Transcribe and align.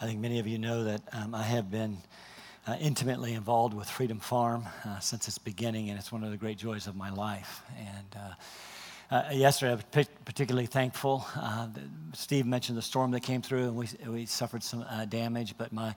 I 0.00 0.06
think 0.06 0.20
many 0.20 0.40
of 0.40 0.46
you 0.46 0.58
know 0.58 0.84
that 0.84 1.02
um, 1.12 1.34
I 1.34 1.42
have 1.42 1.70
been 1.70 1.98
uh, 2.66 2.76
intimately 2.80 3.34
involved 3.34 3.74
with 3.74 3.88
Freedom 3.88 4.18
Farm 4.18 4.64
uh, 4.84 4.98
since 4.98 5.28
its 5.28 5.38
beginning, 5.38 5.90
and 5.90 5.98
it's 5.98 6.10
one 6.10 6.24
of 6.24 6.30
the 6.32 6.36
great 6.36 6.58
joys 6.58 6.86
of 6.88 6.96
my 6.96 7.10
life. 7.10 7.62
And 7.78 8.16
uh, 8.16 9.14
uh 9.14 9.32
yesterday, 9.32 9.70
I 9.70 9.74
was 9.76 10.08
particularly 10.24 10.66
thankful. 10.66 11.24
Uh, 11.36 11.68
Steve 12.12 12.44
mentioned 12.44 12.76
the 12.76 12.82
storm 12.82 13.12
that 13.12 13.20
came 13.20 13.40
through, 13.40 13.68
and 13.68 13.76
we, 13.76 13.88
we 14.08 14.26
suffered 14.26 14.64
some 14.64 14.84
uh, 14.90 15.04
damage. 15.04 15.56
But 15.56 15.72
my 15.72 15.94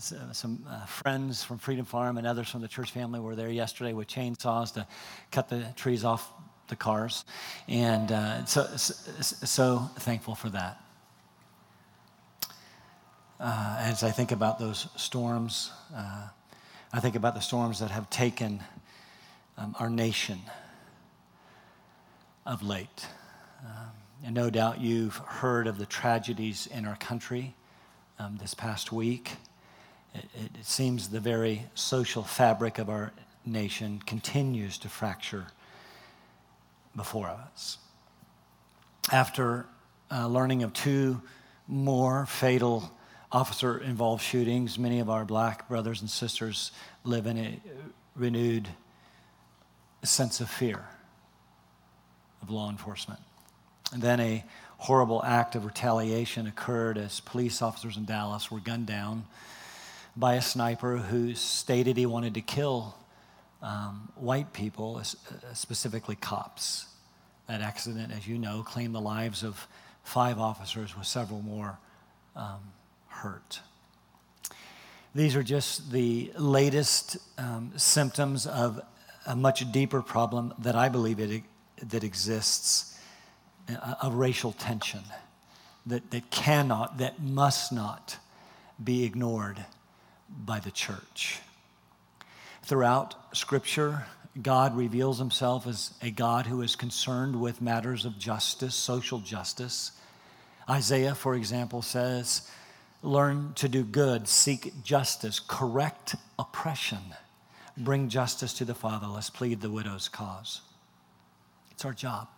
some 0.00 0.66
friends 0.88 1.44
from 1.44 1.58
Freedom 1.58 1.84
Farm 1.84 2.18
and 2.18 2.26
others 2.26 2.48
from 2.48 2.60
the 2.60 2.68
church 2.68 2.90
family 2.90 3.20
were 3.20 3.36
there 3.36 3.50
yesterday 3.50 3.92
with 3.92 4.08
chainsaws 4.08 4.74
to 4.74 4.86
cut 5.30 5.48
the 5.48 5.64
trees 5.76 6.04
off 6.04 6.32
the 6.68 6.76
cars, 6.76 7.24
and 7.68 8.08
so, 8.48 8.64
so 8.76 8.94
so 9.20 9.90
thankful 9.98 10.34
for 10.34 10.48
that 10.48 10.80
uh, 13.42 13.76
as 13.80 14.04
I 14.04 14.12
think 14.12 14.30
about 14.30 14.60
those 14.60 14.86
storms, 14.94 15.72
uh, 15.94 16.28
I 16.92 17.00
think 17.00 17.16
about 17.16 17.34
the 17.34 17.40
storms 17.40 17.80
that 17.80 17.90
have 17.90 18.08
taken 18.08 18.62
um, 19.58 19.74
our 19.80 19.90
nation 19.90 20.38
of 22.46 22.62
late. 22.62 23.06
Um, 23.64 23.90
and 24.24 24.34
no 24.34 24.48
doubt 24.48 24.80
you've 24.80 25.16
heard 25.16 25.66
of 25.66 25.76
the 25.76 25.86
tragedies 25.86 26.68
in 26.68 26.86
our 26.86 26.94
country 26.94 27.56
um, 28.20 28.38
this 28.40 28.54
past 28.54 28.92
week. 28.92 29.32
It, 30.14 30.28
it, 30.34 30.64
seems 30.64 31.08
the 31.08 31.18
very 31.18 31.64
social 31.74 32.22
fabric 32.22 32.78
of 32.78 32.88
our 32.88 33.12
nation 33.44 34.00
continues 34.06 34.78
to 34.78 34.88
fracture 34.88 35.48
before 36.94 37.26
us. 37.26 37.78
After 39.10 39.66
uh, 40.12 40.28
learning 40.28 40.62
of 40.62 40.72
two 40.72 41.22
more 41.66 42.24
fatal 42.26 42.92
officer 43.32 43.78
involved 43.78 44.22
shootings. 44.22 44.78
Many 44.78 45.00
of 45.00 45.08
our 45.08 45.24
black 45.24 45.68
brothers 45.68 46.00
and 46.00 46.10
sisters 46.10 46.70
live 47.02 47.26
in 47.26 47.38
a 47.38 47.60
renewed 48.14 48.68
sense 50.04 50.40
of 50.40 50.50
fear 50.50 50.84
of 52.42 52.50
law 52.50 52.68
enforcement. 52.68 53.20
And 53.92 54.02
then 54.02 54.20
a 54.20 54.44
horrible 54.78 55.22
act 55.24 55.54
of 55.54 55.64
retaliation 55.64 56.46
occurred 56.46 56.98
as 56.98 57.20
police 57.20 57.62
officers 57.62 57.96
in 57.96 58.04
Dallas 58.04 58.50
were 58.50 58.60
gunned 58.60 58.86
down 58.86 59.24
by 60.16 60.34
a 60.34 60.42
sniper 60.42 60.98
who 60.98 61.34
stated 61.34 61.96
he 61.96 62.04
wanted 62.04 62.34
to 62.34 62.40
kill 62.42 62.94
um, 63.62 64.12
white 64.16 64.52
people, 64.52 65.00
specifically 65.54 66.16
cops. 66.16 66.86
That 67.48 67.60
accident, 67.60 68.12
as 68.12 68.26
you 68.26 68.38
know, 68.38 68.62
claimed 68.62 68.94
the 68.94 69.00
lives 69.00 69.42
of 69.42 69.66
five 70.04 70.38
officers 70.38 70.96
with 70.96 71.06
several 71.06 71.42
more 71.42 71.78
um, 72.34 72.60
hurt. 73.12 73.60
These 75.14 75.36
are 75.36 75.42
just 75.42 75.92
the 75.92 76.32
latest 76.38 77.18
um, 77.36 77.72
symptoms 77.76 78.46
of 78.46 78.80
a 79.26 79.36
much 79.36 79.70
deeper 79.70 80.02
problem 80.02 80.54
that 80.58 80.74
I 80.74 80.88
believe 80.88 81.20
it, 81.20 81.42
that 81.82 82.02
exists 82.02 82.98
a, 83.68 84.10
racial 84.10 84.52
tension 84.52 85.02
that, 85.86 86.10
that 86.10 86.30
cannot, 86.30 86.98
that 86.98 87.22
must 87.22 87.72
not 87.72 88.18
be 88.82 89.04
ignored 89.04 89.64
by 90.28 90.60
the 90.60 90.70
church. 90.70 91.40
Throughout 92.62 93.36
Scripture, 93.36 94.06
God 94.40 94.76
reveals 94.76 95.18
himself 95.18 95.66
as 95.66 95.92
a 96.00 96.10
God 96.10 96.46
who 96.46 96.62
is 96.62 96.74
concerned 96.74 97.40
with 97.40 97.60
matters 97.60 98.04
of 98.04 98.18
justice, 98.18 98.74
social 98.74 99.18
justice. 99.18 99.92
Isaiah, 100.68 101.14
for 101.14 101.34
example, 101.34 101.82
says, 101.82 102.48
learn 103.02 103.52
to 103.54 103.68
do 103.68 103.82
good, 103.82 104.28
seek 104.28 104.82
justice, 104.84 105.40
correct 105.40 106.14
oppression, 106.38 107.14
bring 107.76 108.08
justice 108.08 108.52
to 108.54 108.64
the 108.64 108.74
fatherless, 108.74 109.28
plead 109.28 109.60
the 109.60 109.70
widow's 109.70 110.08
cause. 110.08 110.60
It's 111.72 111.84
our 111.84 111.92
job. 111.92 112.28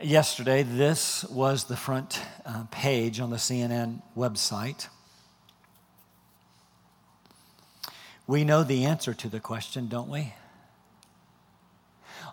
Yesterday, 0.00 0.62
this 0.62 1.24
was 1.24 1.64
the 1.64 1.76
front 1.76 2.20
uh, 2.44 2.64
page 2.70 3.20
on 3.20 3.30
the 3.30 3.36
CNN 3.36 4.02
website. 4.16 4.88
We 8.26 8.44
know 8.44 8.64
the 8.64 8.86
answer 8.86 9.14
to 9.14 9.28
the 9.28 9.40
question, 9.40 9.88
don't 9.88 10.08
we? 10.08 10.32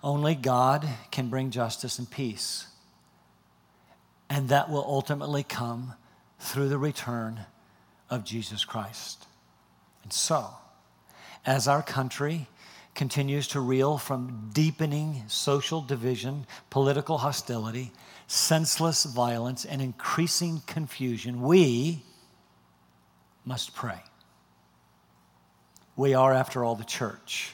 Only 0.03 0.33
God 0.33 0.87
can 1.11 1.29
bring 1.29 1.51
justice 1.51 1.99
and 1.99 2.09
peace. 2.09 2.70
And 4.31 4.47
that 4.47 4.69
will 4.69 4.85
ultimately 4.87 5.43
come 5.43 5.93
through 6.39 6.69
the 6.69 6.77
return 6.77 7.41
of 8.09 8.23
Jesus 8.23 8.63
Christ. 8.63 9.25
And 10.03 10.13
so, 10.13 10.51
as 11.45 11.67
our 11.67 11.83
country 11.83 12.47
continues 12.95 13.49
to 13.49 13.59
reel 13.59 13.97
from 13.97 14.49
deepening 14.53 15.23
social 15.27 15.81
division, 15.81 16.47
political 16.69 17.17
hostility, 17.17 17.91
senseless 18.25 19.03
violence, 19.03 19.65
and 19.65 19.81
increasing 19.81 20.61
confusion, 20.65 21.41
we 21.41 22.01
must 23.43 23.75
pray. 23.75 23.99
We 25.97 26.13
are, 26.13 26.33
after 26.33 26.63
all, 26.63 26.75
the 26.75 26.85
church, 26.85 27.53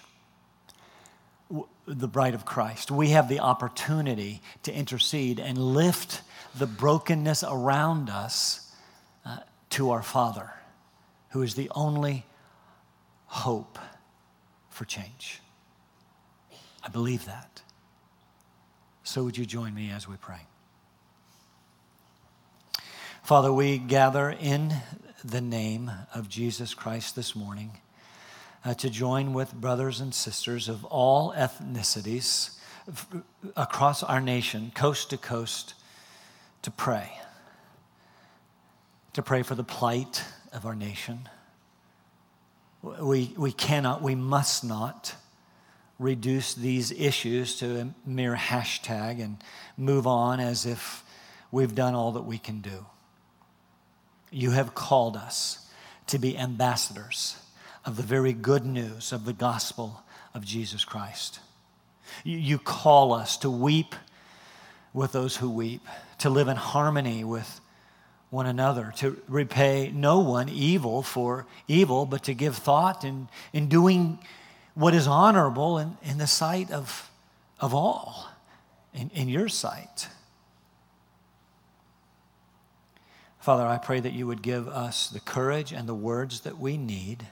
the 1.88 2.08
bride 2.08 2.36
of 2.36 2.46
Christ. 2.46 2.92
We 2.92 3.10
have 3.10 3.30
the 3.30 3.40
opportunity 3.40 4.44
to 4.62 4.72
intercede 4.72 5.40
and 5.40 5.58
lift 5.58 6.22
the 6.56 6.68
brokenness 6.68 7.44
around 7.44 8.10
us 8.10 8.72
uh, 9.26 9.38
to 9.72 9.92
our 9.92 10.04
Father, 10.04 10.52
who 11.30 11.42
is 11.42 11.56
the 11.56 11.70
only 11.76 12.26
hope 13.26 13.78
for 14.70 14.86
change. 14.86 15.42
I 16.84 16.90
believe 16.90 17.26
that. 17.26 17.62
So, 19.04 19.24
would 19.24 19.38
you 19.38 19.46
join 19.46 19.74
me 19.74 19.90
as 19.90 20.08
we 20.08 20.16
pray? 20.18 20.42
Father, 23.24 23.52
we 23.52 23.78
gather 23.78 24.30
in 24.30 24.74
the 25.24 25.42
name 25.42 25.92
of 26.14 26.30
Jesus 26.30 26.74
Christ 26.74 27.16
this 27.16 27.36
morning 27.36 27.72
uh, 28.64 28.74
to 28.76 28.90
join 28.90 29.34
with 29.34 29.54
brothers 29.54 30.00
and 30.00 30.14
sisters 30.14 30.70
of 30.70 30.86
all 30.86 31.34
ethnicities 31.34 32.58
across 33.56 34.04
our 34.04 34.22
nation, 34.22 34.72
coast 34.74 35.10
to 35.10 35.18
coast, 35.18 35.74
to 36.68 36.72
pray, 36.72 37.10
to 39.14 39.22
pray 39.22 39.42
for 39.42 39.56
the 39.56 39.64
plight 39.64 40.26
of 40.52 40.66
our 40.66 40.76
nation. 40.76 41.30
We, 42.84 43.34
we 43.38 43.54
cannot, 43.54 44.02
we 44.02 44.16
must 44.16 44.66
not 44.66 45.16
reduce 45.98 46.54
these 46.54 46.92
issues 46.92 47.56
to 47.60 47.80
a 47.80 47.88
mere 48.06 48.36
hashtag 48.36 49.24
and 49.24 49.38
move 49.78 50.06
on 50.06 50.42
as 50.42 50.66
if 50.66 51.06
we've 51.54 51.74
done 51.74 51.96
all 51.96 52.12
that 52.12 52.26
we 52.26 52.38
can 52.38 52.60
do. 52.60 52.86
You 54.30 54.52
have 54.52 54.76
called 54.76 55.16
us 55.16 55.70
to 56.08 56.20
be 56.20 56.38
ambassadors 56.38 57.38
of 57.86 57.96
the 57.96 58.04
very 58.04 58.34
good 58.34 58.66
news 58.66 59.14
of 59.14 59.24
the 59.24 59.32
gospel 59.32 60.04
of 60.34 60.44
Jesus 60.44 60.84
Christ. 60.84 61.40
You, 62.26 62.38
you 62.38 62.60
call 62.60 63.14
us 63.14 63.38
to 63.38 63.50
weep 63.50 63.96
with 64.94 65.12
those 65.12 65.38
who 65.38 65.50
weep, 65.50 65.86
to 66.20 66.30
live 66.30 66.48
in 66.48 66.58
harmony 66.58 67.24
with 67.24 67.62
one 68.30 68.46
another, 68.46 68.94
to 68.98 69.22
repay 69.28 69.92
no 69.94 70.20
one 70.20 70.50
evil 70.50 71.02
for 71.02 71.46
evil, 71.68 72.06
but 72.06 72.24
to 72.24 72.34
give 72.34 72.56
thought 72.56 73.04
in, 73.04 73.30
in 73.54 73.70
doing 73.70 74.20
what 74.74 74.94
is 74.94 75.08
honorable 75.08 75.78
in, 75.78 75.98
in 76.04 76.18
the 76.18 76.28
sight 76.28 76.72
of, 76.72 77.10
of 77.60 77.74
all, 77.74 78.30
in, 78.94 79.10
in 79.14 79.30
your 79.30 79.48
sight. 79.48 80.10
Father, 83.40 83.66
I 83.66 83.78
pray 83.78 84.02
that 84.02 84.12
you 84.12 84.28
would 84.28 84.42
give 84.42 84.68
us 84.68 85.08
the 85.10 85.22
courage 85.22 85.72
and 85.72 85.88
the 85.88 85.96
words 85.96 86.42
that 86.42 86.58
we 86.58 86.76
need 86.76 87.26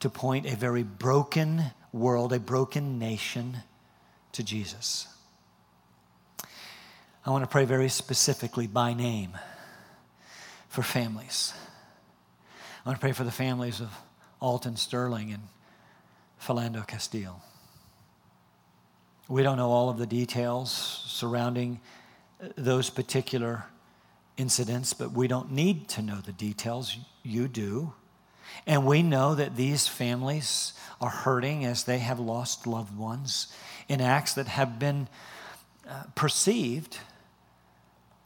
to 0.00 0.10
point 0.10 0.46
a 0.46 0.54
very 0.54 0.82
broken 0.82 1.62
world, 1.92 2.32
a 2.34 2.38
broken 2.38 2.98
nation 2.98 3.58
to 4.32 4.42
Jesus. 4.42 5.08
I 7.26 7.30
want 7.30 7.42
to 7.42 7.48
pray 7.48 7.64
very 7.64 7.88
specifically 7.88 8.66
by 8.66 8.94
name 8.94 9.36
for 10.68 10.82
families. 10.82 11.52
I 12.84 12.88
want 12.88 12.98
to 12.98 13.00
pray 13.00 13.12
for 13.12 13.24
the 13.24 13.32
families 13.32 13.80
of 13.80 13.92
Alton 14.40 14.76
Sterling 14.76 15.32
and 15.32 15.42
Philando 16.40 16.86
Castile. 16.86 17.42
We 19.28 19.42
don't 19.42 19.56
know 19.56 19.70
all 19.70 19.90
of 19.90 19.98
the 19.98 20.06
details 20.06 20.70
surrounding 21.06 21.80
those 22.56 22.88
particular 22.88 23.64
incidents, 24.36 24.94
but 24.94 25.10
we 25.12 25.26
don't 25.26 25.50
need 25.50 25.88
to 25.88 26.02
know 26.02 26.20
the 26.24 26.32
details. 26.32 26.96
You 27.24 27.48
do. 27.48 27.92
And 28.66 28.86
we 28.86 29.02
know 29.02 29.34
that 29.34 29.56
these 29.56 29.88
families 29.88 30.72
are 31.00 31.10
hurting 31.10 31.64
as 31.64 31.84
they 31.84 31.98
have 31.98 32.20
lost 32.20 32.66
loved 32.66 32.96
ones 32.96 33.52
in 33.88 34.00
acts 34.00 34.34
that 34.34 34.46
have 34.46 34.78
been 34.78 35.08
perceived 36.14 36.98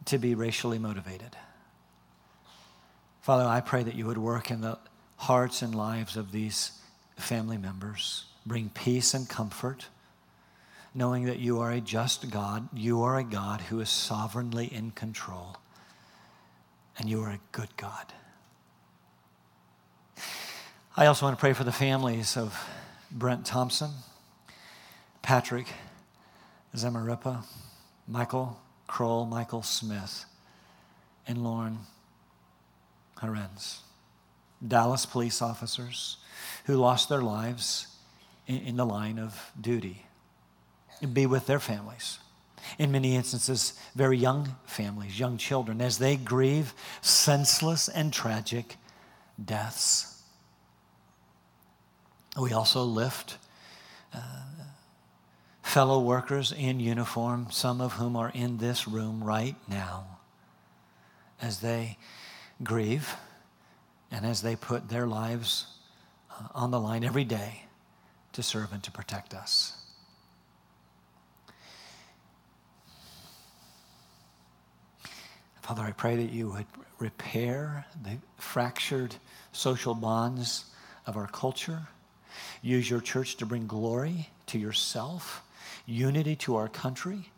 to 0.07 0.19
be 0.19 0.35
racially 0.35 0.79
motivated. 0.79 1.37
Father, 3.21 3.45
I 3.45 3.61
pray 3.61 3.85
that 3.85 3.95
you 3.95 4.07
would 4.07 4.19
work 4.19 4.51
in 4.51 4.63
the 4.63 4.79
hearts 5.17 5.63
and 5.63 5.75
lives 5.75 6.17
of 6.17 6.33
these 6.33 6.73
family 7.17 7.57
members, 7.57 8.25
bring 8.45 8.69
peace 8.69 9.15
and 9.15 9.29
comfort, 9.29 9.87
knowing 10.93 11.27
that 11.27 11.39
you 11.39 11.61
are 11.61 11.71
a 11.71 11.81
just 11.81 12.31
God. 12.31 12.69
You 12.75 13.03
are 13.03 13.17
a 13.17 13.25
God 13.25 13.61
who 13.61 13.79
is 13.79 13.89
sovereignly 13.89 14.67
in 14.67 14.91
control, 14.91 15.57
and 16.99 17.09
you 17.09 17.23
are 17.23 17.31
a 17.31 17.41
good 17.53 17.77
God. 17.77 18.13
I 20.97 21.07
also 21.07 21.25
want 21.25 21.39
to 21.39 21.41
pray 21.41 21.53
for 21.53 21.65
the 21.65 21.73
families 21.73 22.37
of 22.37 22.59
Brent 23.11 23.47
Thompson, 23.47 23.91
Patrick 25.23 25.69
Zamarripa, 26.75 27.45
Michael 28.09 28.61
Krol, 28.89 29.29
Michael 29.29 29.63
Smith, 29.63 30.25
and 31.27 31.45
Lorne 31.45 31.79
Ahrens, 33.23 33.81
Dallas 34.67 35.07
police 35.07 35.41
officers 35.43 36.19
who 36.65 36.77
lost 36.77 37.09
their 37.09 37.23
lives 37.23 37.87
in, 38.47 38.59
in 38.59 38.77
the 38.77 38.87
line 38.87 39.19
of 39.19 39.53
duty. 39.61 40.07
And 41.01 41.13
be 41.15 41.27
with 41.27 41.47
their 41.47 41.61
families. 41.61 42.19
In 42.79 42.93
many 42.93 43.17
instances, 43.17 43.75
very 43.97 44.17
young 44.17 44.55
families, 44.65 45.19
young 45.19 45.37
children, 45.37 45.81
as 45.81 45.99
they 45.99 46.17
grieve 46.17 46.75
senseless 47.01 47.89
and 47.89 48.13
tragic 48.13 48.77
deaths. 49.43 50.23
We 52.41 52.53
also 52.53 52.85
lift 52.85 53.37
uh, 54.15 54.21
fellow 55.63 56.01
workers 56.01 56.53
in 56.53 56.81
uniform, 56.81 57.47
some 57.51 57.81
of 57.81 57.95
whom 57.95 58.17
are 58.17 58.31
in 58.35 58.59
this 58.59 58.87
room 58.87 59.23
right 59.25 59.57
now, 59.69 60.19
as 61.41 61.61
they 61.61 61.97
grieve 62.63 63.15
and 64.11 64.27
as 64.27 64.43
they 64.43 64.55
put 64.55 64.89
their 64.89 65.07
lives 65.07 65.67
uh, 66.31 66.49
on 66.55 66.71
the 66.71 66.81
line 66.81 67.05
every 67.05 67.25
day 67.25 67.65
to 68.33 68.43
serve 68.43 68.73
and 68.73 68.83
to 68.83 68.91
protect 68.91 69.35
us. 69.35 69.77
Father, 75.63 75.83
I 75.83 75.93
pray 75.93 76.17
that 76.17 76.33
you 76.33 76.51
would 76.51 76.67
repair 76.99 77.87
the 78.03 78.19
fractured 78.37 79.15
social 79.53 79.95
bonds 79.95 80.67
of 81.07 81.17
our 81.17 81.29
culture. 81.29 81.83
Use 82.63 82.91
your 82.91 83.01
church 83.01 83.37
to 83.37 83.47
bring 83.47 83.67
glory 83.67 84.29
to 84.47 84.59
yourself, 84.59 85.43
unity 85.87 86.37
to 86.37 86.57
our 86.57 86.69
country, 86.69 87.31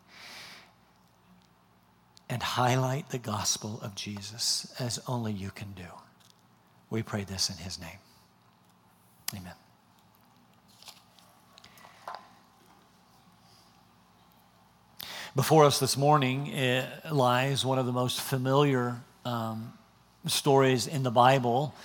and 2.29 2.41
highlight 2.41 3.09
the 3.09 3.17
gospel 3.17 3.79
of 3.83 3.95
Jesus 3.95 4.73
as 4.79 4.99
only 5.07 5.31
you 5.31 5.51
can 5.51 5.73
do. 5.73 5.83
We 6.89 7.03
pray 7.03 7.23
this 7.23 7.49
in 7.49 7.57
his 7.57 7.79
name. 7.79 7.99
Amen. 9.35 9.53
Before 15.35 15.65
us 15.65 15.79
this 15.79 15.97
morning 15.97 16.49
eh, 16.53 16.85
lies 17.11 17.65
one 17.65 17.77
of 17.77 17.85
the 17.85 17.91
most 17.91 18.21
familiar 18.21 19.01
um, 19.25 19.73
stories 20.27 20.87
in 20.87 21.03
the 21.03 21.11
Bible. 21.11 21.75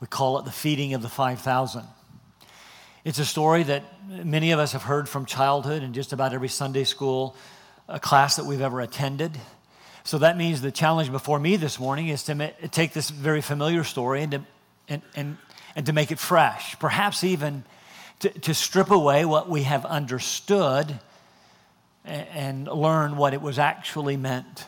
We 0.00 0.06
call 0.06 0.38
it 0.38 0.44
the 0.44 0.52
feeding 0.52 0.94
of 0.94 1.02
the 1.02 1.08
5,000. 1.08 1.82
It's 3.04 3.18
a 3.18 3.24
story 3.24 3.64
that 3.64 3.82
many 4.08 4.52
of 4.52 4.60
us 4.60 4.74
have 4.74 4.84
heard 4.84 5.08
from 5.08 5.26
childhood 5.26 5.82
and 5.82 5.92
just 5.92 6.12
about 6.12 6.32
every 6.32 6.48
Sunday 6.48 6.84
school 6.84 7.34
uh, 7.88 7.98
class 7.98 8.36
that 8.36 8.46
we've 8.46 8.60
ever 8.60 8.80
attended. 8.80 9.36
So 10.04 10.18
that 10.18 10.36
means 10.36 10.60
the 10.60 10.70
challenge 10.70 11.10
before 11.10 11.40
me 11.40 11.56
this 11.56 11.80
morning 11.80 12.08
is 12.08 12.22
to 12.24 12.36
ma- 12.36 12.50
take 12.70 12.92
this 12.92 13.10
very 13.10 13.40
familiar 13.40 13.82
story 13.82 14.22
and 14.22 14.30
to, 14.30 14.42
and, 14.88 15.02
and, 15.16 15.36
and 15.74 15.86
to 15.86 15.92
make 15.92 16.12
it 16.12 16.20
fresh, 16.20 16.78
perhaps 16.78 17.24
even 17.24 17.64
to, 18.20 18.28
to 18.28 18.54
strip 18.54 18.92
away 18.92 19.24
what 19.24 19.48
we 19.48 19.64
have 19.64 19.84
understood 19.84 21.00
and 22.04 22.68
learn 22.68 23.16
what 23.16 23.34
it 23.34 23.42
was 23.42 23.58
actually 23.58 24.16
meant 24.16 24.66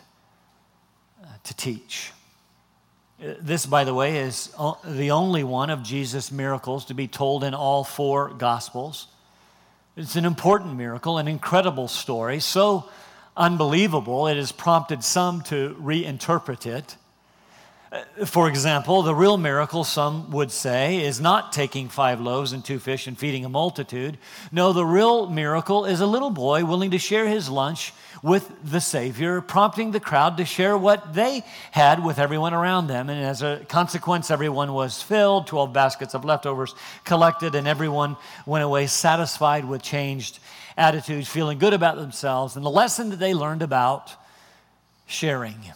uh, 1.23 1.27
to 1.45 1.55
teach. 1.55 2.11
Uh, 3.25 3.35
this, 3.41 3.65
by 3.65 3.85
the 3.85 3.95
way, 3.95 4.19
is 4.19 4.53
the 4.85 5.11
only 5.11 5.45
one 5.45 5.71
of 5.71 5.83
Jesus' 5.83 6.31
miracles 6.31 6.85
to 6.87 6.95
be 6.95 7.09
told 7.09 7.45
in 7.45 7.55
all 7.55 7.85
four 7.85 8.31
Gospels. 8.31 9.07
It's 9.97 10.17
an 10.17 10.25
important 10.25 10.77
miracle, 10.77 11.19
an 11.19 11.29
incredible 11.29 11.89
story, 11.89 12.41
so 12.41 12.89
unbelievable 13.37 14.27
it 14.27 14.37
has 14.37 14.53
prompted 14.53 15.05
some 15.05 15.43
to 15.43 15.77
reinterpret 15.81 16.67
it. 16.67 16.97
For 18.27 18.49
example, 18.49 19.03
the 19.03 19.15
real 19.15 19.37
miracle, 19.37 19.85
some 19.85 20.31
would 20.33 20.51
say, 20.51 21.05
is 21.05 21.21
not 21.21 21.53
taking 21.53 21.89
five 21.89 22.21
loaves 22.21 22.53
and 22.53 22.65
two 22.65 22.81
fish 22.81 23.07
and 23.07 23.17
feeding 23.17 23.45
a 23.45 23.49
multitude. 23.49 24.19
No, 24.51 24.73
the 24.73 24.85
real 24.85 25.29
miracle 25.29 25.85
is 25.85 26.01
a 26.01 26.07
little 26.07 26.31
boy 26.31 26.65
willing 26.65 26.91
to 26.91 26.99
share 26.99 27.29
his 27.29 27.49
lunch 27.49 27.93
with 28.21 28.51
the 28.65 28.81
Savior, 28.81 29.41
prompting 29.41 29.93
the 29.93 30.01
crowd 30.01 30.39
to 30.39 30.45
share 30.45 30.77
what 30.77 31.15
they 31.15 31.45
had 31.71 32.05
with 32.05 32.19
everyone 32.19 32.53
around 32.53 32.89
them. 32.89 33.09
And 33.11 33.25
as 33.25 33.43
a 33.43 33.65
consequence, 33.69 34.31
everyone 34.31 34.73
was 34.73 35.01
filled, 35.01 35.47
12 35.47 35.73
baskets 35.73 36.15
of 36.15 36.25
leftovers 36.25 36.75
collected, 37.05 37.55
and 37.55 37.69
everyone 37.69 38.17
went 38.45 38.65
away 38.65 38.89
satisfied 38.89 39.65
with 39.67 39.83
changed 39.83 40.41
attitudes, 40.77 41.29
feeling 41.29 41.59
good 41.59 41.75
about 41.75 41.97
themselves, 41.97 42.57
and 42.57 42.65
the 42.65 42.71
lesson 42.71 43.11
that 43.11 43.21
they 43.21 43.35
learned 43.35 43.63
about 43.63 44.13
sharing. 45.07 45.73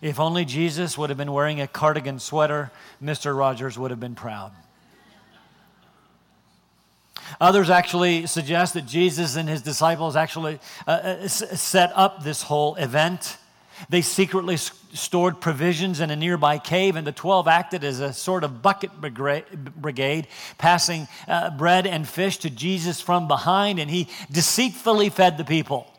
If 0.00 0.20
only 0.20 0.44
Jesus 0.44 0.98
would 0.98 1.10
have 1.10 1.16
been 1.16 1.32
wearing 1.32 1.60
a 1.60 1.66
cardigan 1.66 2.18
sweater, 2.18 2.70
Mr. 3.02 3.36
Rogers 3.36 3.78
would 3.78 3.90
have 3.90 4.00
been 4.00 4.14
proud. 4.14 4.52
Others 7.40 7.70
actually 7.70 8.26
suggest 8.26 8.74
that 8.74 8.86
Jesus 8.86 9.36
and 9.36 9.48
his 9.48 9.62
disciples 9.62 10.16
actually 10.16 10.60
uh, 10.86 10.90
uh 10.90 11.28
set 11.28 11.92
up 11.94 12.22
this 12.22 12.42
whole 12.42 12.76
event. 12.76 13.36
They 13.90 14.00
secretly 14.00 14.56
stored 14.56 15.40
provisions 15.40 16.00
in 16.00 16.10
a 16.10 16.16
nearby 16.16 16.58
cave, 16.58 16.96
and 16.96 17.06
the 17.06 17.12
12 17.12 17.46
acted 17.46 17.84
as 17.84 18.00
a 18.00 18.12
sort 18.12 18.42
of 18.42 18.62
bucket 18.62 18.90
brigade, 19.00 20.28
passing 20.56 21.08
uh, 21.28 21.50
bread 21.50 21.86
and 21.86 22.08
fish 22.08 22.38
to 22.38 22.50
Jesus 22.50 23.02
from 23.02 23.28
behind, 23.28 23.78
and 23.78 23.90
he 23.90 24.08
deceitfully 24.30 25.10
fed 25.10 25.36
the 25.36 25.44
people. 25.44 25.92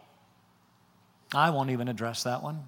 I 1.35 1.51
won't 1.51 1.69
even 1.69 1.87
address 1.87 2.23
that 2.23 2.41
one. 2.41 2.63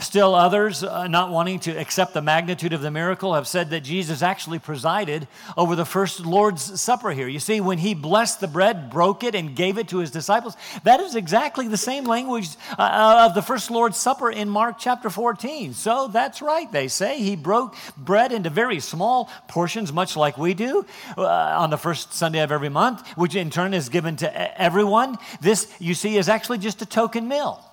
Still, 0.00 0.34
others, 0.34 0.82
uh, 0.82 1.06
not 1.08 1.30
wanting 1.30 1.60
to 1.60 1.72
accept 1.72 2.14
the 2.14 2.22
magnitude 2.22 2.72
of 2.72 2.80
the 2.80 2.90
miracle, 2.90 3.34
have 3.34 3.46
said 3.46 3.70
that 3.70 3.80
Jesus 3.80 4.22
actually 4.22 4.58
presided 4.58 5.28
over 5.56 5.76
the 5.76 5.84
first 5.84 6.20
Lord's 6.20 6.80
Supper 6.80 7.10
here. 7.10 7.28
You 7.28 7.38
see, 7.38 7.60
when 7.60 7.78
he 7.78 7.94
blessed 7.94 8.40
the 8.40 8.48
bread, 8.48 8.90
broke 8.90 9.22
it, 9.24 9.34
and 9.34 9.54
gave 9.54 9.76
it 9.78 9.88
to 9.88 9.98
his 9.98 10.10
disciples, 10.10 10.56
that 10.84 11.00
is 11.00 11.14
exactly 11.14 11.68
the 11.68 11.76
same 11.76 12.04
language 12.04 12.48
uh, 12.78 12.82
uh 12.82 13.26
of 13.28 13.34
the 13.34 13.42
first 13.42 13.70
Lord's 13.70 13.98
Supper 13.98 14.30
in 14.30 14.48
Mark 14.48 14.76
chapter 14.78 15.10
14. 15.10 15.74
So 15.74 16.08
that's 16.08 16.40
right, 16.40 16.70
they 16.72 16.88
say. 16.88 17.18
He 17.18 17.36
broke 17.36 17.76
bread 17.96 18.32
into 18.32 18.50
very 18.50 18.80
small 18.80 19.30
portions, 19.48 19.92
much 19.92 20.16
like 20.16 20.38
we 20.38 20.54
do 20.54 20.86
uh, 21.18 21.26
on 21.26 21.70
the 21.70 21.78
first 21.78 22.14
Sunday 22.14 22.40
of 22.40 22.50
every 22.50 22.70
month, 22.70 23.06
which 23.16 23.34
in 23.34 23.50
turn 23.50 23.74
is 23.74 23.88
given 23.88 24.16
to 24.16 24.60
everyone. 24.60 25.18
This, 25.40 25.72
you 25.78 25.94
see, 25.94 26.16
is 26.16 26.28
actually 26.28 26.58
just 26.58 26.80
a 26.82 26.86
token 26.86 27.28
meal 27.28 27.69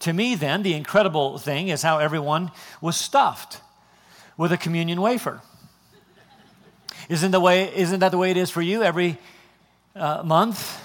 to 0.00 0.12
me, 0.12 0.34
then, 0.34 0.62
the 0.62 0.74
incredible 0.74 1.38
thing 1.38 1.68
is 1.68 1.82
how 1.82 1.98
everyone 1.98 2.50
was 2.80 2.96
stuffed 2.96 3.60
with 4.36 4.52
a 4.52 4.56
communion 4.56 5.00
wafer. 5.00 5.40
Isn't, 7.08 7.30
the 7.30 7.40
way, 7.40 7.74
isn't 7.74 8.00
that 8.00 8.10
the 8.10 8.18
way 8.18 8.30
it 8.30 8.36
is 8.36 8.50
for 8.50 8.62
you 8.62 8.82
every 8.82 9.18
uh, 9.94 10.22
month? 10.24 10.82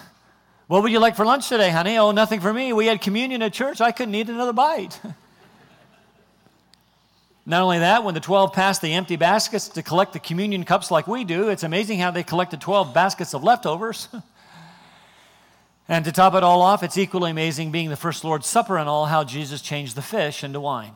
What 0.67 0.83
would 0.83 0.91
you 0.91 0.99
like 0.99 1.15
for 1.15 1.25
lunch 1.25 1.49
today, 1.49 1.69
honey? 1.69 1.97
Oh, 1.97 2.11
nothing 2.11 2.39
for 2.39 2.53
me. 2.53 2.73
We 2.73 2.85
had 2.85 3.01
communion 3.01 3.41
at 3.41 3.53
church. 3.53 3.81
I 3.81 3.91
couldn't 3.91 4.15
eat 4.15 4.29
another 4.29 4.53
bite. 4.53 4.99
Not 7.45 7.63
only 7.63 7.79
that, 7.79 8.03
when 8.03 8.13
the 8.13 8.19
12 8.19 8.53
passed 8.53 8.81
the 8.81 8.93
empty 8.93 9.15
baskets 9.15 9.69
to 9.69 9.81
collect 9.81 10.13
the 10.13 10.19
communion 10.19 10.63
cups 10.63 10.91
like 10.91 11.07
we 11.07 11.23
do, 11.23 11.49
it's 11.49 11.63
amazing 11.63 11.99
how 11.99 12.11
they 12.11 12.23
collected 12.23 12.61
12 12.61 12.93
baskets 12.93 13.33
of 13.33 13.43
leftovers. 13.43 14.07
And 15.91 16.05
to 16.05 16.13
top 16.13 16.35
it 16.35 16.41
all 16.41 16.61
off, 16.61 16.83
it's 16.83 16.97
equally 16.97 17.31
amazing 17.31 17.71
being 17.71 17.89
the 17.89 17.97
first 17.97 18.23
Lord's 18.23 18.47
Supper 18.47 18.77
and 18.77 18.87
all 18.87 19.07
how 19.07 19.25
Jesus 19.25 19.61
changed 19.61 19.97
the 19.97 20.01
fish 20.01 20.41
into 20.41 20.61
wine. 20.61 20.93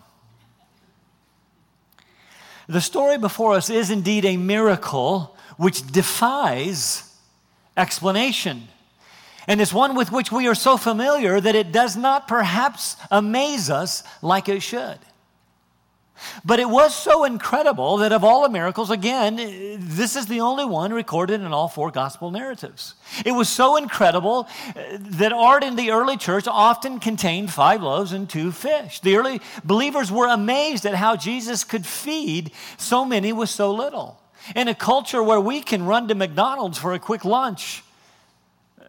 The 2.68 2.80
story 2.80 3.18
before 3.18 3.56
us 3.56 3.70
is 3.70 3.92
indeed 3.92 4.24
a 4.24 4.38
miracle 4.38 5.36
which 5.58 5.86
defies 5.86 7.14
explanation. 7.76 8.70
And 9.50 9.60
it's 9.60 9.74
one 9.74 9.96
with 9.96 10.14
which 10.14 10.32
we 10.32 10.48
are 10.48 10.56
so 10.56 10.78
familiar 10.78 11.42
that 11.42 11.56
it 11.56 11.74
does 11.74 11.98
not 11.98 12.30
perhaps 12.30 12.96
amaze 13.12 13.70
us 13.70 14.02
like 14.22 14.48
it 14.48 14.62
should. 14.62 15.00
But 16.44 16.60
it 16.60 16.70
was 16.70 16.96
so 16.96 17.24
incredible 17.24 17.98
that 17.98 18.12
of 18.12 18.24
all 18.24 18.44
the 18.44 18.50
miracles, 18.50 18.90
again, 18.90 19.36
this 19.80 20.16
is 20.16 20.28
the 20.28 20.42
only 20.42 20.66
one 20.66 20.94
recorded 20.94 21.42
in 21.42 21.54
all 21.54 21.68
four 21.68 21.92
gospel 21.92 22.32
narratives. 22.32 22.96
It 23.26 23.32
was 23.32 23.50
so 23.50 23.76
incredible 23.76 24.48
uh, 24.70 24.98
that 25.00 25.34
art 25.34 25.64
in 25.64 25.76
the 25.76 25.92
early 25.92 26.18
church 26.18 26.48
often 26.48 27.00
contained 27.00 27.52
five 27.52 27.82
loaves 27.82 28.12
and 28.12 28.30
two 28.30 28.52
fish. 28.52 29.00
The 29.02 29.18
early 29.18 29.42
believers 29.64 30.12
were 30.12 30.28
amazed 30.28 30.86
at 30.86 30.96
how 30.96 31.16
Jesus 31.16 31.64
could 31.64 31.86
feed 31.86 32.52
so 32.78 33.06
many 33.06 33.34
with 33.34 33.50
so 33.50 33.72
little. 33.72 34.22
In 34.56 34.68
a 34.68 34.76
culture 34.76 35.24
where 35.24 35.42
we 35.42 35.62
can 35.62 35.86
run 35.86 36.08
to 36.08 36.16
McDonald's 36.16 36.78
for 36.78 36.94
a 36.94 37.00
quick 37.00 37.26
lunch, 37.26 37.84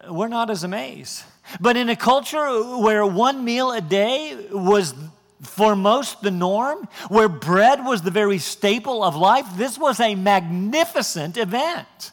we're 0.09 0.27
not 0.27 0.49
as 0.49 0.63
amazed. 0.63 1.23
But 1.59 1.77
in 1.77 1.89
a 1.89 1.95
culture 1.95 2.77
where 2.77 3.05
one 3.05 3.43
meal 3.43 3.71
a 3.71 3.81
day 3.81 4.37
was 4.51 4.93
for 5.41 5.75
most 5.75 6.21
the 6.21 6.31
norm, 6.31 6.87
where 7.09 7.29
bread 7.29 7.85
was 7.85 8.01
the 8.01 8.11
very 8.11 8.39
staple 8.39 9.03
of 9.03 9.15
life, 9.15 9.45
this 9.55 9.77
was 9.77 9.99
a 9.99 10.15
magnificent 10.15 11.37
event. 11.37 12.11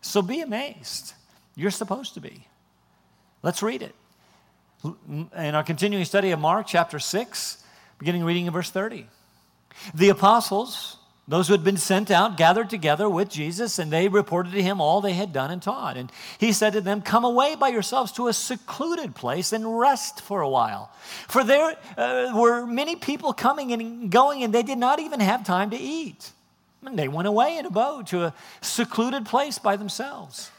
So 0.00 0.22
be 0.22 0.40
amazed. 0.40 1.14
You're 1.56 1.70
supposed 1.70 2.14
to 2.14 2.20
be. 2.20 2.46
Let's 3.42 3.62
read 3.62 3.82
it. 3.82 3.94
In 4.84 5.54
our 5.54 5.62
continuing 5.62 6.04
study 6.04 6.30
of 6.30 6.40
Mark 6.40 6.66
chapter 6.66 6.98
6, 6.98 7.64
beginning 7.98 8.24
reading 8.24 8.46
in 8.46 8.52
verse 8.52 8.70
30. 8.70 9.06
The 9.94 10.08
apostles 10.08 10.96
those 11.30 11.46
who 11.46 11.54
had 11.54 11.62
been 11.62 11.76
sent 11.76 12.10
out 12.10 12.36
gathered 12.36 12.68
together 12.68 13.08
with 13.08 13.28
Jesus, 13.28 13.78
and 13.78 13.92
they 13.92 14.08
reported 14.08 14.52
to 14.52 14.62
him 14.62 14.80
all 14.80 15.00
they 15.00 15.12
had 15.12 15.32
done 15.32 15.52
and 15.52 15.62
taught. 15.62 15.96
And 15.96 16.10
he 16.38 16.52
said 16.52 16.72
to 16.72 16.80
them, 16.80 17.02
Come 17.02 17.24
away 17.24 17.54
by 17.54 17.68
yourselves 17.68 18.10
to 18.12 18.26
a 18.26 18.32
secluded 18.32 19.14
place 19.14 19.52
and 19.52 19.78
rest 19.78 20.22
for 20.22 20.40
a 20.40 20.48
while. 20.48 20.90
For 21.28 21.44
there 21.44 21.76
uh, 21.96 22.32
were 22.34 22.66
many 22.66 22.96
people 22.96 23.32
coming 23.32 23.72
and 23.72 24.10
going, 24.10 24.42
and 24.42 24.52
they 24.52 24.64
did 24.64 24.78
not 24.78 24.98
even 24.98 25.20
have 25.20 25.46
time 25.46 25.70
to 25.70 25.76
eat. 25.76 26.32
And 26.84 26.98
they 26.98 27.06
went 27.06 27.28
away 27.28 27.58
in 27.58 27.64
a 27.64 27.70
boat 27.70 28.08
to 28.08 28.24
a 28.24 28.34
secluded 28.60 29.24
place 29.24 29.56
by 29.56 29.76
themselves. 29.76 30.50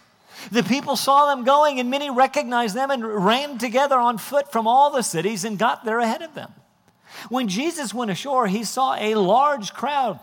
The 0.54 0.63
people 0.63 0.96
saw 0.96 1.36
them 1.36 1.44
going, 1.44 1.82
and 1.82 1.90
many 1.90 2.10
recognized 2.10 2.75
them 2.78 2.92
and 2.92 3.06
ran 3.06 3.58
together 3.58 3.98
on 3.98 4.18
foot 4.18 4.50
from 4.54 4.68
all 4.68 4.90
the 4.90 5.04
cities 5.04 5.44
and 5.44 5.60
got 5.60 5.84
there 5.84 6.00
ahead 6.00 6.22
of 6.22 6.34
them. 6.34 6.54
When 7.28 7.50
Jesus 7.50 7.94
went 7.94 8.10
ashore, 8.10 8.48
he 8.48 8.63
saw 8.63 8.96
a 8.96 9.16
large 9.16 9.74
crowd 9.74 10.22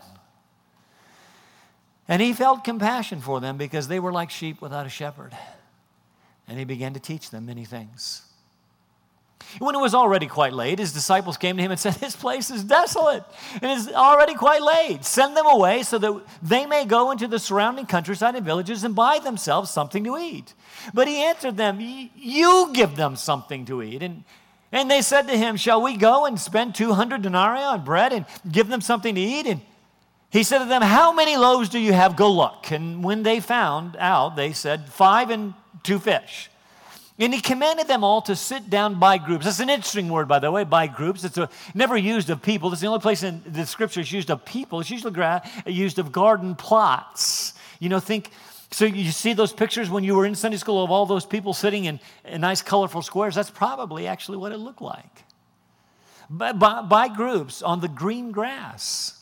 and 2.09 2.23
he 2.23 2.33
felt 2.33 2.63
compassion 2.63 3.21
for 3.21 3.39
them 3.39 3.55
because 3.55 3.87
they 3.87 3.99
were 3.99 4.11
like 4.11 4.31
sheep 4.31 4.61
without 4.61 4.87
a 4.87 4.89
shepherd. 4.89 5.31
And 6.47 6.57
he 6.57 6.65
began 6.65 6.95
to 6.95 6.99
teach 6.99 7.29
them 7.29 7.45
many 7.45 7.65
things. 7.65 8.23
When 9.59 9.75
it 9.75 9.79
was 9.79 9.93
already 9.93 10.25
quite 10.25 10.53
late, 10.53 10.79
his 10.79 10.91
disciples 10.91 11.37
came 11.37 11.57
to 11.57 11.63
him 11.63 11.69
and 11.69 11.79
said, 11.79 11.93
This 11.95 12.15
place 12.15 12.49
is 12.49 12.63
desolate 12.63 13.23
and 13.61 13.71
it's 13.71 13.93
already 13.93 14.33
quite 14.33 14.61
late. 14.63 15.05
Send 15.05 15.37
them 15.37 15.45
away 15.45 15.83
so 15.83 15.99
that 15.99 16.23
they 16.41 16.65
may 16.65 16.85
go 16.85 17.11
into 17.11 17.27
the 17.27 17.39
surrounding 17.39 17.85
countryside 17.85 18.35
and 18.35 18.45
villages 18.45 18.83
and 18.83 18.95
buy 18.95 19.19
themselves 19.19 19.69
something 19.69 20.03
to 20.03 20.17
eat. 20.17 20.55
But 20.93 21.07
he 21.07 21.21
answered 21.21 21.57
them, 21.57 21.77
You 21.79 22.71
give 22.73 22.95
them 22.95 23.15
something 23.15 23.65
to 23.65 23.83
eat. 23.83 24.01
And, 24.01 24.23
and 24.71 24.89
they 24.89 25.03
said 25.03 25.27
to 25.27 25.37
him, 25.37 25.57
Shall 25.57 25.81
we 25.81 25.95
go 25.95 26.25
and 26.25 26.39
spend 26.39 26.73
200 26.73 27.21
denarii 27.21 27.61
on 27.61 27.83
bread 27.83 28.13
and 28.13 28.25
give 28.51 28.67
them 28.67 28.81
something 28.81 29.13
to 29.13 29.21
eat? 29.21 29.45
And 29.45 29.61
he 30.31 30.43
said 30.43 30.59
to 30.59 30.65
them, 30.65 30.81
How 30.81 31.11
many 31.11 31.37
loaves 31.37 31.69
do 31.69 31.79
you 31.79 31.93
have? 31.93 32.15
Go 32.15 32.31
look. 32.31 32.71
And 32.71 33.03
when 33.03 33.23
they 33.23 33.39
found 33.39 33.95
out, 33.97 34.35
they 34.35 34.53
said, 34.53 34.89
Five 34.89 35.29
and 35.29 35.53
two 35.83 35.99
fish. 35.99 36.49
And 37.17 37.33
he 37.33 37.41
commanded 37.41 37.87
them 37.87 38.03
all 38.05 38.21
to 38.23 38.35
sit 38.35 38.69
down 38.69 38.97
by 38.97 39.17
groups. 39.17 39.43
That's 39.43 39.59
an 39.59 39.69
interesting 39.69 40.07
word, 40.07 40.29
by 40.29 40.39
the 40.39 40.49
way, 40.51 40.63
by 40.63 40.87
groups. 40.87 41.25
It's 41.25 41.37
a, 41.37 41.49
never 41.73 41.97
used 41.97 42.29
of 42.29 42.41
people. 42.41 42.71
It's 42.71 42.79
the 42.79 42.87
only 42.87 43.01
place 43.01 43.23
in 43.23 43.43
the 43.45 43.65
scriptures 43.65 44.09
used 44.09 44.31
of 44.31 44.45
people. 44.45 44.79
It's 44.79 44.89
usually 44.89 45.13
used 45.65 45.99
of 45.99 46.13
garden 46.13 46.55
plots. 46.55 47.55
You 47.79 47.89
know, 47.89 47.99
think, 47.99 48.31
so 48.71 48.85
you 48.85 49.11
see 49.11 49.33
those 49.33 49.51
pictures 49.51 49.89
when 49.89 50.05
you 50.05 50.15
were 50.15 50.25
in 50.25 50.33
Sunday 50.33 50.55
school 50.55 50.81
of 50.81 50.91
all 50.91 51.05
those 51.05 51.25
people 51.25 51.53
sitting 51.53 51.85
in, 51.85 51.99
in 52.23 52.39
nice, 52.39 52.61
colorful 52.61 53.01
squares? 53.01 53.35
That's 53.35 53.49
probably 53.49 54.07
actually 54.07 54.37
what 54.37 54.53
it 54.53 54.57
looked 54.57 54.81
like. 54.81 55.25
By, 56.29 56.53
by, 56.53 56.83
by 56.83 57.09
groups 57.09 57.61
on 57.61 57.81
the 57.81 57.89
green 57.89 58.31
grass. 58.31 59.18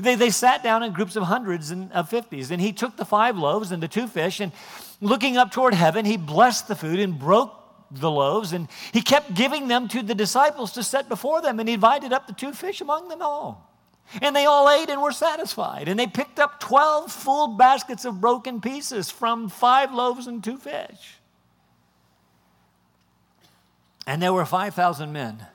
They, 0.00 0.14
they 0.14 0.30
sat 0.30 0.62
down 0.62 0.82
in 0.82 0.92
groups 0.92 1.16
of 1.16 1.24
hundreds 1.24 1.70
and 1.70 1.92
of 1.92 2.08
fifties, 2.08 2.50
and 2.50 2.60
he 2.60 2.72
took 2.72 2.96
the 2.96 3.04
five 3.04 3.36
loaves 3.36 3.72
and 3.72 3.82
the 3.82 3.88
two 3.88 4.06
fish, 4.06 4.40
and 4.40 4.52
looking 5.00 5.36
up 5.36 5.50
toward 5.50 5.74
heaven, 5.74 6.04
he 6.04 6.16
blessed 6.16 6.68
the 6.68 6.76
food 6.76 6.98
and 6.98 7.18
broke 7.18 7.52
the 7.90 8.10
loaves, 8.10 8.52
and 8.52 8.68
he 8.92 9.02
kept 9.02 9.34
giving 9.34 9.68
them 9.68 9.88
to 9.88 10.02
the 10.02 10.14
disciples 10.14 10.72
to 10.72 10.82
set 10.82 11.08
before 11.08 11.42
them, 11.42 11.60
and 11.60 11.68
he 11.68 11.76
divided 11.76 12.12
up 12.12 12.26
the 12.26 12.32
two 12.32 12.52
fish 12.52 12.80
among 12.80 13.08
them 13.08 13.22
all. 13.22 13.68
And 14.20 14.36
they 14.36 14.44
all 14.44 14.68
ate 14.68 14.90
and 14.90 15.00
were 15.00 15.12
satisfied. 15.12 15.88
And 15.88 15.98
they 15.98 16.06
picked 16.06 16.38
up 16.38 16.60
12 16.60 17.10
full 17.10 17.48
baskets 17.56 18.04
of 18.04 18.20
broken 18.20 18.60
pieces 18.60 19.10
from 19.10 19.48
five 19.48 19.92
loaves 19.94 20.26
and 20.26 20.42
two 20.42 20.58
fish. 20.58 21.18
And 24.06 24.20
there 24.20 24.32
were 24.32 24.44
5,000 24.44 25.12
men 25.12 25.46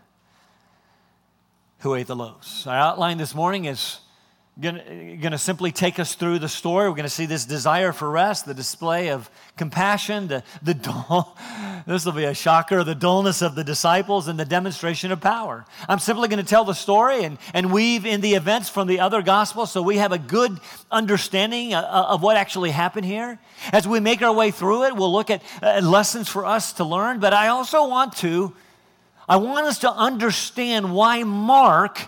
who 1.79 1.93
ate 1.93 2.07
the 2.07 2.15
loaves. 2.15 2.65
Our 2.65 2.75
outline 2.75 3.17
this 3.17 3.35
morning 3.35 3.65
is 3.65 3.99
going 4.59 5.21
to 5.21 5.37
simply 5.37 5.71
take 5.71 5.99
us 5.99 6.15
through 6.15 6.39
the 6.39 6.49
story. 6.49 6.89
We're 6.89 6.95
going 6.95 7.03
to 7.03 7.09
see 7.09 7.27
this 7.27 7.45
desire 7.45 7.91
for 7.91 8.09
rest, 8.09 8.47
the 8.47 8.55
display 8.55 9.09
of 9.09 9.29
compassion, 9.55 10.27
the, 10.27 10.43
the 10.63 10.73
dull, 10.73 11.37
this 11.85 12.05
will 12.05 12.13
be 12.13 12.23
a 12.23 12.33
shocker, 12.33 12.83
the 12.83 12.95
dullness 12.95 13.43
of 13.43 13.53
the 13.53 13.63
disciples, 13.63 14.27
and 14.27 14.39
the 14.39 14.45
demonstration 14.45 15.11
of 15.11 15.21
power. 15.21 15.65
I'm 15.87 15.99
simply 15.99 16.27
going 16.27 16.43
to 16.43 16.49
tell 16.49 16.65
the 16.65 16.73
story 16.73 17.23
and, 17.23 17.37
and 17.53 17.71
weave 17.71 18.07
in 18.07 18.21
the 18.21 18.33
events 18.33 18.67
from 18.67 18.87
the 18.87 18.99
other 18.99 19.21
gospels 19.21 19.71
so 19.71 19.83
we 19.83 19.97
have 19.97 20.11
a 20.11 20.17
good 20.17 20.59
understanding 20.89 21.75
uh, 21.75 21.81
uh, 21.81 22.13
of 22.13 22.23
what 22.23 22.35
actually 22.35 22.71
happened 22.71 23.05
here. 23.05 23.37
As 23.71 23.87
we 23.87 23.99
make 23.99 24.23
our 24.23 24.33
way 24.33 24.49
through 24.49 24.85
it, 24.85 24.95
we'll 24.95 25.13
look 25.13 25.29
at 25.29 25.43
uh, 25.61 25.81
lessons 25.83 26.29
for 26.29 26.47
us 26.47 26.73
to 26.73 26.83
learn, 26.83 27.19
but 27.19 27.31
I 27.31 27.49
also 27.49 27.87
want 27.87 28.15
to, 28.17 28.55
I 29.29 29.37
want 29.37 29.67
us 29.67 29.77
to 29.79 29.91
understand 29.91 30.95
why 30.95 31.21
Mark 31.23 32.07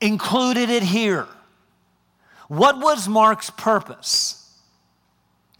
included 0.00 0.70
it 0.70 0.82
here. 0.82 1.26
What 2.48 2.78
was 2.78 3.08
Mark's 3.08 3.50
purpose? 3.50 4.58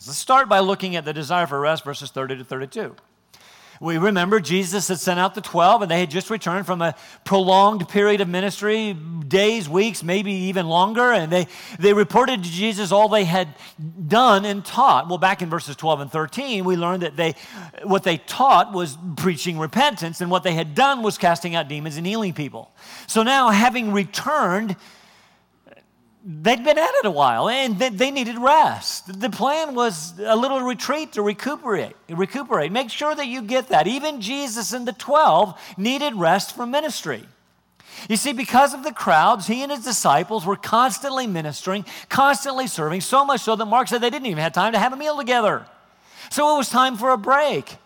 Let's 0.07 0.19
start 0.19 0.49
by 0.49 0.61
looking 0.61 0.97
at 0.97 1.05
the 1.05 1.13
desire 1.13 1.47
for 1.47 1.61
rest, 1.61 1.85
verses 1.85 2.11
30 2.11 2.39
to 2.39 2.45
32. 2.45 2.97
We 3.81 3.97
remember 3.97 4.41
Jesus 4.41 4.89
had 4.89 4.99
sent 4.99 5.19
out 5.19 5.35
the 5.35 5.41
12, 5.41 5.81
and 5.81 5.91
they 5.91 6.01
had 6.01 6.11
just 6.11 6.29
returned 6.29 6.67
from 6.67 6.83
a 6.83 6.95
prolonged 7.25 7.89
period 7.89 8.21
of 8.21 8.29
ministry 8.29 8.95
days, 9.27 9.71
weeks, 9.71 10.03
maybe 10.03 10.33
even 10.33 10.69
longer. 10.69 11.13
And 11.13 11.33
they, 11.33 11.47
they 11.79 11.95
reported 11.95 12.45
to 12.45 12.51
Jesus 12.51 12.93
all 12.93 13.09
they 13.09 13.25
had 13.25 13.49
done 14.07 14.45
and 14.45 14.63
taught. 14.63 15.09
Well, 15.09 15.17
back 15.17 15.41
in 15.41 15.49
verses 15.49 15.77
12 15.77 16.01
and 16.01 16.13
13, 16.13 16.63
we 16.63 16.77
learned 16.77 17.05
that 17.05 17.17
they, 17.17 17.35
what 17.83 18.03
they 18.03 18.19
taught 18.19 18.75
was 18.75 18.99
preaching 19.17 19.59
repentance, 19.59 20.21
and 20.21 20.31
what 20.31 20.43
they 20.43 20.53
had 20.53 20.75
done 20.75 21.03
was 21.03 21.17
casting 21.17 21.55
out 21.55 21.67
demons 21.67 21.97
and 21.97 22.07
healing 22.07 22.35
people. 22.35 22.71
So 23.07 23.23
now, 23.23 23.49
having 23.49 23.95
returned, 23.95 24.77
they'd 26.25 26.63
been 26.63 26.79
at 26.79 26.95
it 26.97 27.07
a 27.07 27.11
while 27.11 27.49
and 27.49 27.79
they 27.79 28.11
needed 28.11 28.39
rest. 28.39 29.21
The 29.21 29.31
plan 29.31 29.75
was 29.75 30.19
a 30.19 30.37
little 30.37 30.61
retreat 30.61 31.13
to 31.15 31.23
recuperate, 31.23 31.97
recuperate. 32.09 32.73
Make 32.73 32.91
sure 32.91 33.15
that 33.15 33.27
you 33.27 33.43
get 33.43 33.69
that. 33.69 33.87
Even 33.87 34.21
Jesus 34.21 34.73
and 34.73 34.87
the 34.87 34.93
12 34.93 35.59
needed 35.77 36.15
rest 36.15 36.55
from 36.55 36.71
ministry. 36.71 37.25
You 38.09 38.17
see, 38.17 38.33
because 38.33 38.73
of 38.73 38.83
the 38.83 38.93
crowds, 38.93 39.47
he 39.47 39.63
and 39.63 39.71
his 39.71 39.85
disciples 39.85 40.47
were 40.47 40.57
constantly 40.57 41.27
ministering, 41.27 41.85
constantly 42.09 42.67
serving, 42.67 43.01
so 43.01 43.25
much 43.25 43.41
so 43.41 43.57
that 43.57 43.67
Mark 43.67 43.89
said 43.89 44.01
they 44.01 44.11
didn't 44.11 44.27
even 44.27 44.43
have 44.43 44.53
time 44.53 44.73
to 44.73 44.79
have 44.79 44.93
a 44.93 44.97
meal 44.97 45.17
together. 45.17 45.67
So 46.31 46.55
it 46.55 46.59
was 46.59 46.69
time 46.69 46.97
for 46.97 47.11
a 47.11 47.19
break. 47.19 47.77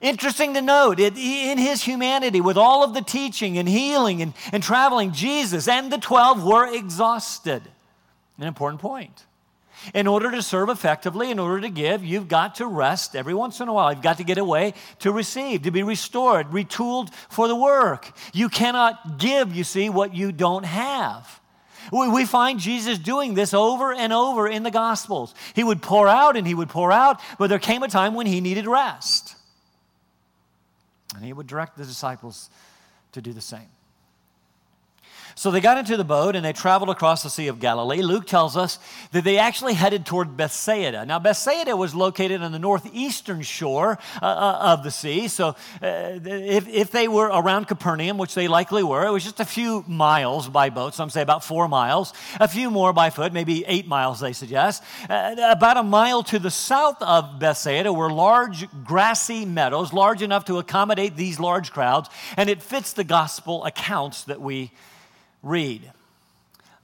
Interesting 0.00 0.54
to 0.54 0.62
note, 0.62 0.98
it, 0.98 1.16
in 1.16 1.58
his 1.58 1.82
humanity, 1.82 2.40
with 2.40 2.56
all 2.56 2.82
of 2.82 2.92
the 2.92 3.02
teaching 3.02 3.56
and 3.56 3.68
healing 3.68 4.20
and, 4.20 4.34
and 4.50 4.62
traveling, 4.62 5.12
Jesus 5.12 5.68
and 5.68 5.92
the 5.92 5.98
12 5.98 6.42
were 6.44 6.66
exhausted. 6.66 7.62
An 8.38 8.44
important 8.44 8.80
point. 8.80 9.26
In 9.94 10.06
order 10.06 10.30
to 10.30 10.42
serve 10.42 10.68
effectively, 10.68 11.30
in 11.30 11.38
order 11.38 11.60
to 11.60 11.68
give, 11.68 12.04
you've 12.04 12.28
got 12.28 12.56
to 12.56 12.66
rest 12.66 13.16
every 13.16 13.34
once 13.34 13.60
in 13.60 13.68
a 13.68 13.72
while. 13.72 13.92
You've 13.92 14.02
got 14.02 14.18
to 14.18 14.24
get 14.24 14.38
away 14.38 14.74
to 15.00 15.10
receive, 15.10 15.62
to 15.62 15.70
be 15.70 15.82
restored, 15.82 16.48
retooled 16.48 17.12
for 17.30 17.48
the 17.48 17.56
work. 17.56 18.12
You 18.32 18.48
cannot 18.48 19.18
give, 19.18 19.54
you 19.54 19.64
see, 19.64 19.88
what 19.88 20.14
you 20.14 20.30
don't 20.30 20.64
have. 20.64 21.40
We 21.90 22.24
find 22.26 22.60
Jesus 22.60 22.98
doing 22.98 23.34
this 23.34 23.52
over 23.52 23.92
and 23.92 24.12
over 24.12 24.46
in 24.46 24.62
the 24.62 24.70
Gospels. 24.70 25.34
He 25.54 25.64
would 25.64 25.82
pour 25.82 26.06
out 26.06 26.36
and 26.36 26.46
he 26.46 26.54
would 26.54 26.68
pour 26.68 26.92
out, 26.92 27.20
but 27.38 27.48
there 27.48 27.58
came 27.58 27.82
a 27.82 27.88
time 27.88 28.14
when 28.14 28.26
he 28.26 28.40
needed 28.40 28.66
rest. 28.66 29.34
And 31.16 31.24
he 31.24 31.32
would 31.32 31.48
direct 31.48 31.76
the 31.76 31.84
disciples 31.84 32.50
to 33.12 33.20
do 33.20 33.32
the 33.32 33.40
same. 33.40 33.68
So 35.34 35.50
they 35.50 35.60
got 35.60 35.78
into 35.78 35.96
the 35.96 36.04
boat 36.04 36.36
and 36.36 36.44
they 36.44 36.52
traveled 36.52 36.90
across 36.90 37.22
the 37.22 37.30
Sea 37.30 37.48
of 37.48 37.60
Galilee. 37.60 38.02
Luke 38.02 38.26
tells 38.26 38.56
us 38.56 38.78
that 39.12 39.24
they 39.24 39.38
actually 39.38 39.74
headed 39.74 40.06
toward 40.06 40.36
Bethsaida. 40.36 41.04
Now, 41.06 41.18
Bethsaida 41.18 41.76
was 41.76 41.94
located 41.94 42.42
on 42.42 42.52
the 42.52 42.58
northeastern 42.58 43.42
shore 43.42 43.98
uh, 44.20 44.26
uh 44.26 44.58
of 44.72 44.82
the 44.82 44.90
sea. 44.90 45.28
So 45.28 45.48
uh, 45.48 46.18
if, 46.24 46.68
if 46.68 46.90
they 46.90 47.08
were 47.08 47.26
around 47.26 47.66
Capernaum, 47.66 48.18
which 48.18 48.34
they 48.34 48.48
likely 48.48 48.82
were, 48.82 49.06
it 49.06 49.10
was 49.10 49.24
just 49.24 49.40
a 49.40 49.44
few 49.44 49.84
miles 49.86 50.48
by 50.48 50.70
boat. 50.70 50.94
Some 50.94 51.10
say 51.10 51.22
about 51.22 51.44
four 51.44 51.68
miles, 51.68 52.12
a 52.40 52.48
few 52.48 52.70
more 52.70 52.92
by 52.92 53.10
foot, 53.10 53.32
maybe 53.32 53.64
eight 53.66 53.86
miles, 53.86 54.20
they 54.20 54.32
suggest. 54.32 54.82
Uh, 55.08 55.34
about 55.50 55.76
a 55.76 55.82
mile 55.82 56.22
to 56.24 56.38
the 56.38 56.50
south 56.50 57.00
of 57.02 57.38
Bethsaida 57.38 57.92
were 57.92 58.10
large 58.10 58.66
grassy 58.84 59.44
meadows, 59.44 59.92
large 59.92 60.22
enough 60.22 60.44
to 60.46 60.58
accommodate 60.58 61.16
these 61.16 61.40
large 61.40 61.72
crowds, 61.72 62.08
and 62.36 62.48
it 62.48 62.62
fits 62.62 62.92
the 62.92 63.04
gospel 63.04 63.64
accounts 63.64 64.24
that 64.24 64.40
we 64.40 64.70
read. 65.42 65.90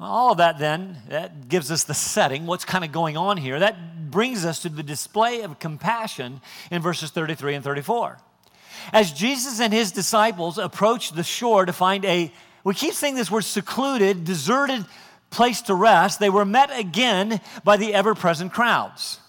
All 0.01 0.33
of 0.33 0.39
that 0.39 0.59
then, 0.59 0.99
that 1.09 1.49
gives 1.49 1.71
us 1.73 1.85
the 1.85 1.95
setting, 1.95 2.47
what's 2.47 2.65
kind 2.65 2.85
of 2.85 2.93
going 2.93 3.17
on 3.17 3.37
here. 3.37 3.59
That 3.59 4.11
brings 4.11 4.45
us 4.45 4.63
to 4.63 4.69
the 4.69 4.83
display 4.85 5.43
of 5.43 5.59
compassion 5.59 6.41
in 6.71 6.83
verses 6.83 7.11
33 7.11 7.55
and 7.55 7.65
34. 7.65 8.19
As 8.93 9.13
Jesus 9.13 9.61
and 9.61 9.73
his 9.73 9.91
disciples 9.91 10.57
approached 10.57 11.17
the 11.17 11.25
shore 11.25 11.67
to 11.67 11.73
find 11.73 12.05
a, 12.05 12.33
we 12.63 12.75
keep 12.75 12.95
saying 12.95 13.17
this 13.17 13.31
word 13.31 13.45
secluded, 13.45 14.25
deserted 14.25 14.87
place 15.31 15.63
to 15.63 15.75
rest, 15.75 16.21
they 16.21 16.31
were 16.31 16.45
met 16.45 16.71
again 16.77 17.41
by 17.65 17.77
the 17.77 17.93
ever 17.93 18.15
present 18.15 18.53
crowds. 18.53 19.21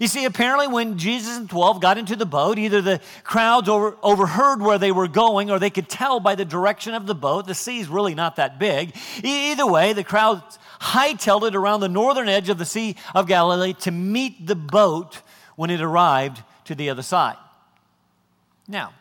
You 0.00 0.06
see, 0.06 0.24
apparently, 0.24 0.68
when 0.68 0.96
Jesus 0.96 1.36
and 1.36 1.50
12 1.50 1.80
got 1.80 1.98
into 1.98 2.16
the 2.16 2.26
boat, 2.26 2.58
either 2.58 2.80
the 2.80 3.00
crowds 3.24 3.68
over, 3.68 3.96
overheard 4.02 4.62
where 4.62 4.78
they 4.78 4.92
were 4.92 5.08
going 5.08 5.50
or 5.50 5.58
they 5.58 5.70
could 5.70 5.88
tell 5.88 6.18
by 6.18 6.34
the 6.34 6.44
direction 6.44 6.94
of 6.94 7.06
the 7.06 7.14
boat. 7.14 7.46
The 7.46 7.54
sea's 7.54 7.88
really 7.88 8.14
not 8.14 8.36
that 8.36 8.58
big. 8.58 8.96
Either 9.22 9.66
way, 9.66 9.92
the 9.92 10.04
crowds 10.04 10.58
hightailed 10.80 11.46
it 11.46 11.54
around 11.54 11.80
the 11.80 11.88
northern 11.88 12.28
edge 12.28 12.48
of 12.48 12.58
the 12.58 12.64
Sea 12.64 12.96
of 13.14 13.26
Galilee 13.26 13.74
to 13.80 13.90
meet 13.90 14.46
the 14.46 14.56
boat 14.56 15.20
when 15.56 15.70
it 15.70 15.80
arrived 15.80 16.42
to 16.64 16.74
the 16.74 16.90
other 16.90 17.02
side. 17.02 17.36
Now, 18.66 18.92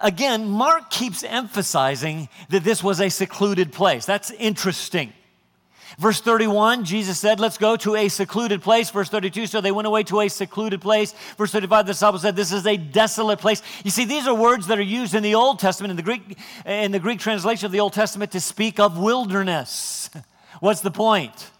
again, 0.00 0.46
Mark 0.48 0.90
keeps 0.90 1.24
emphasizing 1.24 2.28
that 2.50 2.64
this 2.64 2.84
was 2.84 3.00
a 3.00 3.08
secluded 3.08 3.72
place. 3.72 4.04
That's 4.04 4.30
interesting. 4.32 5.12
Verse 5.98 6.20
31, 6.20 6.84
Jesus 6.84 7.18
said, 7.18 7.40
Let's 7.40 7.58
go 7.58 7.76
to 7.76 7.96
a 7.96 8.08
secluded 8.08 8.62
place. 8.62 8.90
Verse 8.90 9.08
32, 9.08 9.46
so 9.46 9.60
they 9.60 9.72
went 9.72 9.86
away 9.86 10.02
to 10.04 10.20
a 10.20 10.28
secluded 10.28 10.80
place. 10.80 11.14
Verse 11.36 11.52
35, 11.52 11.86
the 11.86 11.92
disciples 11.92 12.22
said, 12.22 12.36
This 12.36 12.52
is 12.52 12.66
a 12.66 12.76
desolate 12.76 13.38
place. 13.38 13.62
You 13.84 13.90
see, 13.90 14.04
these 14.04 14.26
are 14.26 14.34
words 14.34 14.66
that 14.68 14.78
are 14.78 14.82
used 14.82 15.14
in 15.14 15.22
the 15.22 15.34
Old 15.34 15.58
Testament, 15.58 15.90
in 15.90 15.96
the 15.96 16.02
Greek, 16.02 16.38
in 16.66 16.92
the 16.92 16.98
Greek 16.98 17.20
translation 17.20 17.66
of 17.66 17.72
the 17.72 17.80
Old 17.80 17.92
Testament, 17.92 18.32
to 18.32 18.40
speak 18.40 18.80
of 18.80 18.98
wilderness. 18.98 20.10
What's 20.60 20.80
the 20.80 20.90
point? 20.90 21.50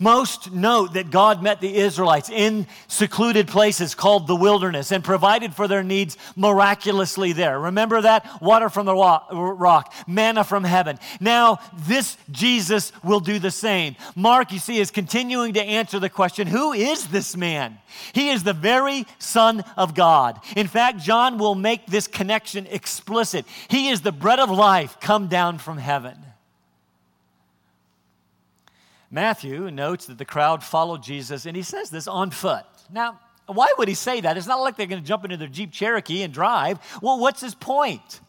Most 0.00 0.52
note 0.52 0.94
that 0.94 1.10
God 1.10 1.42
met 1.42 1.60
the 1.60 1.76
Israelites 1.76 2.30
in 2.30 2.66
secluded 2.88 3.48
places 3.48 3.94
called 3.94 4.26
the 4.26 4.36
wilderness 4.36 4.92
and 4.92 5.04
provided 5.04 5.54
for 5.54 5.68
their 5.68 5.82
needs 5.82 6.16
miraculously 6.36 7.32
there. 7.32 7.58
Remember 7.58 8.00
that? 8.00 8.42
Water 8.42 8.68
from 8.68 8.86
the 8.86 8.94
rock, 8.94 9.94
manna 10.06 10.44
from 10.44 10.64
heaven. 10.64 10.98
Now, 11.20 11.58
this 11.86 12.16
Jesus 12.30 12.92
will 13.02 13.20
do 13.20 13.38
the 13.38 13.50
same. 13.50 13.96
Mark, 14.14 14.52
you 14.52 14.58
see, 14.58 14.78
is 14.78 14.90
continuing 14.90 15.54
to 15.54 15.62
answer 15.62 15.98
the 15.98 16.10
question 16.10 16.46
who 16.46 16.72
is 16.72 17.08
this 17.08 17.36
man? 17.36 17.78
He 18.12 18.30
is 18.30 18.42
the 18.42 18.52
very 18.52 19.06
Son 19.18 19.64
of 19.76 19.94
God. 19.94 20.40
In 20.56 20.66
fact, 20.66 20.98
John 20.98 21.38
will 21.38 21.54
make 21.54 21.86
this 21.86 22.06
connection 22.06 22.66
explicit. 22.66 23.44
He 23.68 23.88
is 23.88 24.00
the 24.00 24.12
bread 24.12 24.38
of 24.38 24.50
life 24.50 24.98
come 25.00 25.28
down 25.28 25.58
from 25.58 25.78
heaven. 25.78 26.16
Matthew 29.12 29.70
notes 29.70 30.06
that 30.06 30.16
the 30.16 30.24
crowd 30.24 30.64
followed 30.64 31.02
Jesus, 31.02 31.44
and 31.44 31.54
he 31.54 31.62
says 31.62 31.90
this 31.90 32.08
on 32.08 32.30
foot. 32.30 32.64
Now, 32.90 33.20
why 33.46 33.70
would 33.76 33.86
he 33.86 33.94
say 33.94 34.22
that? 34.22 34.38
It's 34.38 34.46
not 34.46 34.60
like 34.60 34.76
they're 34.76 34.86
going 34.86 35.02
to 35.02 35.06
jump 35.06 35.24
into 35.24 35.36
their 35.36 35.48
Jeep 35.48 35.70
Cherokee 35.70 36.22
and 36.22 36.32
drive. 36.32 36.78
Well, 37.02 37.18
what's 37.18 37.42
his 37.42 37.54
point? 37.54 38.20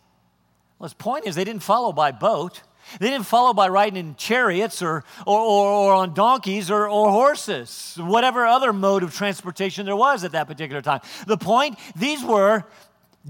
Well, 0.78 0.88
his 0.88 0.94
point 0.94 1.26
is 1.26 1.36
they 1.36 1.46
didn't 1.46 1.64
follow 1.64 1.94
by 1.94 2.12
boat. 2.12 2.64
They 3.00 3.10
didn't 3.10 3.28
follow 3.28 3.54
by 3.54 3.70
riding 3.70 3.98
in 3.98 4.16
chariots 4.18 4.82
or, 4.82 5.06
or, 5.26 5.40
or, 5.40 5.72
or, 5.72 5.94
on 5.94 6.14
donkeys 6.14 6.70
or, 6.70 6.90
or 6.90 7.12
horses, 7.12 7.96
whatever 7.98 8.46
other 8.46 8.74
mode 8.74 9.04
of 9.04 9.16
transportation 9.16 9.86
there 9.86 9.96
was 9.96 10.26
at 10.26 10.34
that 10.34 10.48
particular 10.48 10.82
time. 10.82 11.00
The 11.26 11.38
point, 11.38 11.80
these 11.96 12.22
were, 12.26 12.66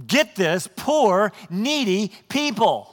get 0.07 0.35
this, 0.35 0.67
poor, 0.75 1.31
needy 1.51 2.11
people. 2.29 2.92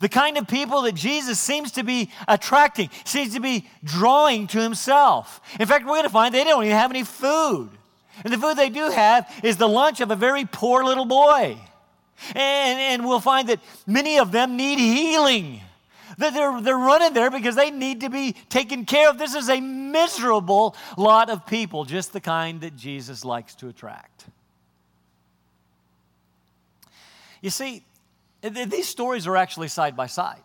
The 0.00 0.08
kind 0.08 0.36
of 0.36 0.46
people 0.46 0.82
that 0.82 0.94
Jesus 0.94 1.38
seems 1.38 1.72
to 1.72 1.82
be 1.82 2.10
attracting, 2.28 2.90
seems 3.04 3.34
to 3.34 3.40
be 3.40 3.68
drawing 3.82 4.46
to 4.48 4.60
himself. 4.60 5.40
In 5.58 5.66
fact, 5.66 5.84
we're 5.84 5.92
going 5.92 6.04
to 6.04 6.10
find 6.10 6.34
they 6.34 6.44
don't 6.44 6.64
even 6.64 6.76
have 6.76 6.90
any 6.90 7.04
food. 7.04 7.70
And 8.24 8.32
the 8.32 8.38
food 8.38 8.56
they 8.56 8.68
do 8.68 8.90
have 8.90 9.28
is 9.42 9.56
the 9.56 9.68
lunch 9.68 10.00
of 10.00 10.10
a 10.10 10.16
very 10.16 10.44
poor 10.44 10.84
little 10.84 11.06
boy. 11.06 11.56
And, 12.34 12.78
and 12.80 13.06
we'll 13.06 13.20
find 13.20 13.48
that 13.48 13.60
many 13.86 14.18
of 14.18 14.30
them 14.30 14.56
need 14.56 14.78
healing. 14.78 15.60
That 16.18 16.34
they're, 16.34 16.60
they're 16.60 16.76
running 16.76 17.14
there 17.14 17.30
because 17.30 17.56
they 17.56 17.70
need 17.70 18.02
to 18.02 18.10
be 18.10 18.34
taken 18.50 18.84
care 18.84 19.08
of. 19.08 19.16
This 19.16 19.34
is 19.34 19.48
a 19.48 19.60
miserable 19.60 20.76
lot 20.98 21.30
of 21.30 21.46
people, 21.46 21.84
just 21.84 22.12
the 22.12 22.20
kind 22.20 22.60
that 22.60 22.76
Jesus 22.76 23.24
likes 23.24 23.54
to 23.56 23.68
attract. 23.68 24.26
You 27.40 27.48
see, 27.48 27.84
these 28.42 28.88
stories 28.88 29.26
are 29.26 29.36
actually 29.36 29.68
side 29.68 29.96
by 29.96 30.06
side 30.06 30.42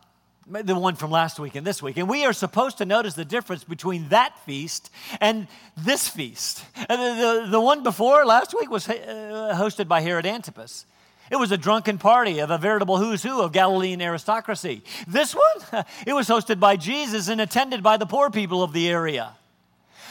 the 0.48 0.76
one 0.76 0.96
from 0.96 1.10
last 1.10 1.40
week 1.40 1.56
and 1.56 1.66
this 1.66 1.82
week. 1.82 1.98
And 1.98 2.08
we 2.08 2.26
are 2.26 2.34
supposed 2.34 2.78
to 2.78 2.86
notice 2.86 3.16
the 3.16 3.26
difference 3.26 3.64
between 3.64 4.10
that 4.10 4.38
feast 4.46 4.92
and 5.20 5.48
this 5.76 6.08
feast. 6.08 6.64
The, 6.88 6.96
the, 6.98 7.48
the 7.50 7.62
one 7.62 7.82
before 7.82 8.26
last 8.26 8.54
week 8.58 8.70
was 8.70 8.88
uh, 8.88 9.56
hosted 9.58 9.88
by 9.88 10.02
Herod 10.02 10.26
Antipas. 10.26 10.86
It 11.32 11.38
was 11.38 11.52
a 11.52 11.58
drunken 11.58 11.98
party 11.98 12.40
of 12.40 12.52
a 12.52 12.60
veritable 12.60 12.98
who's 12.98 13.24
who 13.24 13.42
of 13.42 13.52
Galilean 13.52 14.02
aristocracy. 14.02 14.84
This 15.08 15.34
one, 15.34 15.86
it 16.06 16.14
was 16.14 16.28
hosted 16.28 16.60
by 16.60 16.76
Jesus 16.76 17.28
and 17.28 17.42
attended 17.42 17.82
by 17.82 17.98
the 17.98 18.06
poor 18.06 18.30
people 18.30 18.62
of 18.62 18.74
the 18.74 18.88
area. 18.88 19.34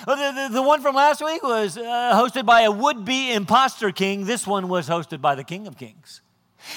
Uh, 0.09 0.33
the, 0.33 0.55
the, 0.55 0.63
one 0.63 0.83
from 0.83 0.97
last 0.97 1.25
week 1.25 1.43
was 1.45 1.79
uh, 1.79 1.83
hosted 1.83 2.45
by 2.45 2.63
a 2.63 2.71
would 2.71 3.05
be 3.05 3.33
impostor 3.33 3.93
king. 3.93 4.25
This 4.25 4.47
one 4.47 4.69
was 4.69 4.89
hosted 4.89 5.21
by 5.21 5.37
the 5.37 5.45
King 5.45 5.69
of 5.69 5.79
Kings. 5.79 6.21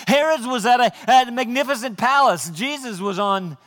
Herod's 0.08 0.46
was 0.46 0.66
at 0.66 0.80
a, 0.80 1.10
at 1.10 1.28
a 1.28 1.32
magnificent 1.32 1.98
palace. 1.98 2.50
Jesus 2.50 3.00
was 3.00 3.20
on 3.20 3.58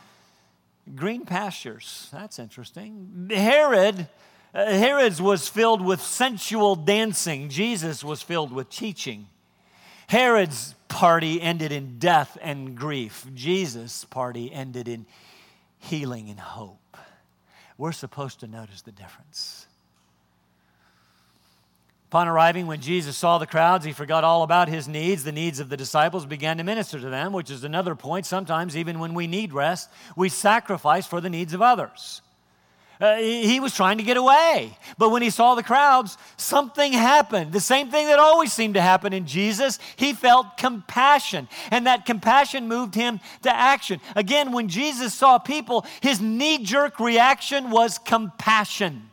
green 0.94 1.24
pastures. 1.24 2.08
That's 2.12 2.38
interesting. 2.38 3.30
Herod, 3.30 4.08
uh, 4.54 4.66
Herod's 4.66 5.20
was 5.20 5.48
filled 5.48 5.84
with 5.84 6.00
sensual 6.00 6.76
dancing. 6.76 7.48
Jesus 7.48 8.02
was 8.02 8.22
filled 8.22 8.52
with 8.52 8.70
teaching. 8.70 9.28
Herod's 10.08 10.74
party 10.88 11.40
ended 11.40 11.70
in 11.70 11.98
death 11.98 12.36
and 12.42 12.76
grief. 12.76 13.26
Jesus' 13.34 14.04
party 14.04 14.52
ended 14.52 14.88
in 14.88 15.06
healing 15.78 16.28
and 16.30 16.40
hope. 16.40 16.96
We're 17.78 17.92
supposed 17.92 18.40
to 18.40 18.46
notice 18.46 18.82
the 18.82 18.92
difference. 18.92 19.66
Upon 22.10 22.26
arriving, 22.26 22.66
when 22.66 22.80
Jesus 22.80 23.16
saw 23.16 23.38
the 23.38 23.46
crowds, 23.46 23.84
he 23.84 23.92
forgot 23.92 24.24
all 24.24 24.42
about 24.42 24.68
his 24.68 24.88
needs. 24.88 25.22
The 25.22 25.30
needs 25.30 25.60
of 25.60 25.68
the 25.68 25.76
disciples 25.76 26.26
began 26.26 26.58
to 26.58 26.64
minister 26.64 26.98
to 26.98 27.08
them, 27.08 27.32
which 27.32 27.52
is 27.52 27.62
another 27.62 27.94
point. 27.94 28.26
Sometimes, 28.26 28.76
even 28.76 28.98
when 28.98 29.14
we 29.14 29.28
need 29.28 29.52
rest, 29.52 29.88
we 30.16 30.28
sacrifice 30.28 31.06
for 31.06 31.20
the 31.20 31.30
needs 31.30 31.54
of 31.54 31.62
others. 31.62 32.20
Uh, 33.00 33.18
he 33.18 33.60
was 33.60 33.76
trying 33.76 33.98
to 33.98 34.02
get 34.02 34.16
away. 34.16 34.76
But 34.98 35.10
when 35.10 35.22
he 35.22 35.30
saw 35.30 35.54
the 35.54 35.62
crowds, 35.62 36.18
something 36.36 36.92
happened. 36.92 37.52
The 37.52 37.60
same 37.60 37.92
thing 37.92 38.08
that 38.08 38.18
always 38.18 38.52
seemed 38.52 38.74
to 38.74 38.80
happen 38.80 39.12
in 39.12 39.28
Jesus. 39.28 39.78
He 39.94 40.12
felt 40.12 40.56
compassion, 40.56 41.46
and 41.70 41.86
that 41.86 42.06
compassion 42.06 42.66
moved 42.66 42.96
him 42.96 43.20
to 43.42 43.54
action. 43.54 44.00
Again, 44.16 44.50
when 44.50 44.66
Jesus 44.66 45.14
saw 45.14 45.38
people, 45.38 45.86
his 46.00 46.20
knee 46.20 46.58
jerk 46.58 46.98
reaction 46.98 47.70
was 47.70 47.98
compassion. 47.98 49.10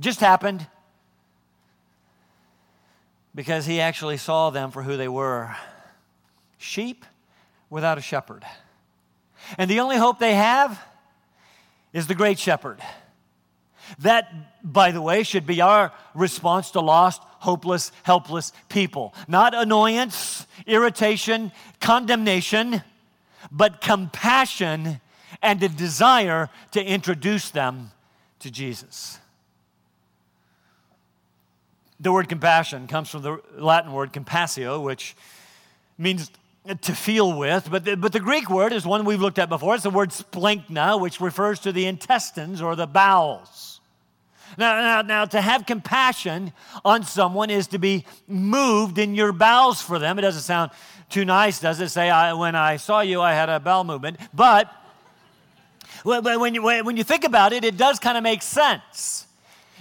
Just 0.00 0.18
happened 0.18 0.66
because 3.34 3.66
he 3.66 3.80
actually 3.80 4.16
saw 4.16 4.50
them 4.50 4.70
for 4.70 4.82
who 4.82 4.96
they 4.96 5.08
were 5.08 5.54
sheep 6.58 7.04
without 7.70 7.98
a 7.98 8.02
shepherd. 8.02 8.44
And 9.58 9.70
the 9.70 9.80
only 9.80 9.96
hope 9.96 10.18
they 10.18 10.34
have 10.34 10.80
is 11.92 12.06
the 12.06 12.14
great 12.14 12.38
shepherd. 12.38 12.80
That, 13.98 14.32
by 14.62 14.92
the 14.92 15.02
way, 15.02 15.22
should 15.22 15.46
be 15.46 15.60
our 15.60 15.92
response 16.14 16.70
to 16.72 16.80
lost, 16.80 17.22
hopeless, 17.22 17.92
helpless 18.04 18.52
people. 18.68 19.14
Not 19.28 19.54
annoyance, 19.54 20.46
irritation, 20.66 21.52
condemnation, 21.80 22.82
but 23.50 23.80
compassion 23.80 25.00
and 25.42 25.62
a 25.62 25.68
desire 25.68 26.48
to 26.70 26.82
introduce 26.82 27.50
them 27.50 27.90
to 28.38 28.50
Jesus. 28.50 29.18
The 32.02 32.10
word 32.10 32.28
compassion 32.28 32.88
comes 32.88 33.08
from 33.08 33.22
the 33.22 33.40
Latin 33.56 33.92
word 33.92 34.12
compassio, 34.12 34.82
which 34.82 35.14
means 35.96 36.30
to 36.82 36.94
feel 36.94 37.36
with, 37.38 37.68
but 37.70 37.84
the, 37.84 37.96
but 37.96 38.12
the 38.12 38.20
Greek 38.20 38.50
word 38.50 38.72
is 38.72 38.84
one 38.84 39.04
we've 39.04 39.20
looked 39.20 39.38
at 39.38 39.48
before. 39.48 39.74
It's 39.74 39.84
the 39.84 39.90
word 39.90 40.10
splanchna, 40.10 41.00
which 41.00 41.20
refers 41.20 41.60
to 41.60 41.72
the 41.72 41.86
intestines 41.86 42.60
or 42.60 42.74
the 42.74 42.86
bowels. 42.86 43.80
Now, 44.58 44.80
now, 44.80 45.02
now, 45.02 45.24
to 45.26 45.40
have 45.40 45.64
compassion 45.64 46.52
on 46.84 47.04
someone 47.04 47.50
is 47.50 47.68
to 47.68 47.78
be 47.78 48.04
moved 48.26 48.98
in 48.98 49.14
your 49.14 49.32
bowels 49.32 49.80
for 49.80 49.98
them. 49.98 50.18
It 50.18 50.22
doesn't 50.22 50.42
sound 50.42 50.72
too 51.08 51.24
nice, 51.24 51.60
does 51.60 51.80
it? 51.80 51.88
Say, 51.88 52.10
I, 52.10 52.32
when 52.34 52.54
I 52.54 52.76
saw 52.76 53.00
you, 53.00 53.22
I 53.22 53.32
had 53.32 53.48
a 53.48 53.60
bowel 53.60 53.84
movement. 53.84 54.18
But 54.34 54.70
when 56.04 56.54
you, 56.54 56.62
when 56.62 56.96
you 56.96 57.04
think 57.04 57.24
about 57.24 57.52
it, 57.52 57.64
it 57.64 57.76
does 57.76 57.98
kind 57.98 58.18
of 58.18 58.24
make 58.24 58.42
sense. 58.42 59.26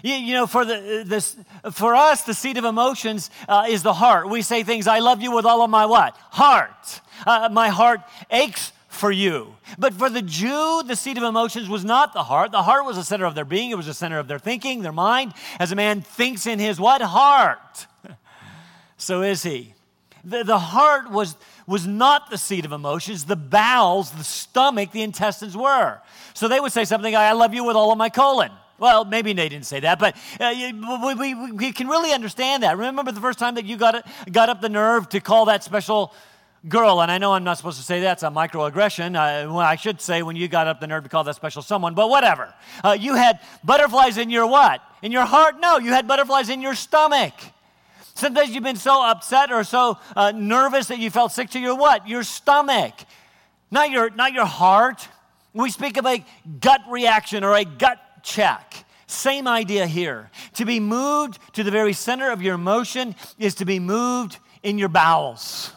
You, 0.04 0.14
you, 0.14 0.34
know, 0.34 0.48
for, 0.48 0.66
the, 0.66 1.04
this, 1.06 1.36
for 1.72 1.96
us, 1.96 2.24
the 2.24 2.34
seat 2.34 2.58
of 2.58 2.66
emotions 2.66 3.30
uh, 3.48 3.66
is 3.70 3.84
the 3.84 3.94
heart. 3.94 4.30
We 4.30 4.42
say 4.42 4.64
things, 4.64 4.88
I 4.88 5.00
love 5.00 5.22
you 5.22 5.32
with 5.32 5.46
all 5.46 5.62
of 5.62 5.70
my 5.70 5.86
what? 5.86 6.16
Heart. 6.32 7.02
Uh, 7.26 7.50
my 7.52 7.70
heart 7.70 8.02
aches 8.30 8.72
for 8.88 9.12
you. 9.12 9.56
But 9.80 9.94
for 9.94 10.10
the 10.10 10.22
Jew, 10.22 10.84
the 10.86 10.96
seat 10.96 11.18
of 11.18 11.24
emotions 11.24 11.70
was 11.70 11.86
not 11.86 12.14
the 12.14 12.24
heart. 12.24 12.52
The 12.52 12.64
heart 12.64 12.86
was 12.86 12.98
the 12.98 13.04
center 13.04 13.26
of 13.26 13.36
their 13.36 13.46
being. 13.46 13.72
It 13.72 13.78
was 13.78 13.86
the 13.86 13.94
center 13.94 14.20
of 14.20 14.28
their 14.28 14.40
thinking, 14.40 14.82
their 14.82 14.92
mind. 14.92 15.34
As 15.60 15.72
a 15.72 15.76
man 15.76 16.02
thinks 16.02 16.46
in 16.46 16.60
his 16.60 16.80
what? 16.80 17.02
Heart. 17.02 17.88
so 18.98 19.22
is 19.22 19.44
he. 19.44 19.74
The, 20.24 20.44
the 20.44 20.60
heart 20.60 21.10
was, 21.10 21.36
was 21.66 21.88
not 21.88 22.30
the 22.30 22.38
seat 22.38 22.66
of 22.66 22.72
emotions. 22.72 23.26
The 23.26 23.36
bowels, 23.36 24.12
the 24.12 24.24
stomach, 24.24 24.92
the 24.92 25.02
intestines 25.02 25.56
were. 25.56 26.00
So 26.34 26.48
they 26.48 26.60
would 26.60 26.72
say 26.72 26.86
something, 26.86 27.16
I 27.16 27.32
love 27.32 27.54
you 27.54 27.64
with 27.64 27.76
all 27.76 27.92
of 27.92 27.98
my 27.98 28.10
colon. 28.10 28.52
Well, 28.82 29.06
maybe 29.06 29.32
they 29.34 29.48
didn't 29.48 29.68
say 29.68 29.80
that, 29.82 30.00
but 30.00 30.16
uh, 30.40 30.56
we, 31.06 31.14
we, 31.14 31.52
we, 31.52 31.72
can 31.72 31.88
really 31.88 32.12
understand 32.14 32.64
that. 32.64 32.80
Remember 32.80 33.12
the 33.12 33.22
first 33.22 33.38
time 33.38 33.54
that 33.54 33.66
you 33.66 33.78
got, 33.78 34.04
got 34.32 34.50
up 34.50 34.60
the 34.60 34.70
nerve 34.70 35.08
to 35.10 35.20
call 35.20 35.46
that 35.46 35.64
special 35.64 36.16
girl, 36.68 37.00
and 37.00 37.12
I 37.12 37.20
know 37.20 37.34
I'm 37.34 37.44
not 37.44 37.58
supposed 37.58 37.78
to 37.78 37.84
say 37.84 38.00
that's 38.00 38.24
a 38.24 38.30
microaggression. 38.30 39.10
Uh, 39.10 39.54
well, 39.54 39.60
I 39.60 39.76
should 39.76 40.02
say 40.02 40.24
when 40.24 40.36
you 40.36 40.48
got 40.48 40.66
up 40.66 40.80
the 40.80 40.88
nerve 40.88 41.04
to 41.04 41.10
call 41.10 41.24
that 41.26 41.36
special 41.36 41.62
someone, 41.62 41.94
but 41.94 42.10
whatever. 42.10 42.56
Uh, 42.84 42.98
you 43.00 43.14
had 43.14 43.40
butterflies 43.64 44.18
in 44.18 44.32
your 44.32 44.48
what? 44.48 44.82
In 45.04 45.12
your 45.12 45.26
heart? 45.26 45.58
No, 45.60 45.78
you 45.78 45.92
had 45.92 46.08
butterflies 46.08 46.50
in 46.50 46.60
your 46.60 46.74
stomach. 46.74 47.36
Sometimes 48.16 48.50
you've 48.50 48.64
been 48.64 48.78
so 48.78 49.00
upset 49.06 49.52
or 49.52 49.64
so 49.64 50.00
uh, 50.16 50.32
nervous 50.32 50.88
that 50.88 50.98
you 50.98 51.12
felt 51.12 51.32
sick 51.34 51.52
to 51.52 51.60
your 51.60 51.76
what? 51.76 52.08
Your 52.08 52.24
stomach, 52.24 52.96
not 53.70 53.92
your, 53.92 54.10
not 54.10 54.34
your 54.34 54.48
heart. 54.48 55.08
We 55.54 55.70
speak 55.70 55.98
of 55.98 56.08
a 56.08 56.26
gut 56.60 56.82
reaction 56.90 57.44
or 57.44 57.56
a 57.56 57.64
gut 57.64 58.00
check. 58.24 58.86
Same 59.08 59.48
idea 59.48 59.88
here. 59.88 60.32
To 60.54 60.66
be 60.66 60.80
moved 60.80 61.40
to 61.54 61.64
the 61.64 61.72
very 61.72 61.94
center 61.94 62.32
of 62.32 62.42
your 62.42 62.56
emotion 62.56 63.16
is 63.38 63.56
to 63.56 63.66
be 63.66 63.80
moved 63.80 64.40
in 64.64 64.78
your 64.78 64.90
bowels. 64.90 65.74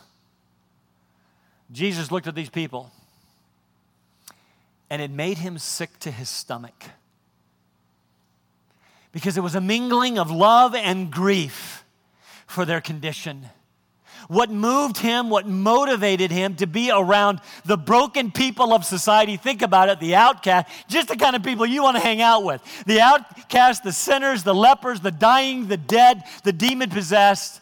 Jesus 1.72 2.12
looked 2.12 2.26
at 2.26 2.34
these 2.34 2.50
people 2.50 2.92
and 4.88 5.02
it 5.02 5.10
made 5.10 5.38
him 5.38 5.58
sick 5.58 5.98
to 6.00 6.10
his 6.10 6.28
stomach 6.28 6.84
because 9.10 9.36
it 9.36 9.40
was 9.40 9.54
a 9.54 9.60
mingling 9.60 10.18
of 10.18 10.30
love 10.30 10.74
and 10.74 11.10
grief 11.10 11.84
for 12.46 12.64
their 12.64 12.80
condition 12.80 13.48
what 14.28 14.50
moved 14.50 14.98
him, 14.98 15.30
what 15.30 15.46
motivated 15.46 16.30
him 16.30 16.54
to 16.56 16.66
be 16.66 16.90
around 16.90 17.40
the 17.64 17.76
broken 17.76 18.30
people 18.30 18.72
of 18.72 18.84
society. 18.84 19.36
Think 19.36 19.62
about 19.62 19.88
it 19.88 20.00
the 20.00 20.14
outcast, 20.14 20.68
just 20.88 21.08
the 21.08 21.16
kind 21.16 21.36
of 21.36 21.42
people 21.42 21.66
you 21.66 21.82
want 21.82 21.96
to 21.96 22.02
hang 22.02 22.20
out 22.20 22.44
with. 22.44 22.62
The 22.86 23.00
outcast, 23.00 23.84
the 23.84 23.92
sinners, 23.92 24.42
the 24.42 24.54
lepers, 24.54 25.00
the 25.00 25.10
dying, 25.10 25.68
the 25.68 25.76
dead, 25.76 26.24
the 26.42 26.52
demon 26.52 26.90
possessed. 26.90 27.60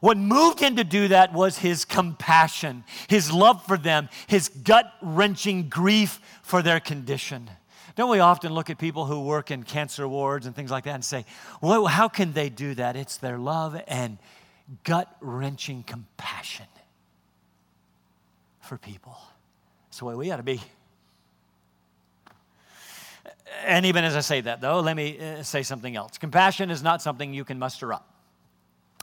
What 0.00 0.16
moved 0.16 0.58
him 0.58 0.76
to 0.76 0.84
do 0.84 1.08
that 1.08 1.32
was 1.32 1.58
his 1.58 1.84
compassion, 1.84 2.82
his 3.08 3.32
love 3.32 3.64
for 3.64 3.78
them, 3.78 4.08
his 4.26 4.48
gut 4.48 4.92
wrenching 5.00 5.68
grief 5.68 6.20
for 6.42 6.60
their 6.60 6.80
condition. 6.80 7.48
Don't 7.94 8.10
we 8.10 8.20
often 8.20 8.52
look 8.52 8.70
at 8.70 8.78
people 8.78 9.04
who 9.04 9.22
work 9.22 9.50
in 9.50 9.62
cancer 9.62 10.08
wards 10.08 10.46
and 10.46 10.56
things 10.56 10.70
like 10.70 10.84
that 10.84 10.94
and 10.94 11.04
say, 11.04 11.26
well, 11.60 11.86
how 11.86 12.08
can 12.08 12.32
they 12.32 12.48
do 12.48 12.74
that? 12.74 12.96
It's 12.96 13.18
their 13.18 13.38
love 13.38 13.80
and 13.86 14.18
gut 14.84 15.14
wrenching 15.20 15.82
compassion 15.82 16.66
for 18.60 18.78
people. 18.78 19.16
That's 19.86 19.98
the 19.98 20.04
way 20.06 20.14
we 20.14 20.30
ought 20.30 20.38
to 20.38 20.42
be. 20.42 20.60
And 23.66 23.86
even 23.86 24.04
as 24.04 24.16
I 24.16 24.20
say 24.20 24.40
that, 24.40 24.60
though, 24.60 24.80
let 24.80 24.96
me 24.96 25.18
uh, 25.18 25.42
say 25.42 25.62
something 25.62 25.94
else. 25.94 26.18
Compassion 26.18 26.70
is 26.70 26.82
not 26.82 27.02
something 27.02 27.34
you 27.34 27.44
can 27.44 27.58
muster 27.58 27.92
up. 27.92 28.08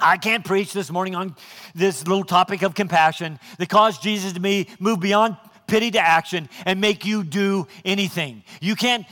I 0.01 0.17
can't 0.17 0.45
preach 0.45 0.73
this 0.73 0.89
morning 0.89 1.15
on 1.15 1.35
this 1.75 2.07
little 2.07 2.23
topic 2.23 2.61
of 2.61 2.73
compassion 2.73 3.39
that 3.57 3.69
caused 3.69 4.01
Jesus 4.01 4.33
to 4.33 4.39
be 4.39 4.67
move 4.79 4.99
beyond 4.99 5.37
pity 5.67 5.91
to 5.91 5.99
action 5.99 6.49
and 6.65 6.81
make 6.81 7.05
you 7.05 7.23
do 7.23 7.67
anything. 7.85 8.43
You 8.61 8.75
can't 8.75 9.05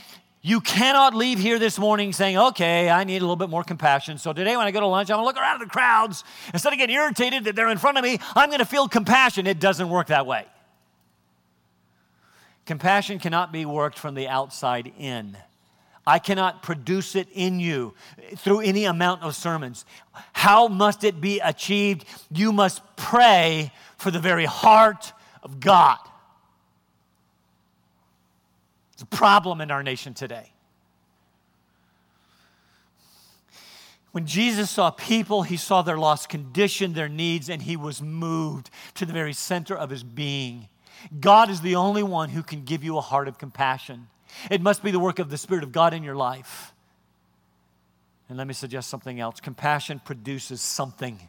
you 0.47 0.61
cannot 0.61 1.13
leave 1.13 1.39
here 1.39 1.59
this 1.59 1.77
morning 1.77 2.13
saying, 2.13 2.37
okay, 2.37 2.89
I 2.89 3.03
need 3.03 3.17
a 3.17 3.19
little 3.19 3.35
bit 3.35 3.49
more 3.49 3.65
compassion. 3.65 4.17
So 4.17 4.31
today 4.31 4.55
when 4.55 4.65
I 4.65 4.71
go 4.71 4.79
to 4.79 4.87
lunch, 4.87 5.09
I'm 5.11 5.17
gonna 5.17 5.25
look 5.25 5.35
around 5.35 5.61
at 5.61 5.67
the 5.67 5.69
crowds. 5.69 6.23
Instead 6.53 6.71
of 6.71 6.79
getting 6.79 6.95
irritated 6.95 7.43
that 7.43 7.55
they're 7.57 7.67
in 7.67 7.77
front 7.77 7.97
of 7.97 8.03
me, 8.05 8.17
I'm 8.33 8.49
gonna 8.49 8.63
feel 8.63 8.87
compassion. 8.87 9.45
It 9.45 9.59
doesn't 9.59 9.89
work 9.89 10.07
that 10.07 10.25
way. 10.25 10.45
Compassion 12.65 13.19
cannot 13.19 13.51
be 13.51 13.65
worked 13.65 13.99
from 13.99 14.15
the 14.15 14.29
outside 14.29 14.93
in. 14.97 15.35
I 16.05 16.17
cannot 16.17 16.63
produce 16.63 17.17
it 17.17 17.27
in 17.33 17.59
you 17.59 17.93
through 18.37 18.61
any 18.61 18.85
amount 18.85 19.23
of 19.23 19.35
sermons. 19.35 19.83
How 20.31 20.69
must 20.69 21.03
it 21.03 21.19
be 21.19 21.41
achieved? 21.41 22.05
You 22.31 22.53
must 22.53 22.81
pray 22.95 23.73
for 23.97 24.11
the 24.11 24.19
very 24.19 24.45
heart 24.45 25.11
of 25.43 25.59
God. 25.59 25.97
It's 28.97 29.03
a 29.03 29.05
problem 29.05 29.61
in 29.61 29.69
our 29.69 29.83
nation 29.83 30.15
today. 30.15 30.51
When 34.11 34.25
Jesus 34.25 34.71
saw 34.71 34.89
people, 34.89 35.43
he 35.43 35.55
saw 35.55 35.83
their 35.83 35.99
lost 35.99 36.29
condition, 36.29 36.93
their 36.93 37.07
needs, 37.07 37.47
and 37.47 37.61
he 37.61 37.77
was 37.77 38.01
moved 38.01 38.71
to 38.95 39.05
the 39.05 39.13
very 39.13 39.33
center 39.33 39.77
of 39.77 39.91
his 39.91 40.01
being. 40.01 40.67
God 41.19 41.51
is 41.51 41.61
the 41.61 41.75
only 41.75 42.01
one 42.01 42.29
who 42.29 42.41
can 42.41 42.63
give 42.63 42.83
you 42.83 42.97
a 42.97 43.01
heart 43.01 43.27
of 43.27 43.37
compassion. 43.37 44.07
It 44.49 44.63
must 44.63 44.81
be 44.81 44.89
the 44.89 44.97
work 44.97 45.19
of 45.19 45.29
the 45.29 45.37
Spirit 45.37 45.63
of 45.63 45.71
God 45.71 45.93
in 45.93 46.01
your 46.01 46.15
life. 46.15 46.73
And 48.29 48.35
let 48.35 48.47
me 48.47 48.55
suggest 48.55 48.89
something 48.89 49.19
else 49.19 49.39
compassion 49.39 50.01
produces 50.03 50.59
something. 50.59 51.19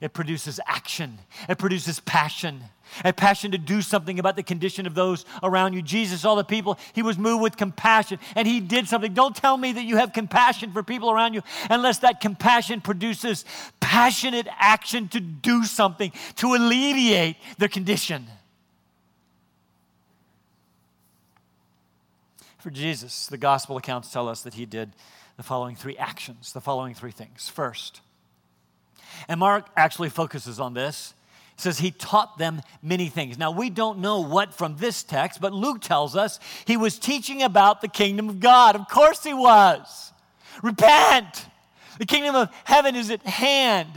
It 0.00 0.12
produces 0.12 0.60
action. 0.66 1.18
It 1.48 1.58
produces 1.58 2.00
passion. 2.00 2.62
A 3.04 3.12
passion 3.12 3.50
to 3.50 3.58
do 3.58 3.82
something 3.82 4.18
about 4.18 4.36
the 4.36 4.42
condition 4.42 4.86
of 4.86 4.94
those 4.94 5.24
around 5.42 5.72
you. 5.72 5.82
Jesus 5.82 6.20
saw 6.20 6.34
the 6.34 6.44
people, 6.44 6.78
he 6.92 7.02
was 7.02 7.18
moved 7.18 7.42
with 7.42 7.56
compassion 7.56 8.18
and 8.34 8.46
he 8.46 8.60
did 8.60 8.88
something. 8.88 9.12
Don't 9.12 9.34
tell 9.34 9.56
me 9.56 9.72
that 9.72 9.84
you 9.84 9.96
have 9.96 10.12
compassion 10.12 10.72
for 10.72 10.82
people 10.82 11.10
around 11.10 11.34
you 11.34 11.42
unless 11.68 11.98
that 11.98 12.20
compassion 12.20 12.80
produces 12.80 13.44
passionate 13.80 14.46
action 14.58 15.08
to 15.08 15.20
do 15.20 15.64
something, 15.64 16.12
to 16.36 16.54
alleviate 16.54 17.36
their 17.58 17.68
condition. 17.68 18.26
For 22.58 22.70
Jesus, 22.70 23.26
the 23.28 23.38
gospel 23.38 23.76
accounts 23.76 24.10
tell 24.10 24.28
us 24.28 24.42
that 24.42 24.54
he 24.54 24.66
did 24.66 24.92
the 25.36 25.42
following 25.42 25.76
three 25.76 25.96
actions, 25.96 26.52
the 26.52 26.60
following 26.60 26.94
three 26.94 27.12
things. 27.12 27.48
First, 27.48 28.00
and 29.28 29.40
Mark 29.40 29.66
actually 29.76 30.08
focuses 30.08 30.60
on 30.60 30.74
this. 30.74 31.14
He 31.56 31.62
says 31.62 31.78
he 31.78 31.90
taught 31.90 32.36
them 32.36 32.60
many 32.82 33.08
things. 33.08 33.38
Now, 33.38 33.50
we 33.50 33.70
don't 33.70 34.00
know 34.00 34.20
what 34.20 34.52
from 34.52 34.76
this 34.76 35.02
text, 35.02 35.40
but 35.40 35.52
Luke 35.52 35.80
tells 35.80 36.14
us 36.14 36.38
he 36.66 36.76
was 36.76 36.98
teaching 36.98 37.42
about 37.42 37.80
the 37.80 37.88
kingdom 37.88 38.28
of 38.28 38.40
God. 38.40 38.76
Of 38.76 38.88
course, 38.88 39.22
he 39.22 39.32
was. 39.32 40.12
Repent. 40.62 41.46
The 41.98 42.06
kingdom 42.06 42.34
of 42.34 42.50
heaven 42.64 42.94
is 42.94 43.10
at 43.10 43.22
hand. 43.26 43.88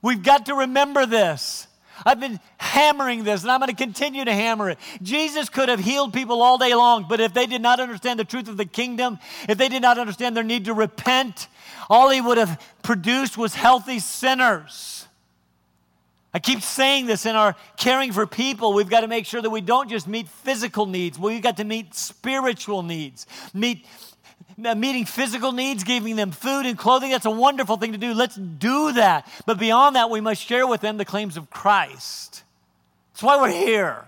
We've 0.00 0.22
got 0.22 0.46
to 0.46 0.54
remember 0.54 1.06
this. 1.06 1.66
I've 2.04 2.20
been 2.20 2.40
hammering 2.58 3.24
this 3.24 3.42
and 3.42 3.50
I'm 3.50 3.60
going 3.60 3.70
to 3.70 3.76
continue 3.76 4.24
to 4.24 4.32
hammer 4.32 4.70
it. 4.70 4.78
Jesus 5.02 5.48
could 5.48 5.68
have 5.68 5.80
healed 5.80 6.12
people 6.12 6.42
all 6.42 6.58
day 6.58 6.74
long, 6.74 7.06
but 7.08 7.20
if 7.20 7.32
they 7.32 7.46
did 7.46 7.62
not 7.62 7.80
understand 7.80 8.18
the 8.18 8.24
truth 8.24 8.48
of 8.48 8.56
the 8.56 8.66
kingdom, 8.66 9.18
if 9.48 9.58
they 9.58 9.68
did 9.68 9.82
not 9.82 9.98
understand 9.98 10.36
their 10.36 10.44
need 10.44 10.66
to 10.66 10.74
repent, 10.74 11.48
all 11.88 12.10
he 12.10 12.20
would 12.20 12.38
have 12.38 12.60
produced 12.82 13.38
was 13.38 13.54
healthy 13.54 13.98
sinners. 13.98 15.06
I 16.34 16.38
keep 16.38 16.60
saying 16.60 17.06
this 17.06 17.24
in 17.24 17.34
our 17.34 17.56
caring 17.78 18.12
for 18.12 18.26
people. 18.26 18.74
We've 18.74 18.90
got 18.90 19.00
to 19.00 19.08
make 19.08 19.24
sure 19.24 19.40
that 19.40 19.48
we 19.48 19.62
don't 19.62 19.88
just 19.88 20.06
meet 20.06 20.28
physical 20.28 20.84
needs, 20.84 21.18
we've 21.18 21.40
got 21.40 21.56
to 21.56 21.64
meet 21.64 21.94
spiritual 21.94 22.82
needs, 22.82 23.26
meet 23.54 23.86
meeting 24.56 25.04
physical 25.04 25.52
needs, 25.52 25.84
giving 25.84 26.16
them 26.16 26.30
food 26.30 26.66
and 26.66 26.78
clothing. 26.78 27.10
That's 27.10 27.26
a 27.26 27.30
wonderful 27.30 27.76
thing 27.76 27.92
to 27.92 27.98
do. 27.98 28.14
Let's 28.14 28.36
do 28.36 28.92
that. 28.92 29.30
But 29.44 29.58
beyond 29.58 29.96
that, 29.96 30.10
we 30.10 30.20
must 30.20 30.42
share 30.42 30.66
with 30.66 30.80
them 30.80 30.96
the 30.96 31.04
claims 31.04 31.36
of 31.36 31.50
Christ. 31.50 32.42
That's 33.12 33.22
why 33.22 33.40
we're 33.40 33.50
here. 33.50 34.04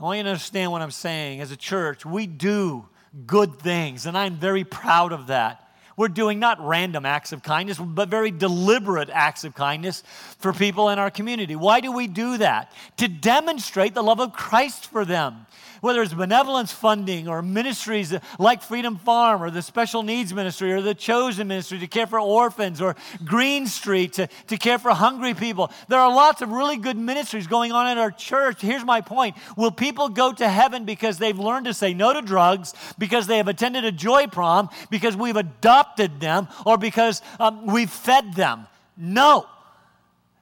I 0.00 0.04
want 0.04 0.18
you 0.18 0.22
to 0.22 0.30
understand 0.30 0.70
what 0.70 0.80
I'm 0.80 0.90
saying. 0.90 1.40
As 1.40 1.50
a 1.50 1.56
church, 1.56 2.06
we 2.06 2.26
do 2.26 2.86
good 3.26 3.58
things, 3.58 4.06
and 4.06 4.16
I'm 4.16 4.36
very 4.36 4.64
proud 4.64 5.12
of 5.12 5.26
that. 5.26 5.64
we're 5.96 6.06
doing 6.06 6.38
not 6.38 6.64
random 6.64 7.04
acts 7.04 7.32
of 7.32 7.42
kindness, 7.42 7.76
but 7.76 8.08
very 8.08 8.30
deliberate 8.30 9.10
acts 9.10 9.42
of 9.42 9.52
kindness 9.56 10.04
for 10.38 10.52
people 10.52 10.90
in 10.90 10.98
our 11.00 11.10
community. 11.10 11.56
Why 11.56 11.80
do 11.80 11.90
we 11.90 12.06
do 12.06 12.38
that? 12.38 12.70
To 12.98 13.08
demonstrate 13.08 13.94
the 13.94 14.02
love 14.02 14.20
of 14.20 14.32
Christ 14.32 14.86
for 14.86 15.04
them 15.04 15.46
whether 15.80 16.02
it's 16.02 16.14
benevolence 16.14 16.72
funding 16.72 17.28
or 17.28 17.42
ministries 17.42 18.14
like 18.38 18.62
Freedom 18.62 18.96
Farm 18.96 19.42
or 19.42 19.50
the 19.50 19.62
Special 19.62 20.02
Needs 20.02 20.32
Ministry 20.34 20.72
or 20.72 20.80
the 20.80 20.94
Chosen 20.94 21.48
Ministry 21.48 21.78
to 21.78 21.86
care 21.86 22.06
for 22.06 22.20
orphans 22.20 22.80
or 22.80 22.96
Green 23.24 23.66
Street 23.66 24.14
to, 24.14 24.28
to 24.46 24.56
care 24.56 24.78
for 24.78 24.90
hungry 24.90 25.34
people. 25.34 25.70
There 25.88 25.98
are 25.98 26.12
lots 26.12 26.42
of 26.42 26.50
really 26.50 26.76
good 26.76 26.96
ministries 26.96 27.46
going 27.46 27.72
on 27.72 27.88
in 27.88 27.98
our 27.98 28.10
church. 28.10 28.60
Here's 28.60 28.84
my 28.84 29.00
point 29.00 29.36
Will 29.56 29.70
people 29.70 30.08
go 30.08 30.32
to 30.32 30.48
heaven 30.48 30.84
because 30.84 31.18
they've 31.18 31.38
learned 31.38 31.66
to 31.66 31.74
say 31.74 31.94
no 31.94 32.12
to 32.12 32.22
drugs, 32.22 32.74
because 32.98 33.26
they 33.26 33.38
have 33.38 33.48
attended 33.48 33.84
a 33.84 33.92
joy 33.92 34.26
prom, 34.26 34.68
because 34.90 35.16
we've 35.16 35.36
adopted 35.36 36.20
them, 36.20 36.48
or 36.66 36.78
because 36.78 37.22
um, 37.40 37.66
we've 37.66 37.90
fed 37.90 38.34
them? 38.34 38.66
No, 38.96 39.46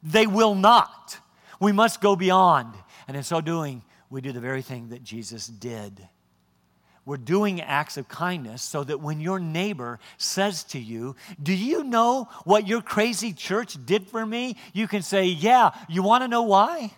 they 0.03 0.27
will 0.27 0.55
not. 0.55 1.19
We 1.61 1.73
must 1.73 2.01
go 2.01 2.17
beyond. 2.17 2.75
And 3.09 3.17
in 3.17 3.23
so 3.23 3.41
doing, 3.41 3.83
we 4.11 4.21
do 4.21 4.33
the 4.33 4.41
very 4.41 4.63
thing 4.63 4.91
that 4.91 5.03
Jesus 5.03 5.47
did. 5.47 6.09
We're 7.05 7.17
doing 7.17 7.61
acts 7.61 7.97
of 7.97 8.09
kindness 8.09 8.63
so 8.63 8.83
that 8.83 9.01
when 9.01 9.21
your 9.21 9.39
neighbor 9.39 10.01
says 10.19 10.65
to 10.65 10.79
you, 10.79 11.15
Do 11.41 11.55
you 11.55 11.85
know 11.85 12.29
what 12.45 12.67
your 12.67 12.83
crazy 12.83 13.33
church 13.33 13.77
did 13.87 14.09
for 14.09 14.27
me? 14.27 14.57
You 14.73 14.89
can 14.89 15.03
say, 15.03 15.25
Yeah, 15.27 15.71
you 15.89 16.03
want 16.03 16.25
to 16.25 16.29
know 16.29 16.43
why? 16.43 16.93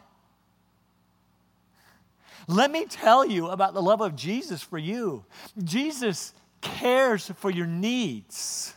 Let 2.46 2.70
me 2.70 2.86
tell 2.86 3.26
you 3.26 3.48
about 3.48 3.74
the 3.74 3.82
love 3.82 4.00
of 4.00 4.16
Jesus 4.16 4.62
for 4.62 4.78
you. 4.78 5.26
Jesus 5.62 6.32
cares 6.62 7.30
for 7.36 7.50
your 7.50 7.66
needs, 7.66 8.74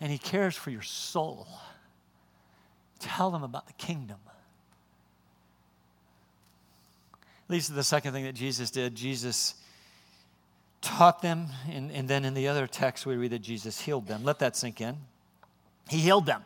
and 0.00 0.10
He 0.10 0.16
cares 0.16 0.56
for 0.56 0.70
your 0.70 0.82
soul. 0.82 1.46
Tell 3.00 3.30
them 3.30 3.42
about 3.42 3.66
the 3.66 3.74
kingdom. 3.74 4.16
Leads 7.48 7.66
to 7.66 7.72
the 7.72 7.84
second 7.84 8.12
thing 8.12 8.24
that 8.24 8.34
Jesus 8.34 8.70
did. 8.70 8.94
Jesus 8.94 9.54
taught 10.80 11.22
them, 11.22 11.46
and, 11.70 11.90
and 11.90 12.08
then 12.08 12.24
in 12.24 12.34
the 12.34 12.48
other 12.48 12.66
text, 12.66 13.06
we 13.06 13.16
read 13.16 13.32
that 13.32 13.42
Jesus 13.42 13.80
healed 13.80 14.06
them. 14.06 14.24
Let 14.24 14.38
that 14.40 14.56
sink 14.56 14.80
in. 14.80 14.96
He 15.88 15.98
healed 15.98 16.26
them 16.26 16.42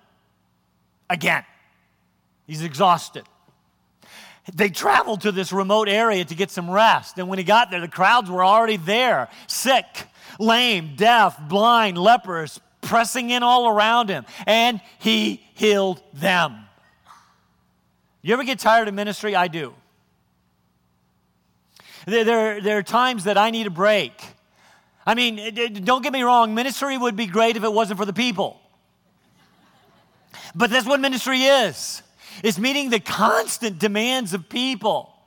again. 1.10 1.44
He's 2.46 2.62
exhausted. 2.62 3.24
They 4.54 4.70
traveled 4.70 5.22
to 5.22 5.32
this 5.32 5.52
remote 5.52 5.88
area 5.88 6.24
to 6.24 6.34
get 6.34 6.50
some 6.50 6.70
rest. 6.70 7.18
And 7.18 7.28
when 7.28 7.38
he 7.38 7.44
got 7.44 7.70
there, 7.70 7.80
the 7.80 7.88
crowds 7.88 8.30
were 8.30 8.42
already 8.42 8.78
there 8.78 9.28
sick, 9.46 9.84
lame, 10.38 10.94
deaf, 10.96 11.38
blind, 11.48 11.98
lepers, 11.98 12.58
pressing 12.80 13.30
in 13.30 13.42
all 13.42 13.68
around 13.68 14.08
him. 14.08 14.24
And 14.46 14.80
he 14.98 15.42
healed 15.54 16.02
them. 16.14 16.56
You 18.22 18.32
ever 18.32 18.44
get 18.44 18.58
tired 18.58 18.88
of 18.88 18.94
ministry? 18.94 19.34
I 19.36 19.48
do. 19.48 19.74
There, 22.08 22.60
there, 22.62 22.78
are 22.78 22.82
times 22.82 23.24
that 23.24 23.36
I 23.36 23.50
need 23.50 23.66
a 23.66 23.70
break. 23.70 24.12
I 25.04 25.14
mean, 25.14 25.84
don't 25.84 26.02
get 26.02 26.10
me 26.10 26.22
wrong, 26.22 26.54
ministry 26.54 26.96
would 26.96 27.16
be 27.16 27.26
great 27.26 27.58
if 27.58 27.64
it 27.64 27.72
wasn't 27.72 27.98
for 27.98 28.06
the 28.06 28.14
people. 28.14 28.58
But 30.54 30.70
that's 30.70 30.86
what 30.86 31.00
ministry 31.00 31.42
is. 31.42 32.02
It's 32.42 32.58
meeting 32.58 32.88
the 32.88 32.98
constant 32.98 33.78
demands 33.78 34.32
of 34.32 34.48
people. 34.48 35.17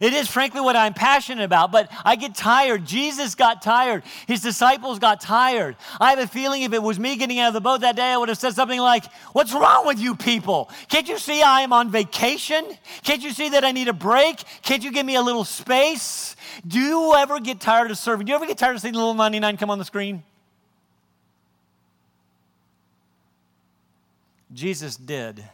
It 0.00 0.14
is 0.14 0.28
frankly 0.28 0.62
what 0.62 0.76
I'm 0.76 0.94
passionate 0.94 1.44
about, 1.44 1.70
but 1.70 1.92
I 2.06 2.16
get 2.16 2.34
tired. 2.34 2.86
Jesus 2.86 3.34
got 3.34 3.60
tired. 3.60 4.02
His 4.26 4.40
disciples 4.40 4.98
got 4.98 5.20
tired. 5.20 5.76
I 6.00 6.08
have 6.08 6.18
a 6.18 6.26
feeling 6.26 6.62
if 6.62 6.72
it 6.72 6.82
was 6.82 6.98
me 6.98 7.16
getting 7.16 7.38
out 7.38 7.48
of 7.48 7.54
the 7.54 7.60
boat 7.60 7.82
that 7.82 7.96
day, 7.96 8.10
I 8.10 8.16
would 8.16 8.30
have 8.30 8.38
said 8.38 8.54
something 8.54 8.80
like, 8.80 9.04
What's 9.34 9.52
wrong 9.52 9.86
with 9.86 9.98
you 9.98 10.16
people? 10.16 10.70
Can't 10.88 11.06
you 11.06 11.18
see 11.18 11.42
I 11.42 11.60
am 11.60 11.74
on 11.74 11.90
vacation? 11.90 12.64
Can't 13.02 13.22
you 13.22 13.30
see 13.30 13.50
that 13.50 13.62
I 13.62 13.72
need 13.72 13.88
a 13.88 13.92
break? 13.92 14.42
Can't 14.62 14.82
you 14.82 14.90
give 14.90 15.04
me 15.04 15.16
a 15.16 15.22
little 15.22 15.44
space? 15.44 16.34
Do 16.66 16.80
you 16.80 17.14
ever 17.16 17.38
get 17.38 17.60
tired 17.60 17.90
of 17.90 17.98
serving? 17.98 18.24
Do 18.24 18.30
you 18.30 18.36
ever 18.36 18.46
get 18.46 18.56
tired 18.56 18.76
of 18.76 18.80
seeing 18.80 18.94
the 18.94 18.98
little 18.98 19.12
99 19.12 19.58
come 19.58 19.68
on 19.68 19.78
the 19.78 19.84
screen? 19.84 20.22
Jesus 24.50 24.96
did, 24.96 25.44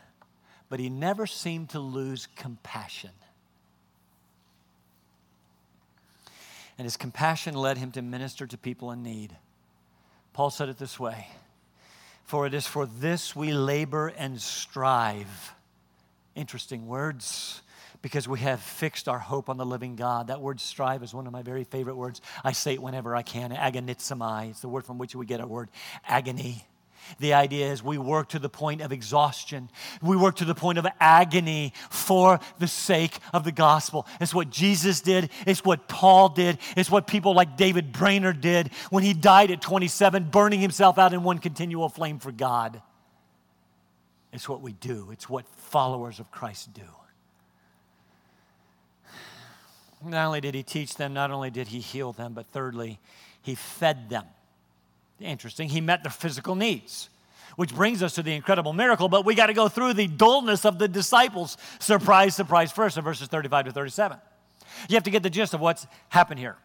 but 0.69 0.79
he 0.79 0.89
never 0.89 1.27
seemed 1.27 1.71
to 1.71 1.81
lose 1.81 2.29
compassion. 2.37 3.11
And 6.79 6.85
his 6.85 6.97
compassion 6.97 7.55
led 7.55 7.79
him 7.79 7.93
to 7.93 8.03
minister 8.03 8.47
to 8.47 8.59
people 8.59 8.91
in 8.91 9.03
need. 9.03 9.37
Paul 10.33 10.51
said 10.51 10.69
it 10.69 10.79
this 10.79 11.01
way 11.01 11.29
For 12.25 12.47
it 12.47 12.55
is 12.55 12.67
for 12.67 12.87
this 12.87 13.35
we 13.35 13.53
labor 13.53 14.09
and 14.09 14.41
strive. 14.41 15.55
Interesting 16.35 16.87
words 16.87 17.63
because 18.03 18.29
we 18.29 18.41
have 18.41 18.61
fixed 18.61 19.09
our 19.09 19.19
hope 19.19 19.49
on 19.49 19.57
the 19.57 19.65
living 19.65 19.97
God. 19.97 20.27
That 20.27 20.41
word 20.41 20.61
strive 20.61 21.03
is 21.03 21.15
one 21.15 21.27
of 21.27 21.33
my 21.33 21.43
very 21.43 21.65
favorite 21.65 21.97
words. 21.97 22.21
I 22.45 22.53
say 22.53 22.75
it 22.75 22.83
whenever 22.83 23.17
I 23.17 23.23
can. 23.23 23.51
Agonizomai. 23.51 24.51
It's 24.51 24.61
the 24.61 24.69
word 24.69 24.85
from 24.85 24.99
which 24.99 25.15
we 25.15 25.27
get 25.27 25.41
our 25.41 25.47
word 25.47 25.71
agony. 26.07 26.67
The 27.19 27.35
idea 27.35 27.73
is 27.73 27.83
we 27.83 27.99
work 27.99 28.31
to 28.31 28.39
the 28.39 28.49
point 28.49 28.81
of 28.81 28.93
exhaustion. 28.93 29.71
We 30.03 30.17
work 30.17 30.37
to 30.37 30.45
the 30.45 30.55
point 30.55 30.79
of 30.79 30.87
agony 31.01 31.73
for 31.91 32.41
the 32.59 32.69
sake 32.69 33.19
of 33.33 33.45
the 33.45 33.53
gospel. 33.53 34.07
It's 34.21 34.35
what 34.35 34.51
Jesus 34.51 35.01
did. 35.01 35.31
It's 35.47 35.65
what 35.65 35.89
Paul 35.89 36.29
did. 36.31 36.59
It's 36.77 36.91
what 36.91 37.07
people 37.07 37.35
like 37.35 37.57
David 37.57 37.93
Brainerd 37.93 38.41
did 38.41 38.71
when 38.91 39.03
he 39.03 39.13
died 39.15 39.51
at 39.51 39.61
27, 39.61 40.31
burning 40.31 40.61
himself 40.61 40.99
out 40.99 41.13
in 41.13 41.23
one 41.23 41.39
continual 41.39 41.89
flame 41.89 42.19
for 42.19 42.33
God. 42.33 42.83
It's 44.33 44.49
what 44.49 44.61
we 44.61 44.73
do, 44.73 45.09
it's 45.13 45.31
what 45.31 45.47
followers 45.49 46.21
of 46.21 46.31
Christ 46.31 46.75
do. 46.75 46.83
Not 50.05 50.27
only 50.27 50.41
did 50.41 50.55
he 50.55 50.63
teach 50.63 50.97
them, 50.97 51.15
not 51.15 51.31
only 51.31 51.51
did 51.51 51.69
he 51.69 51.81
heal 51.81 52.13
them, 52.13 52.35
but 52.35 52.47
thirdly, 52.47 53.01
he 53.43 53.55
fed 53.55 54.11
them. 54.11 54.27
Interesting. 55.21 55.69
He 55.69 55.81
met 55.81 56.03
their 56.03 56.13
physical 56.13 56.55
needs, 56.55 57.09
which 57.57 57.75
brings 57.75 58.03
us 58.03 58.15
to 58.15 58.23
the 58.23 58.35
incredible 58.35 58.73
miracle, 58.73 59.09
but 59.09 59.25
we 59.25 59.35
got 59.35 59.47
to 59.47 59.55
go 59.55 59.69
through 59.69 59.95
the 59.95 60.07
dullness 60.07 60.65
of 60.65 60.79
the 60.79 60.89
disciples. 60.89 61.57
Surprise, 61.79 62.37
surprise, 62.37 62.71
first 62.71 62.97
in 62.97 63.05
verses 63.05 63.29
35 63.29 63.67
to 63.67 63.73
37. 63.73 64.19
You 64.89 64.95
have 64.95 65.05
to 65.05 65.11
get 65.11 65.23
the 65.23 65.31
gist 65.31 65.55
of 65.55 65.61
what's 65.61 65.87
happened 66.11 66.39
here. 66.39 66.57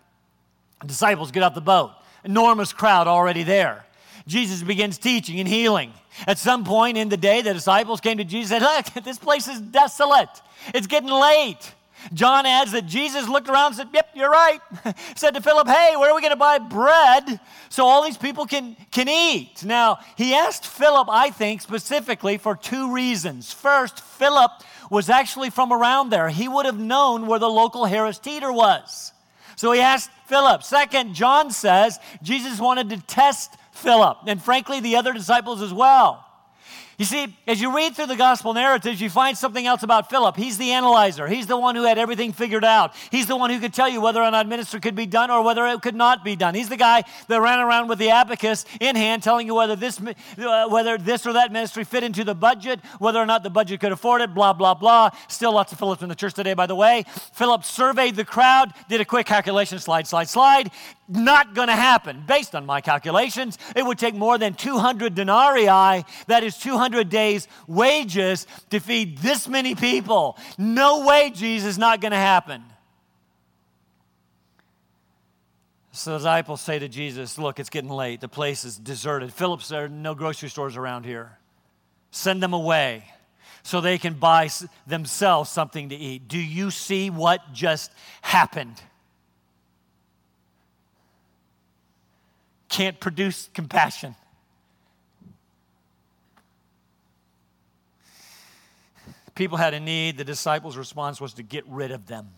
disciples 0.86 1.32
get 1.32 1.44
out 1.44 1.56
the 1.56 1.62
boat, 1.62 1.92
enormous 2.24 2.74
crowd 2.74 3.08
already 3.08 3.44
there. 3.44 3.86
Jesus 4.28 4.62
begins 4.62 4.98
teaching 4.98 5.40
and 5.40 5.48
healing. 5.48 5.94
At 6.28 6.38
some 6.38 6.64
point 6.64 6.98
in 6.98 7.10
the 7.10 7.18
day, 7.18 7.42
the 7.42 7.54
disciples 7.54 8.02
came 8.02 8.18
to 8.18 8.24
Jesus 8.24 8.52
and 8.52 8.62
said, 8.62 8.94
Look, 8.96 9.04
this 9.04 9.18
place 9.18 9.48
is 9.48 9.60
desolate. 9.60 10.30
It's 10.74 10.88
getting 10.88 11.10
late. 11.10 11.74
John 12.14 12.46
adds 12.46 12.72
that 12.72 12.86
Jesus 12.86 13.28
looked 13.28 13.50
around 13.50 13.68
and 13.68 13.76
said, 13.76 13.90
Yep, 13.94 14.10
you're 14.16 14.30
right. 14.30 14.60
said 15.16 15.32
to 15.32 15.42
Philip, 15.42 15.68
Hey, 15.68 15.96
where 15.96 16.12
are 16.12 16.16
we 16.16 16.22
going 16.22 16.32
to 16.32 16.38
buy 16.38 16.58
bread 16.58 17.40
so 17.70 17.86
all 17.86 18.04
these 18.04 18.18
people 18.18 18.46
can, 18.46 18.76
can 18.92 19.08
eat? 19.08 19.64
Now, 19.64 20.00
he 20.18 20.34
asked 20.34 20.66
Philip, 20.66 21.08
I 21.10 21.30
think, 21.30 21.62
specifically 21.62 22.38
for 22.38 22.56
two 22.56 22.94
reasons. 22.94 23.52
First, 23.54 24.00
Philip 24.00 24.52
was 24.90 25.10
actually 25.10 25.50
from 25.50 25.72
around 25.72 26.10
there, 26.10 26.30
he 26.30 26.48
would 26.48 26.66
have 26.66 26.80
known 26.80 27.26
where 27.28 27.40
the 27.40 27.50
local 27.50 27.86
Harris 27.86 28.20
Teeter 28.20 28.52
was. 28.52 29.14
So 29.56 29.72
he 29.72 29.80
asked 29.80 30.10
Philip. 30.28 30.64
Second, 30.64 31.14
John 31.14 31.52
says 31.52 32.00
Jesus 32.22 32.60
wanted 32.60 32.90
to 32.90 32.98
test 32.98 33.56
Philip, 33.72 34.18
and 34.28 34.42
frankly, 34.42 34.80
the 34.80 34.98
other 34.98 35.14
disciples 35.14 35.62
as 35.62 35.74
well. 35.74 36.26
You 37.02 37.06
see, 37.06 37.36
as 37.48 37.60
you 37.60 37.76
read 37.76 37.96
through 37.96 38.06
the 38.06 38.16
gospel 38.16 38.54
narratives, 38.54 39.02
you 39.02 39.10
find 39.10 39.36
something 39.36 39.66
else 39.66 39.82
about 39.82 40.12
Philip. 40.12 40.38
He's 40.38 40.60
the 40.60 40.74
analyzer. 40.74 41.26
He's 41.26 41.48
the 41.48 41.58
one 41.58 41.76
who 41.76 41.82
had 41.82 41.98
everything 41.98 42.32
figured 42.32 42.64
out. 42.64 42.94
He's 43.10 43.26
the 43.26 43.36
one 43.36 43.50
who 43.50 43.60
could 43.60 43.74
tell 43.74 43.90
you 43.90 44.00
whether 44.00 44.22
or 44.22 44.30
not 44.30 44.48
ministry 44.48 44.80
could 44.80 44.94
be 44.94 45.08
done 45.08 45.32
or 45.32 45.42
whether 45.42 45.66
it 45.66 45.82
could 45.82 45.96
not 45.96 46.24
be 46.24 46.36
done. 46.36 46.54
He's 46.54 46.70
the 46.70 46.78
guy 46.78 47.04
that 47.28 47.42
ran 47.42 47.58
around 47.58 47.88
with 47.88 47.98
the 47.98 48.12
abacus 48.12 48.66
in 48.80 48.96
hand, 48.96 49.24
telling 49.24 49.48
you 49.48 49.56
whether 49.56 49.76
this, 49.76 50.00
uh, 50.00 50.68
whether 50.70 50.96
this 51.00 51.26
or 51.26 51.34
that 51.34 51.52
ministry 51.52 51.86
fit 51.86 52.04
into 52.04 52.24
the 52.24 52.36
budget, 52.36 52.80
whether 53.00 53.18
or 53.18 53.26
not 53.26 53.42
the 53.42 53.50
budget 53.50 53.80
could 53.80 53.94
afford 53.94 54.22
it, 54.22 54.36
blah, 54.36 54.54
blah, 54.54 54.76
blah. 54.76 55.10
Still 55.28 55.54
lots 55.54 55.72
of 55.72 55.80
Philips 55.80 56.04
in 56.04 56.10
the 56.10 56.14
church 56.14 56.36
today, 56.36 56.54
by 56.54 56.68
the 56.68 56.76
way. 56.76 57.06
Philip 57.34 57.64
surveyed 57.64 58.16
the 58.16 58.26
crowd, 58.26 58.76
did 58.90 59.02
a 59.02 59.06
quick 59.06 59.26
calculation, 59.26 59.80
slide, 59.80 60.06
slide, 60.06 60.30
slide. 60.30 60.70
Not 61.08 61.56
going 61.56 61.68
to 61.68 61.76
happen. 61.76 62.24
Based 62.26 62.56
on 62.56 62.66
my 62.66 62.80
calculations, 62.80 63.58
it 63.76 63.84
would 63.84 63.98
take 63.98 64.16
more 64.16 64.38
than 64.38 64.54
200 64.54 65.14
denarii, 65.14 66.06
that 66.28 66.44
is 66.44 66.58
200 66.58 66.91
days' 67.04 67.48
wages, 67.68 68.48
to 68.70 68.80
feed 68.80 69.18
this 69.20 69.48
many 69.48 69.76
people. 69.76 70.38
No 70.58 71.06
way, 71.06 71.32
Jesus, 71.34 71.78
not 71.78 72.02
going 72.02 72.12
to 72.12 72.18
happen. 72.18 72.64
So 75.94 76.12
the 76.12 76.18
disciples 76.18 76.62
say 76.62 76.80
to 76.80 76.88
Jesus, 76.88 77.38
Look, 77.38 77.60
it's 77.60 77.70
getting 77.70 77.90
late. 77.90 78.22
The 78.22 78.30
place 78.30 78.64
is 78.64 78.78
deserted. 78.78 79.34
Philip 79.34 79.62
there 79.64 79.86
are 79.86 79.90
no 79.90 80.16
grocery 80.16 80.50
stores 80.50 80.78
around 80.78 81.06
here. 81.06 81.38
Send 82.12 82.42
them 82.42 82.54
away 82.54 83.04
so 83.64 83.82
they 83.82 83.98
can 83.98 84.14
buy 84.14 84.50
themselves 84.88 85.50
something 85.50 85.90
to 85.90 85.96
eat. 85.96 86.28
Do 86.28 86.40
you 86.40 86.72
see 86.72 87.10
what 87.10 87.54
just 87.54 87.92
happened? 88.22 88.82
can't 92.72 93.00
produce 93.00 93.50
compassion. 93.54 94.16
People 99.42 99.58
had 99.58 99.74
a 99.74 99.80
need. 99.80 100.18
The 100.18 100.24
disciples' 100.24 100.78
response 100.78 101.20
was 101.20 101.34
to 101.34 101.42
get 101.42 101.64
rid 101.68 101.90
of 101.90 102.06
them, 102.06 102.30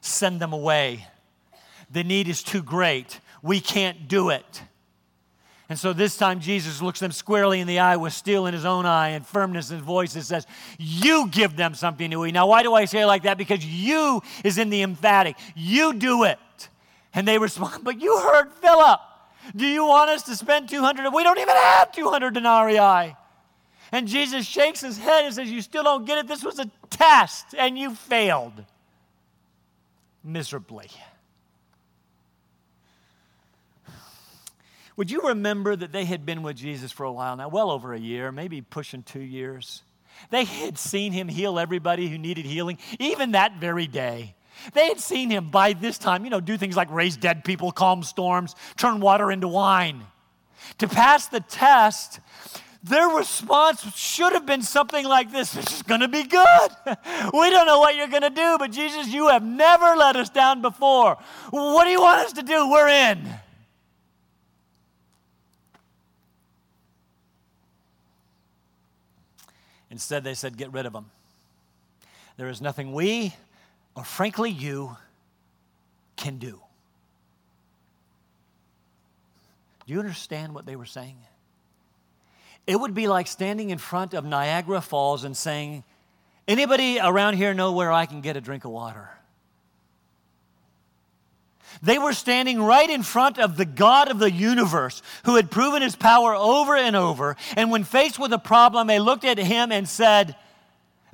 send 0.00 0.40
them 0.40 0.54
away. 0.54 1.06
The 1.90 2.02
need 2.02 2.28
is 2.28 2.42
too 2.42 2.62
great. 2.62 3.20
We 3.42 3.60
can't 3.60 4.08
do 4.08 4.30
it. 4.30 4.62
And 5.68 5.78
so 5.78 5.92
this 5.92 6.16
time 6.16 6.40
Jesus 6.40 6.80
looks 6.80 7.00
them 7.00 7.12
squarely 7.12 7.60
in 7.60 7.66
the 7.66 7.80
eye 7.80 7.96
with 7.96 8.14
steel 8.14 8.46
in 8.46 8.54
his 8.54 8.64
own 8.64 8.86
eye 8.86 9.10
and 9.10 9.26
firmness 9.26 9.70
in 9.70 9.76
his 9.76 9.84
voice 9.84 10.14
and 10.14 10.24
says, 10.24 10.46
You 10.78 11.28
give 11.28 11.56
them 11.56 11.74
something 11.74 12.10
to 12.10 12.24
eat. 12.24 12.32
Now, 12.32 12.46
why 12.46 12.62
do 12.62 12.72
I 12.72 12.86
say 12.86 13.04
like 13.04 13.24
that? 13.24 13.36
Because 13.36 13.62
you 13.62 14.22
is 14.44 14.56
in 14.56 14.70
the 14.70 14.80
emphatic. 14.80 15.36
You 15.54 15.92
do 15.92 16.24
it. 16.24 16.38
And 17.12 17.28
they 17.28 17.36
respond, 17.36 17.84
But 17.84 18.00
you 18.00 18.18
heard 18.18 18.50
Philip. 18.62 19.00
Do 19.54 19.66
you 19.66 19.84
want 19.84 20.08
us 20.08 20.22
to 20.22 20.36
spend 20.36 20.70
200? 20.70 21.12
We 21.12 21.22
don't 21.22 21.38
even 21.38 21.54
have 21.54 21.92
200 21.92 22.32
denarii. 22.32 23.14
And 23.92 24.08
Jesus 24.08 24.46
shakes 24.46 24.80
his 24.80 24.98
head 24.98 25.24
and 25.24 25.34
says, 25.34 25.50
You 25.50 25.62
still 25.62 25.84
don't 25.84 26.04
get 26.04 26.18
it? 26.18 26.28
This 26.28 26.44
was 26.44 26.58
a 26.58 26.70
test 26.90 27.54
and 27.56 27.78
you 27.78 27.94
failed 27.94 28.64
miserably. 30.24 30.90
Would 34.96 35.10
you 35.10 35.20
remember 35.22 35.76
that 35.76 35.92
they 35.92 36.06
had 36.06 36.24
been 36.24 36.42
with 36.42 36.56
Jesus 36.56 36.90
for 36.90 37.04
a 37.04 37.12
while 37.12 37.36
now, 37.36 37.48
well 37.48 37.70
over 37.70 37.92
a 37.92 37.98
year, 37.98 38.32
maybe 38.32 38.62
pushing 38.62 39.02
two 39.02 39.20
years? 39.20 39.82
They 40.30 40.44
had 40.44 40.78
seen 40.78 41.12
him 41.12 41.28
heal 41.28 41.58
everybody 41.58 42.08
who 42.08 42.16
needed 42.16 42.46
healing, 42.46 42.78
even 42.98 43.32
that 43.32 43.56
very 43.58 43.86
day. 43.86 44.34
They 44.72 44.88
had 44.88 44.98
seen 44.98 45.30
him 45.30 45.50
by 45.50 45.74
this 45.74 45.98
time, 45.98 46.24
you 46.24 46.30
know, 46.30 46.40
do 46.40 46.56
things 46.56 46.76
like 46.76 46.90
raise 46.90 47.18
dead 47.18 47.44
people, 47.44 47.72
calm 47.72 48.02
storms, 48.02 48.54
turn 48.78 49.00
water 49.00 49.30
into 49.30 49.48
wine. 49.48 50.02
To 50.78 50.88
pass 50.88 51.28
the 51.28 51.40
test, 51.40 52.20
their 52.82 53.08
response 53.08 53.82
should 53.96 54.32
have 54.32 54.46
been 54.46 54.62
something 54.62 55.04
like 55.04 55.32
this 55.32 55.52
This 55.52 55.72
is 55.72 55.82
going 55.82 56.00
to 56.00 56.08
be 56.08 56.24
good. 56.24 56.70
we 57.32 57.50
don't 57.50 57.66
know 57.66 57.78
what 57.78 57.96
you're 57.96 58.08
going 58.08 58.22
to 58.22 58.30
do, 58.30 58.56
but 58.58 58.70
Jesus, 58.70 59.08
you 59.08 59.28
have 59.28 59.42
never 59.42 59.96
let 59.96 60.16
us 60.16 60.30
down 60.30 60.62
before. 60.62 61.16
What 61.50 61.84
do 61.84 61.90
you 61.90 62.00
want 62.00 62.26
us 62.26 62.32
to 62.34 62.42
do? 62.42 62.70
We're 62.70 62.88
in. 62.88 63.28
Instead, 69.90 70.24
they 70.24 70.34
said, 70.34 70.56
Get 70.56 70.72
rid 70.72 70.86
of 70.86 70.92
them. 70.92 71.10
There 72.36 72.48
is 72.48 72.60
nothing 72.60 72.92
we, 72.92 73.34
or 73.94 74.04
frankly 74.04 74.50
you, 74.50 74.96
can 76.16 76.38
do. 76.38 76.60
Do 79.86 79.92
you 79.92 80.00
understand 80.00 80.54
what 80.54 80.66
they 80.66 80.76
were 80.76 80.86
saying? 80.86 81.16
It 82.66 82.80
would 82.80 82.94
be 82.94 83.06
like 83.06 83.26
standing 83.26 83.70
in 83.70 83.78
front 83.78 84.14
of 84.14 84.24
Niagara 84.24 84.80
Falls 84.80 85.24
and 85.24 85.36
saying, 85.36 85.84
Anybody 86.48 87.00
around 87.00 87.34
here 87.34 87.54
know 87.54 87.72
where 87.72 87.90
I 87.90 88.06
can 88.06 88.20
get 88.20 88.36
a 88.36 88.40
drink 88.40 88.64
of 88.64 88.70
water? 88.70 89.10
They 91.82 91.98
were 91.98 92.12
standing 92.12 92.62
right 92.62 92.88
in 92.88 93.02
front 93.02 93.38
of 93.38 93.56
the 93.56 93.64
God 93.64 94.10
of 94.10 94.18
the 94.18 94.30
universe 94.30 95.02
who 95.24 95.36
had 95.36 95.50
proven 95.50 95.82
his 95.82 95.96
power 95.96 96.34
over 96.34 96.76
and 96.76 96.96
over. 96.96 97.36
And 97.56 97.70
when 97.70 97.84
faced 97.84 98.18
with 98.18 98.32
a 98.32 98.38
problem, 98.38 98.86
they 98.86 98.98
looked 98.98 99.24
at 99.24 99.38
him 99.38 99.72
and 99.72 99.88
said, 99.88 100.36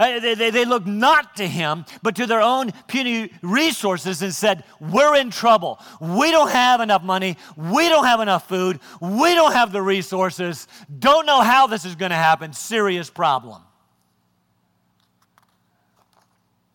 Uh, 0.02 0.18
they, 0.18 0.34
they, 0.34 0.50
they, 0.50 0.64
looked 0.64 0.86
not 0.86 1.36
to 1.36 1.46
him, 1.46 1.84
but 2.02 2.16
to 2.16 2.26
their 2.26 2.40
own 2.40 2.72
puny 2.88 3.30
resources 3.40 4.20
and 4.20 4.34
said, 4.34 4.64
We're 4.80 5.14
in 5.14 5.30
trouble. 5.30 5.78
We 6.00 6.32
don't 6.32 6.50
have 6.50 6.80
enough 6.80 7.04
money. 7.04 7.36
We 7.56 7.88
don't 7.88 8.04
have 8.04 8.18
enough 8.18 8.48
food. 8.48 8.80
We 9.00 9.36
don't 9.36 9.52
have 9.52 9.70
the 9.70 9.80
resources. 9.80 10.66
Don't 10.98 11.24
know 11.24 11.40
how 11.40 11.68
this 11.68 11.84
is 11.84 11.94
going 11.94 12.10
to 12.10 12.16
happen. 12.16 12.52
Serious 12.52 13.10
problem. 13.10 13.62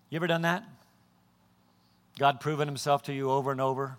You 0.10 0.16
ever 0.16 0.28
done 0.28 0.44
that? 0.44 0.64
God 2.18 2.40
proven 2.40 2.66
himself 2.66 3.04
to 3.04 3.14
you 3.14 3.30
over 3.30 3.52
and 3.52 3.60
over. 3.60 3.98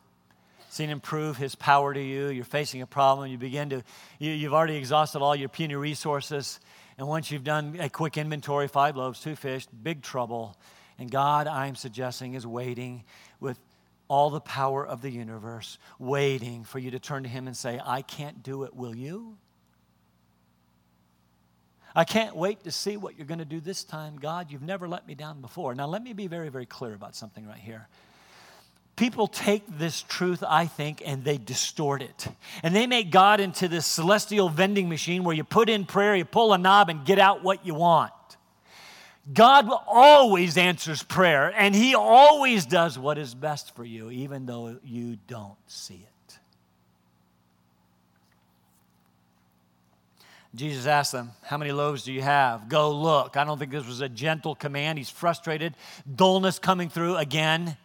Seen 0.79 0.91
him 0.91 1.01
prove 1.01 1.37
his 1.37 1.57
power 1.57 1.93
to 1.93 2.01
you. 2.01 2.29
You're 2.29 2.45
facing 2.45 2.83
a 2.83 2.87
problem. 2.87 3.29
You 3.29 3.37
begin 3.37 3.71
to, 3.71 3.83
you, 4.21 4.31
you've 4.31 4.55
already 4.55 4.77
exhausted 4.77 5.19
all 5.19 5.35
your 5.35 5.49
puny 5.49 5.75
resources. 5.75 6.61
And 6.99 7.09
once 7.09 7.33
you've 7.33 7.43
done 7.43 7.77
a 7.81 7.91
quick 7.91 8.17
inventory, 8.17 8.69
five 8.69 8.97
loaves, 8.97 9.19
two 9.19 9.35
fish, 9.35 9.67
big 9.67 10.03
trouble. 10.03 10.57
And 10.97 11.11
God, 11.11 11.49
I'm 11.49 11.75
suggesting, 11.75 12.35
is 12.35 12.47
waiting 12.47 13.03
with 13.41 13.59
all 14.07 14.31
the 14.31 14.38
power 14.41 14.87
of 14.87 15.03
the 15.03 15.11
universe, 15.11 15.79
waiting 15.99 16.62
for 16.62 16.79
you 16.79 16.93
to 16.93 17.01
turn 17.01 17.25
to 17.25 17.29
him 17.29 17.49
and 17.49 17.57
say, 17.57 17.81
I 17.85 18.03
can't 18.03 18.45
do 18.45 18.62
it, 18.62 18.73
will 18.73 18.95
you? 18.95 19.37
I 21.93 22.05
can't 22.05 22.37
wait 22.37 22.62
to 22.62 22.71
see 22.71 22.97
what 22.97 23.17
you're 23.17 23.27
going 23.27 23.41
to 23.41 23.45
do 23.45 23.59
this 23.59 23.83
time. 23.83 24.17
God, 24.17 24.53
you've 24.53 24.62
never 24.62 24.87
let 24.87 25.09
me 25.09 25.17
down 25.17 25.41
before. 25.41 25.75
Now, 25.75 25.88
let 25.88 26.05
me 26.05 26.12
be 26.12 26.29
very, 26.29 26.51
very 26.51 26.67
clear 26.67 26.95
about 26.95 27.17
something 27.17 27.49
right 27.49 27.59
here 27.59 27.88
people 28.99 29.29
take 29.29 29.63
this 29.79 30.03
truth, 30.03 30.43
I 30.47 30.67
think, 30.67 31.03
and 31.07 31.25
they 31.25 31.39
distort 31.39 32.03
it. 32.03 32.27
And 32.63 32.75
they 32.75 32.87
make 32.87 33.11
God 33.11 33.41
into 33.41 33.69
this 33.69 33.87
celestial 33.87 34.49
vending 34.49 34.89
machine 34.89 35.25
where 35.25 35.35
you 35.35 35.45
put 35.45 35.71
in 35.71 35.87
prayer, 35.87 36.15
you 36.17 36.25
pull 36.25 36.53
a 36.53 36.59
knob, 36.59 36.91
and 36.91 37.07
get 37.07 37.19
out 37.19 37.43
what 37.43 37.65
you 37.65 37.75
want. 37.75 38.13
God 39.33 39.71
always 39.87 40.57
answers 40.59 41.03
prayer, 41.03 41.53
and 41.57 41.75
He 41.75 41.95
always 41.95 42.67
does 42.67 42.99
what 42.99 43.19
is 43.19 43.35
best 43.35 43.75
for 43.77 43.85
you, 43.85 44.11
even 44.11 44.47
though 44.47 44.79
you 44.85 45.17
don't 45.29 45.57
see 45.69 45.95
it. 45.95 46.39
Jesus 50.55 50.87
asked 50.87 51.13
them, 51.13 51.31
How 51.43 51.57
many 51.57 51.73
loaves 51.73 52.03
do 52.03 52.13
you 52.13 52.23
have? 52.23 52.69
Go 52.69 52.91
look. 52.91 53.37
I 53.37 53.45
don't 53.45 53.59
think 53.59 53.71
this 53.71 53.87
was 53.87 54.01
a 54.01 54.09
gentle 54.09 54.55
command. 54.55 54.99
He's 54.99 55.11
frustrated, 55.11 55.75
dullness 56.13 56.59
coming 56.59 56.89
through 56.89 57.17
again 57.17 57.77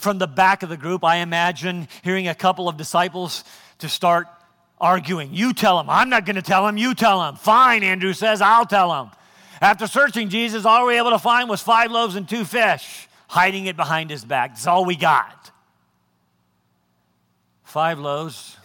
from 0.00 0.18
the 0.18 0.26
back 0.26 0.62
of 0.62 0.68
the 0.68 0.76
group, 0.76 1.04
I 1.04 1.16
imagine 1.16 1.86
hearing 2.02 2.26
a 2.26 2.34
couple 2.34 2.68
of 2.68 2.76
disciples 2.76 3.44
to 3.78 3.88
start 3.88 4.26
arguing. 4.80 5.34
You 5.34 5.52
tell 5.52 5.78
him. 5.78 5.90
I'm 5.90 6.08
not 6.08 6.24
going 6.24 6.36
to 6.36 6.42
tell 6.42 6.66
him. 6.66 6.78
You 6.78 6.94
tell 6.94 7.28
him. 7.28 7.36
Fine, 7.36 7.82
Andrew 7.82 8.14
says, 8.14 8.40
I'll 8.40 8.66
tell 8.66 9.02
him. 9.02 9.10
After 9.60 9.86
searching 9.86 10.30
Jesus, 10.30 10.64
all 10.64 10.86
we 10.86 10.94
were 10.94 10.98
able 10.98 11.10
to 11.10 11.18
find 11.18 11.50
was 11.50 11.60
five 11.60 11.90
loaves 11.90 12.16
and 12.16 12.26
two 12.26 12.46
fish, 12.46 13.08
hiding 13.28 13.66
it 13.66 13.76
behind 13.76 14.08
his 14.08 14.24
back. 14.24 14.52
That's 14.52 14.66
all 14.66 14.86
we 14.86 14.96
got. 14.96 15.50
Five 17.64 17.98
loaves 17.98 18.56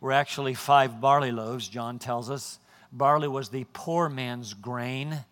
were 0.00 0.12
actually 0.12 0.54
five 0.54 1.00
barley 1.00 1.30
loaves, 1.30 1.68
John 1.68 2.00
tells 2.00 2.30
us. 2.30 2.58
Barley 2.92 3.28
was 3.28 3.50
the 3.50 3.64
poor 3.72 4.08
man's 4.08 4.54
grain. 4.54 5.24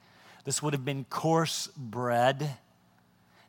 This 0.44 0.62
would 0.62 0.72
have 0.72 0.84
been 0.84 1.04
coarse 1.10 1.66
bread. 1.76 2.48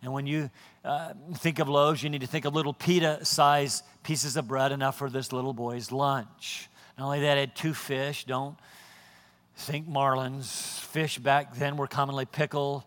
And 0.02 0.14
when 0.14 0.26
you 0.28 0.50
uh, 0.86 1.14
think 1.36 1.60
of 1.60 1.68
loaves, 1.68 2.02
you 2.02 2.10
need 2.10 2.22
to 2.22 2.28
think 2.28 2.46
of 2.46 2.56
little 2.56 2.74
pita 2.74 3.26
sized 3.26 3.84
pieces 4.04 4.38
of 4.38 4.48
bread, 4.48 4.72
enough 4.72 4.98
for 4.98 5.10
this 5.10 5.34
little 5.34 5.54
boy's 5.54 5.92
lunch. 5.92 6.70
Not 6.98 7.06
only 7.06 7.22
that, 7.22 7.38
had 7.38 7.56
two 7.56 7.74
fish. 7.74 8.26
Don't 8.26 8.58
think 9.56 9.90
marlins. 9.90 10.80
Fish 10.80 11.18
back 11.18 11.56
then 11.56 11.76
were 11.76 11.88
commonly 11.88 12.26
pickled 12.26 12.84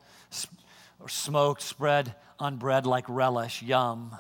or 0.98 1.08
smoked, 1.08 1.62
spread 1.62 2.14
on 2.38 2.56
bread 2.56 2.86
like 2.86 3.04
relish. 3.08 3.62
Yum. 3.62 4.16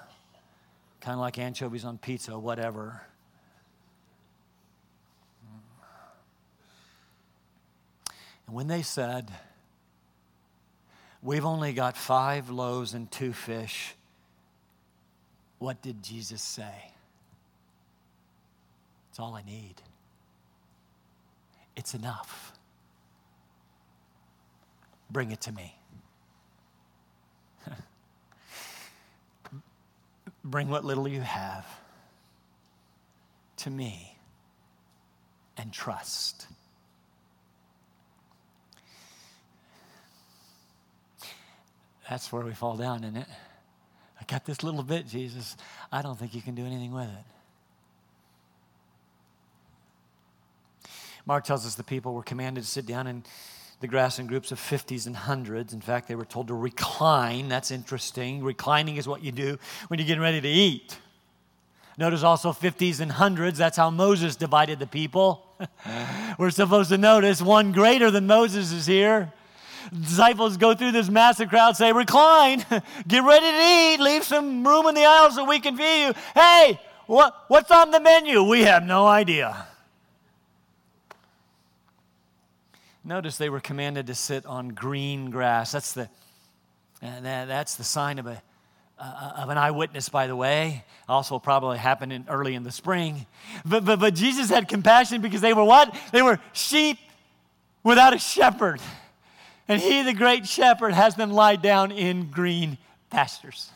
Kind 1.00 1.14
of 1.14 1.20
like 1.20 1.38
anchovies 1.38 1.84
on 1.84 1.98
pizza, 1.98 2.38
whatever. 2.38 3.02
And 8.46 8.54
when 8.54 8.66
they 8.66 8.82
said, 8.82 9.32
We've 11.22 11.44
only 11.44 11.72
got 11.72 11.96
five 11.96 12.50
loaves 12.50 12.94
and 12.94 13.10
two 13.10 13.32
fish. 13.32 13.94
What 15.58 15.80
did 15.80 16.02
Jesus 16.02 16.42
say? 16.42 16.92
It's 19.10 19.20
all 19.20 19.34
I 19.34 19.42
need. 19.42 19.76
It's 21.76 21.94
enough. 21.94 22.52
Bring 25.10 25.30
it 25.30 25.40
to 25.42 25.52
me. 25.52 25.76
Bring 30.44 30.68
what 30.68 30.84
little 30.84 31.06
you 31.06 31.20
have 31.20 31.66
to 33.58 33.70
me 33.70 34.16
and 35.56 35.72
trust. 35.72 36.48
That's 42.12 42.30
where 42.30 42.44
we 42.44 42.52
fall 42.52 42.76
down, 42.76 43.04
isn't 43.04 43.16
it? 43.16 43.26
I 44.20 44.24
got 44.24 44.44
this 44.44 44.62
little 44.62 44.82
bit, 44.82 45.08
Jesus. 45.08 45.56
I 45.90 46.02
don't 46.02 46.18
think 46.18 46.34
you 46.34 46.42
can 46.42 46.54
do 46.54 46.66
anything 46.66 46.92
with 46.92 47.08
it. 50.84 50.90
Mark 51.24 51.44
tells 51.44 51.64
us 51.64 51.74
the 51.74 51.82
people 51.82 52.12
were 52.12 52.22
commanded 52.22 52.64
to 52.64 52.68
sit 52.68 52.84
down 52.84 53.06
in 53.06 53.24
the 53.80 53.86
grass 53.86 54.18
in 54.18 54.26
groups 54.26 54.52
of 54.52 54.60
50s 54.60 55.06
and 55.06 55.16
hundreds. 55.16 55.72
In 55.72 55.80
fact, 55.80 56.06
they 56.06 56.14
were 56.14 56.26
told 56.26 56.48
to 56.48 56.54
recline. 56.54 57.48
That's 57.48 57.70
interesting. 57.70 58.44
Reclining 58.44 58.98
is 58.98 59.08
what 59.08 59.24
you 59.24 59.32
do 59.32 59.58
when 59.88 59.98
you're 59.98 60.06
getting 60.06 60.22
ready 60.22 60.42
to 60.42 60.48
eat. 60.48 60.98
Notice 61.96 62.22
also 62.22 62.52
50s 62.52 63.00
and 63.00 63.10
hundreds. 63.10 63.56
That's 63.56 63.78
how 63.78 63.88
Moses 63.88 64.36
divided 64.36 64.80
the 64.80 64.86
people. 64.86 65.46
We're 66.38 66.50
supposed 66.50 66.90
to 66.90 66.98
notice 66.98 67.40
one 67.40 67.72
greater 67.72 68.10
than 68.10 68.26
Moses 68.26 68.70
is 68.70 68.84
here. 68.84 69.32
Disciples 69.90 70.56
go 70.56 70.74
through 70.74 70.92
this 70.92 71.08
massive 71.08 71.48
crowd, 71.48 71.76
say, 71.76 71.92
Recline, 71.92 72.64
get 73.08 73.24
ready 73.24 73.46
to 73.46 73.94
eat, 73.94 74.04
leave 74.04 74.24
some 74.24 74.66
room 74.66 74.86
in 74.86 74.94
the 74.94 75.04
aisle 75.04 75.30
so 75.30 75.44
we 75.44 75.60
can 75.60 75.76
feed 75.76 76.06
you. 76.06 76.14
Hey, 76.34 76.80
what, 77.06 77.34
what's 77.48 77.70
on 77.70 77.90
the 77.90 78.00
menu? 78.00 78.42
We 78.42 78.62
have 78.62 78.84
no 78.84 79.06
idea. 79.06 79.66
Notice 83.04 83.36
they 83.36 83.50
were 83.50 83.60
commanded 83.60 84.06
to 84.06 84.14
sit 84.14 84.46
on 84.46 84.68
green 84.68 85.30
grass. 85.30 85.72
That's 85.72 85.92
the, 85.92 86.08
uh, 87.02 87.20
that's 87.20 87.74
the 87.74 87.82
sign 87.82 88.20
of, 88.20 88.28
a, 88.28 88.40
uh, 88.98 89.32
of 89.38 89.48
an 89.48 89.58
eyewitness, 89.58 90.08
by 90.08 90.28
the 90.28 90.36
way. 90.36 90.84
Also, 91.08 91.40
probably 91.40 91.78
happened 91.78 92.12
in, 92.12 92.24
early 92.28 92.54
in 92.54 92.62
the 92.62 92.70
spring. 92.70 93.26
But, 93.64 93.84
but, 93.84 93.98
but 93.98 94.14
Jesus 94.14 94.50
had 94.50 94.68
compassion 94.68 95.20
because 95.20 95.40
they 95.40 95.52
were 95.52 95.64
what? 95.64 95.92
They 96.12 96.22
were 96.22 96.38
sheep 96.52 96.98
without 97.82 98.14
a 98.14 98.18
shepherd. 98.18 98.80
And 99.68 99.80
he, 99.80 100.02
the 100.02 100.12
great 100.12 100.46
shepherd, 100.46 100.92
has 100.92 101.14
them 101.14 101.32
lie 101.32 101.56
down 101.56 101.92
in 101.92 102.30
green 102.30 102.78
pastures. 103.10 103.70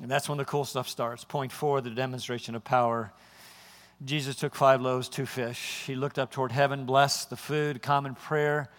And 0.00 0.10
that's 0.10 0.28
when 0.28 0.38
the 0.38 0.44
cool 0.44 0.64
stuff 0.64 0.88
starts. 0.88 1.24
Point 1.24 1.52
four, 1.52 1.80
the 1.80 1.90
demonstration 1.90 2.54
of 2.54 2.64
power. 2.64 3.12
Jesus 4.04 4.36
took 4.36 4.54
five 4.54 4.80
loaves, 4.80 5.08
two 5.08 5.26
fish. 5.26 5.82
He 5.86 5.94
looked 5.94 6.18
up 6.18 6.30
toward 6.30 6.52
heaven, 6.52 6.86
blessed 6.86 7.28
the 7.28 7.36
food, 7.36 7.82
common 7.82 8.14
prayer. 8.14 8.70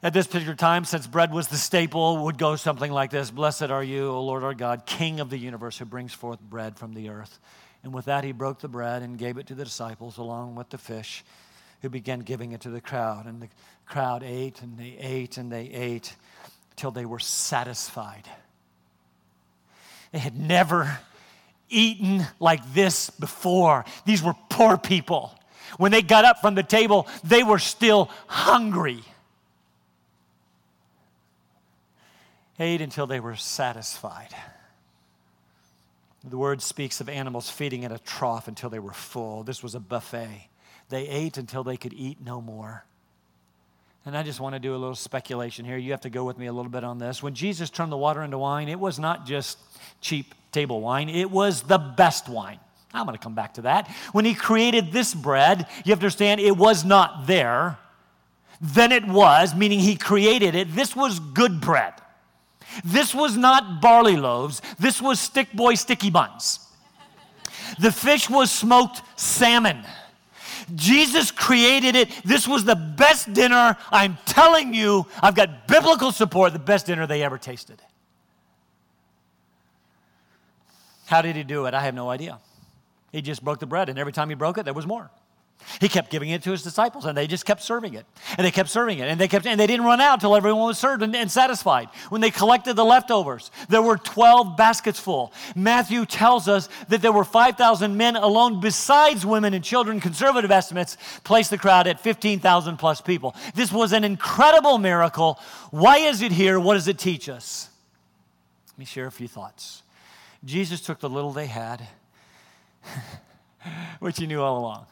At 0.00 0.12
this 0.12 0.28
particular 0.28 0.54
time, 0.54 0.84
since 0.84 1.08
bread 1.08 1.32
was 1.32 1.48
the 1.48 1.56
staple, 1.56 2.24
would 2.24 2.38
go 2.38 2.54
something 2.54 2.92
like 2.92 3.10
this 3.10 3.32
Blessed 3.32 3.64
are 3.64 3.82
you, 3.82 4.10
O 4.10 4.22
Lord 4.22 4.44
our 4.44 4.54
God, 4.54 4.86
King 4.86 5.18
of 5.18 5.28
the 5.28 5.38
universe, 5.38 5.76
who 5.78 5.86
brings 5.86 6.12
forth 6.12 6.40
bread 6.40 6.76
from 6.76 6.94
the 6.94 7.08
earth. 7.08 7.40
And 7.82 7.92
with 7.92 8.04
that, 8.04 8.22
he 8.22 8.30
broke 8.30 8.60
the 8.60 8.68
bread 8.68 9.02
and 9.02 9.18
gave 9.18 9.38
it 9.38 9.48
to 9.48 9.56
the 9.56 9.64
disciples 9.64 10.18
along 10.18 10.54
with 10.54 10.70
the 10.70 10.78
fish, 10.78 11.24
who 11.82 11.88
began 11.88 12.20
giving 12.20 12.52
it 12.52 12.62
to 12.62 12.70
the 12.70 12.80
crowd. 12.80 13.26
And 13.26 13.40
the 13.40 13.48
crowd 13.86 14.22
ate 14.22 14.62
and 14.62 14.78
they 14.78 14.96
ate 14.98 15.36
and 15.36 15.50
they 15.50 15.66
ate 15.66 16.14
till 16.76 16.90
they 16.90 17.04
were 17.04 17.18
satisfied. 17.18 18.28
They 20.12 20.18
had 20.18 20.38
never 20.38 20.98
eaten 21.68 22.26
like 22.40 22.72
this 22.72 23.10
before. 23.10 23.84
These 24.06 24.22
were 24.22 24.34
poor 24.48 24.78
people. 24.78 25.34
When 25.76 25.92
they 25.92 26.02
got 26.02 26.24
up 26.24 26.40
from 26.40 26.54
the 26.54 26.62
table, 26.62 27.06
they 27.24 27.42
were 27.42 27.58
still 27.58 28.10
hungry. 28.26 29.02
Ate 32.58 32.80
until 32.80 33.06
they 33.06 33.20
were 33.20 33.36
satisfied. 33.36 34.34
The 36.24 36.38
word 36.38 36.60
speaks 36.62 37.00
of 37.00 37.08
animals 37.08 37.48
feeding 37.48 37.84
at 37.84 37.92
a 37.92 37.98
trough 37.98 38.48
until 38.48 38.70
they 38.70 38.80
were 38.80 38.92
full. 38.92 39.44
This 39.44 39.62
was 39.62 39.74
a 39.74 39.80
buffet. 39.80 40.48
They 40.88 41.06
ate 41.08 41.36
until 41.36 41.64
they 41.64 41.76
could 41.76 41.92
eat 41.92 42.18
no 42.24 42.40
more. 42.40 42.84
And 44.06 44.16
I 44.16 44.22
just 44.22 44.40
want 44.40 44.54
to 44.54 44.58
do 44.58 44.74
a 44.74 44.78
little 44.78 44.94
speculation 44.94 45.64
here. 45.64 45.76
You 45.76 45.90
have 45.90 46.00
to 46.02 46.10
go 46.10 46.24
with 46.24 46.38
me 46.38 46.46
a 46.46 46.52
little 46.52 46.70
bit 46.70 46.82
on 46.82 46.98
this. 46.98 47.22
When 47.22 47.34
Jesus 47.34 47.68
turned 47.68 47.92
the 47.92 47.96
water 47.96 48.22
into 48.22 48.38
wine, 48.38 48.68
it 48.68 48.80
was 48.80 48.98
not 48.98 49.26
just 49.26 49.58
cheap 50.00 50.34
table 50.50 50.80
wine, 50.80 51.08
it 51.08 51.30
was 51.30 51.62
the 51.62 51.78
best 51.78 52.28
wine. 52.28 52.58
I'm 52.94 53.04
going 53.04 53.18
to 53.18 53.22
come 53.22 53.34
back 53.34 53.54
to 53.54 53.62
that. 53.62 53.86
When 54.12 54.24
he 54.24 54.34
created 54.34 54.92
this 54.92 55.14
bread, 55.14 55.66
you 55.84 55.90
have 55.90 55.98
to 55.98 56.06
understand 56.06 56.40
it 56.40 56.56
was 56.56 56.84
not 56.84 57.26
there. 57.26 57.78
Then 58.60 58.92
it 58.92 59.06
was, 59.06 59.54
meaning 59.54 59.78
he 59.78 59.94
created 59.94 60.54
it. 60.54 60.74
This 60.74 60.96
was 60.96 61.20
good 61.20 61.60
bread. 61.60 61.92
This 62.84 63.14
was 63.14 63.36
not 63.36 63.80
barley 63.80 64.16
loaves. 64.16 64.62
This 64.78 65.02
was 65.02 65.20
stick 65.20 65.52
boy 65.52 65.74
sticky 65.74 66.10
buns. 66.10 66.60
The 67.78 67.92
fish 67.92 68.30
was 68.30 68.50
smoked 68.50 69.02
salmon. 69.16 69.84
Jesus 70.74 71.30
created 71.30 71.96
it. 71.96 72.10
This 72.24 72.46
was 72.46 72.64
the 72.64 72.76
best 72.76 73.32
dinner. 73.32 73.76
I'm 73.90 74.18
telling 74.26 74.74
you, 74.74 75.06
I've 75.22 75.34
got 75.34 75.66
biblical 75.68 76.12
support, 76.12 76.52
the 76.52 76.58
best 76.58 76.86
dinner 76.86 77.06
they 77.06 77.22
ever 77.22 77.38
tasted. 77.38 77.80
How 81.06 81.22
did 81.22 81.36
he 81.36 81.42
do 81.42 81.66
it? 81.66 81.74
I 81.74 81.80
have 81.80 81.94
no 81.94 82.10
idea. 82.10 82.38
He 83.12 83.22
just 83.22 83.42
broke 83.42 83.60
the 83.60 83.66
bread, 83.66 83.88
and 83.88 83.98
every 83.98 84.12
time 84.12 84.28
he 84.28 84.34
broke 84.34 84.58
it, 84.58 84.64
there 84.64 84.74
was 84.74 84.86
more. 84.86 85.10
He 85.80 85.88
kept 85.88 86.10
giving 86.10 86.30
it 86.30 86.42
to 86.44 86.50
his 86.50 86.62
disciples, 86.62 87.04
and 87.04 87.16
they 87.16 87.26
just 87.26 87.44
kept 87.44 87.62
serving 87.62 87.94
it. 87.94 88.06
And 88.36 88.46
they 88.46 88.50
kept 88.50 88.68
serving 88.68 88.98
it, 88.98 89.08
and 89.08 89.20
they 89.20 89.28
kept, 89.28 89.46
and 89.46 89.58
they 89.60 89.66
didn't 89.66 89.84
run 89.84 90.00
out 90.00 90.14
until 90.14 90.34
everyone 90.34 90.66
was 90.66 90.78
served 90.78 91.02
and, 91.02 91.14
and, 91.14 91.30
satisfied. 91.30 91.88
When 92.08 92.20
they 92.20 92.30
collected 92.30 92.74
the 92.74 92.84
leftovers, 92.84 93.50
there 93.68 93.82
were 93.82 93.96
12 93.96 94.56
baskets 94.56 94.98
full. 94.98 95.32
Matthew 95.54 96.06
tells 96.06 96.48
us 96.48 96.68
that 96.88 97.02
there 97.02 97.12
were 97.12 97.24
5,000 97.24 97.96
men 97.96 98.16
alone, 98.16 98.60
besides 98.60 99.26
women 99.26 99.54
and 99.54 99.62
children. 99.62 100.00
Conservative 100.00 100.50
estimates 100.50 100.96
place 101.24 101.48
the 101.48 101.58
crowd 101.58 101.86
at 101.86 102.00
15,000 102.00 102.76
plus 102.76 103.00
people. 103.00 103.34
This 103.54 103.70
was 103.70 103.92
an 103.92 104.04
incredible 104.04 104.78
miracle. 104.78 105.38
Why 105.70 105.98
is 105.98 106.22
it 106.22 106.32
here? 106.32 106.58
What 106.58 106.74
does 106.74 106.88
it 106.88 106.98
teach 106.98 107.28
us? 107.28 107.68
Let 108.72 108.78
me 108.78 108.84
share 108.84 109.06
a 109.06 109.12
few 109.12 109.28
thoughts. 109.28 109.82
Jesus 110.44 110.80
took 110.80 111.00
the 111.00 111.10
little 111.10 111.32
they 111.32 111.46
had, 111.46 111.86
which 113.98 114.18
he 114.18 114.26
knew 114.26 114.40
all 114.40 114.58
along. 114.58 114.86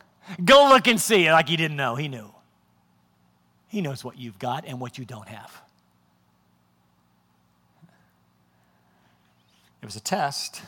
Go 0.44 0.68
look 0.68 0.86
and 0.86 1.00
see, 1.00 1.30
like 1.30 1.48
he 1.48 1.56
didn't 1.56 1.76
know. 1.76 1.94
He 1.94 2.08
knew. 2.08 2.30
He 3.68 3.80
knows 3.80 4.04
what 4.04 4.18
you've 4.18 4.38
got 4.38 4.64
and 4.66 4.80
what 4.80 4.98
you 4.98 5.04
don't 5.04 5.28
have. 5.28 5.62
It 9.82 9.86
was 9.86 9.96
a 9.96 10.00
test 10.00 10.62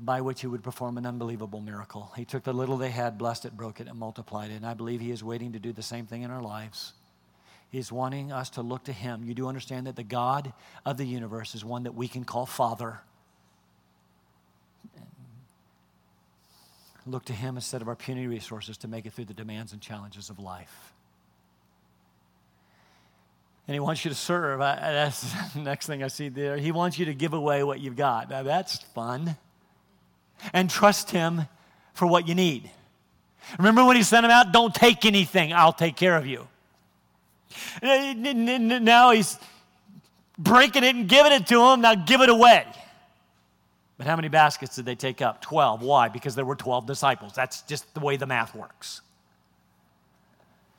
by 0.00 0.20
which 0.20 0.40
he 0.40 0.46
would 0.46 0.62
perform 0.62 0.98
an 0.98 1.06
unbelievable 1.06 1.60
miracle. 1.60 2.12
He 2.14 2.24
took 2.24 2.44
the 2.44 2.52
little 2.52 2.76
they 2.76 2.90
had, 2.90 3.18
blessed 3.18 3.44
it, 3.44 3.56
broke 3.56 3.80
it, 3.80 3.88
and 3.88 3.98
multiplied 3.98 4.50
it. 4.50 4.54
And 4.54 4.66
I 4.66 4.74
believe 4.74 5.00
he 5.00 5.10
is 5.10 5.24
waiting 5.24 5.52
to 5.52 5.58
do 5.58 5.72
the 5.72 5.82
same 5.82 6.06
thing 6.06 6.22
in 6.22 6.30
our 6.30 6.42
lives. 6.42 6.92
He's 7.70 7.92
wanting 7.92 8.32
us 8.32 8.50
to 8.50 8.62
look 8.62 8.84
to 8.84 8.92
Him. 8.92 9.24
You 9.24 9.34
do 9.34 9.46
understand 9.46 9.86
that 9.86 9.96
the 9.96 10.02
God 10.02 10.52
of 10.86 10.96
the 10.96 11.04
universe 11.04 11.54
is 11.54 11.64
one 11.64 11.82
that 11.82 11.94
we 11.94 12.08
can 12.08 12.24
call 12.24 12.46
Father. 12.46 13.00
Look 17.10 17.24
to 17.26 17.32
Him 17.32 17.56
instead 17.56 17.82
of 17.82 17.88
our 17.88 17.96
puny 17.96 18.26
resources 18.26 18.76
to 18.78 18.88
make 18.88 19.06
it 19.06 19.12
through 19.12 19.26
the 19.26 19.34
demands 19.34 19.72
and 19.72 19.80
challenges 19.80 20.30
of 20.30 20.38
life. 20.38 20.92
And 23.66 23.74
He 23.74 23.80
wants 23.80 24.04
you 24.04 24.10
to 24.10 24.14
serve. 24.14 24.60
I, 24.60 24.76
that's 24.76 25.32
the 25.54 25.60
next 25.60 25.86
thing 25.86 26.02
I 26.02 26.08
see 26.08 26.28
there. 26.28 26.56
He 26.56 26.72
wants 26.72 26.98
you 26.98 27.06
to 27.06 27.14
give 27.14 27.32
away 27.32 27.62
what 27.62 27.80
you've 27.80 27.96
got. 27.96 28.30
Now, 28.30 28.42
that's 28.42 28.78
fun. 28.94 29.36
And 30.52 30.68
trust 30.68 31.10
Him 31.10 31.42
for 31.94 32.06
what 32.06 32.28
you 32.28 32.34
need. 32.34 32.70
Remember 33.58 33.84
when 33.84 33.96
He 33.96 34.02
sent 34.02 34.24
Him 34.24 34.30
out? 34.30 34.52
Don't 34.52 34.74
take 34.74 35.04
anything, 35.04 35.52
I'll 35.52 35.72
take 35.72 35.96
care 35.96 36.16
of 36.16 36.26
you. 36.26 36.46
Now 37.82 39.10
he's 39.12 39.38
breaking 40.38 40.84
it 40.84 40.94
and 40.94 41.08
giving 41.08 41.32
it 41.32 41.46
to 41.48 41.58
them. 41.58 41.80
Now 41.80 41.94
give 41.94 42.20
it 42.20 42.28
away. 42.28 42.66
But 43.98 44.06
how 44.06 44.16
many 44.16 44.28
baskets 44.28 44.76
did 44.76 44.86
they 44.86 44.94
take 44.94 45.20
up? 45.20 45.42
12. 45.42 45.82
Why? 45.82 46.08
Because 46.08 46.36
there 46.36 46.44
were 46.44 46.56
12 46.56 46.86
disciples. 46.86 47.32
That's 47.34 47.62
just 47.62 47.92
the 47.94 48.00
way 48.00 48.16
the 48.16 48.26
math 48.26 48.54
works. 48.54 49.02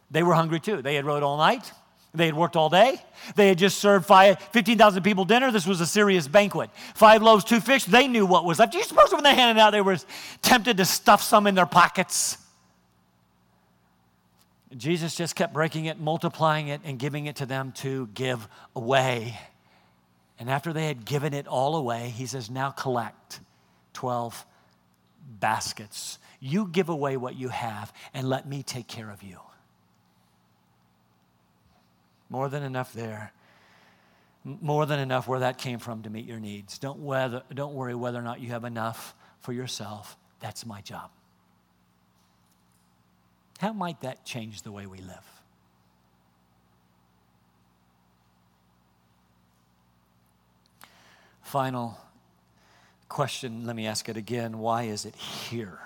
They 0.10 0.24
were 0.24 0.34
hungry 0.34 0.60
too. 0.60 0.82
They 0.82 0.96
had 0.96 1.06
rode 1.06 1.22
all 1.22 1.38
night. 1.38 1.72
They 2.14 2.26
had 2.26 2.34
worked 2.34 2.56
all 2.56 2.70
day. 2.70 3.00
They 3.36 3.50
had 3.50 3.60
just 3.60 3.78
served 3.78 4.08
15,000 4.08 5.04
people 5.04 5.26
dinner. 5.26 5.52
This 5.52 5.68
was 5.68 5.80
a 5.80 5.86
serious 5.86 6.28
banquet. 6.28 6.72
Five 6.96 7.22
loaves, 7.22 7.44
two 7.44 7.60
fish. 7.60 7.84
They 7.86 8.08
knew 8.08 8.26
what 8.26 8.46
was 8.46 8.58
left. 8.58 8.72
Do 8.72 8.80
you 8.80 8.84
suppose 8.84 9.14
when 9.14 9.24
they 9.24 9.36
handed 9.36 9.62
out, 9.62 9.72
they 9.72 9.82
were 9.82 9.98
tempted 10.42 10.78
to 10.78 10.86
stuff 10.86 11.22
some 11.22 11.46
in 11.46 11.54
their 11.54 11.68
pockets? 11.68 12.38
Jesus 14.76 15.16
just 15.16 15.36
kept 15.36 15.54
breaking 15.54 15.86
it, 15.86 16.00
multiplying 16.00 16.70
it, 16.70 16.82
and 16.84 16.98
giving 16.98 17.28
it 17.28 17.36
to 17.38 17.46
them 17.46 17.74
to 17.74 18.08
give 18.14 18.48
away. 18.76 19.38
And 20.40 20.50
after 20.50 20.72
they 20.72 20.88
had 20.88 21.06
given 21.06 21.34
it 21.34 21.48
all 21.48 21.76
away, 21.76 22.14
he 22.16 22.26
says, 22.26 22.50
Now 22.50 22.72
collect 22.72 23.42
12 23.94 24.46
baskets. 25.40 26.18
You 26.40 26.68
give 26.68 26.88
away 26.88 27.18
what 27.18 27.36
you 27.36 27.50
have, 27.50 27.92
and 28.14 28.28
let 28.28 28.48
me 28.48 28.64
take 28.64 28.88
care 28.88 29.12
of 29.12 29.22
you. 29.22 29.40
More 32.30 32.48
than 32.48 32.64
enough 32.64 32.94
there. 32.94 33.34
More 34.46 34.86
than 34.86 35.00
enough 35.00 35.28
where 35.28 35.42
that 35.42 35.58
came 35.58 35.80
from 35.80 36.04
to 36.04 36.10
meet 36.10 36.26
your 36.26 36.40
needs. 36.40 36.78
Don't, 36.78 37.00
whether, 37.00 37.44
don't 37.54 37.74
worry 37.74 37.94
whether 37.94 38.18
or 38.18 38.22
not 38.22 38.40
you 38.40 38.50
have 38.50 38.64
enough 38.64 39.14
for 39.42 39.52
yourself. 39.52 40.16
That's 40.40 40.66
my 40.66 40.80
job. 40.80 41.10
How 43.58 43.74
might 43.74 44.00
that 44.02 44.24
change 44.24 44.62
the 44.62 44.72
way 44.72 44.86
we 44.86 45.00
live? 45.00 45.39
Final 51.50 51.98
question, 53.08 53.66
let 53.66 53.76
me 53.76 53.88
ask 53.88 54.08
it 54.08 54.16
again. 54.16 54.60
Why 54.60 54.84
is 54.84 55.06
it 55.06 55.16
here? 55.16 55.80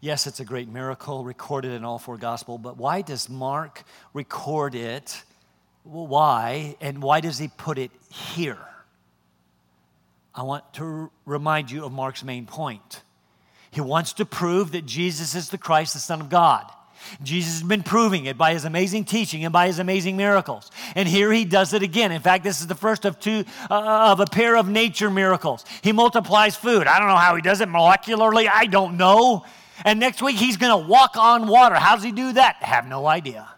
Yes, 0.00 0.26
it's 0.26 0.40
a 0.40 0.44
great 0.46 0.70
miracle 0.70 1.22
recorded 1.22 1.72
in 1.72 1.84
all 1.84 1.98
four 1.98 2.16
gospel, 2.16 2.56
but 2.56 2.78
why 2.78 3.02
does 3.02 3.28
Mark 3.28 3.84
record 4.14 4.74
it? 4.74 5.22
Why? 5.82 6.76
And 6.80 7.02
why 7.02 7.20
does 7.20 7.36
he 7.36 7.48
put 7.48 7.76
it 7.76 7.90
here? 8.10 8.56
I 10.34 10.44
want 10.44 10.72
to 10.74 11.10
remind 11.26 11.70
you 11.70 11.84
of 11.84 11.92
Mark's 11.92 12.24
main 12.24 12.46
point. 12.46 13.02
He 13.70 13.82
wants 13.82 14.14
to 14.14 14.24
prove 14.24 14.72
that 14.72 14.86
Jesus 14.86 15.34
is 15.34 15.50
the 15.50 15.58
Christ, 15.58 15.92
the 15.92 15.98
Son 15.98 16.22
of 16.22 16.30
God. 16.30 16.72
Jesus 17.22 17.54
has 17.54 17.62
been 17.62 17.82
proving 17.82 18.26
it 18.26 18.36
by 18.36 18.52
his 18.52 18.64
amazing 18.64 19.04
teaching 19.04 19.44
and 19.44 19.52
by 19.52 19.66
his 19.66 19.78
amazing 19.78 20.16
miracles. 20.16 20.70
And 20.94 21.08
here 21.08 21.32
he 21.32 21.44
does 21.44 21.72
it 21.72 21.82
again. 21.82 22.12
In 22.12 22.20
fact, 22.22 22.44
this 22.44 22.60
is 22.60 22.66
the 22.66 22.74
first 22.74 23.04
of 23.04 23.18
two 23.20 23.44
uh, 23.70 24.12
of 24.12 24.20
a 24.20 24.26
pair 24.26 24.56
of 24.56 24.68
nature 24.68 25.10
miracles. 25.10 25.64
He 25.82 25.92
multiplies 25.92 26.56
food. 26.56 26.86
I 26.86 26.98
don't 26.98 27.08
know 27.08 27.16
how 27.16 27.34
he 27.36 27.42
does 27.42 27.60
it 27.60 27.68
molecularly. 27.68 28.48
I 28.52 28.66
don't 28.66 28.96
know. 28.96 29.44
And 29.84 30.00
next 30.00 30.22
week 30.22 30.36
he's 30.36 30.56
going 30.56 30.82
to 30.82 30.88
walk 30.88 31.16
on 31.16 31.48
water. 31.48 31.74
How 31.74 31.94
does 31.94 32.04
he 32.04 32.12
do 32.12 32.32
that? 32.32 32.56
I 32.62 32.66
have 32.66 32.86
no 32.86 33.06
idea. 33.06 33.48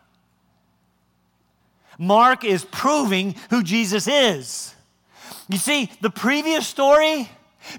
Mark 1.99 2.44
is 2.44 2.64
proving 2.64 3.34
who 3.51 3.62
Jesus 3.62 4.07
is. 4.07 4.74
You 5.49 5.59
see, 5.59 5.90
the 6.01 6.11
previous 6.11 6.66
story 6.66 7.28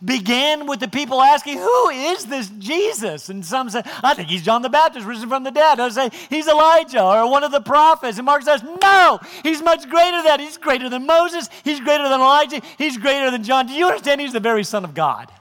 began 0.03 0.65
with 0.65 0.79
the 0.79 0.87
people 0.87 1.21
asking, 1.21 1.57
Who 1.57 1.89
is 1.89 2.25
this 2.25 2.49
Jesus? 2.57 3.29
And 3.29 3.45
some 3.45 3.69
said, 3.69 3.89
I 4.03 4.13
think 4.13 4.29
he's 4.29 4.41
John 4.41 4.61
the 4.61 4.69
Baptist, 4.69 5.05
risen 5.05 5.29
from 5.29 5.43
the 5.43 5.51
dead. 5.51 5.79
Others 5.79 5.95
say, 5.95 6.09
He's 6.29 6.47
Elijah 6.47 7.03
or 7.03 7.29
one 7.29 7.43
of 7.43 7.51
the 7.51 7.61
prophets. 7.61 8.17
And 8.17 8.25
Mark 8.25 8.43
says, 8.43 8.63
No, 8.63 9.19
he's 9.43 9.61
much 9.61 9.89
greater 9.89 10.17
than 10.17 10.25
that. 10.25 10.39
He's 10.39 10.57
greater 10.57 10.89
than 10.89 11.05
Moses. 11.05 11.49
He's 11.63 11.79
greater 11.79 12.03
than 12.03 12.19
Elijah. 12.19 12.61
He's 12.77 12.97
greater 12.97 13.31
than 13.31 13.43
John. 13.43 13.67
Do 13.67 13.73
you 13.73 13.87
understand? 13.87 14.21
He's 14.21 14.33
the 14.33 14.39
very 14.39 14.63
Son 14.63 14.83
of 14.83 14.93
God. 14.93 15.31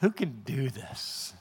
Who 0.00 0.10
can 0.10 0.42
do 0.44 0.70
this? 0.70 1.34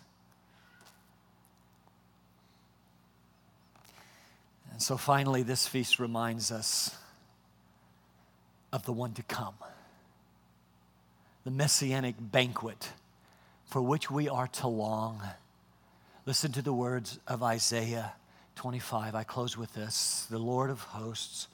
And 4.72 4.82
so 4.82 4.98
finally, 4.98 5.44
this 5.44 5.68
feast 5.68 6.00
reminds 6.00 6.52
us 6.52 6.96
of 8.72 8.86
the 8.86 8.94
one 8.94 9.14
to 9.14 9.24
come 9.24 9.56
the 11.50 11.56
messianic 11.56 12.14
banquet 12.20 12.92
for 13.66 13.82
which 13.82 14.12
we 14.12 14.30
are 14.30 14.46
to 14.46 14.68
long. 14.68 15.20
Listen 16.28 16.52
to 16.52 16.62
the 16.62 16.72
words 16.72 17.18
of 17.28 17.42
Isaiah 17.42 18.14
25. 18.56 19.16
I 19.16 19.24
close 19.24 19.58
with 19.58 19.74
this 19.74 20.28
The 20.30 20.38
Lord 20.38 20.70
of 20.70 20.82
hosts 20.82 21.48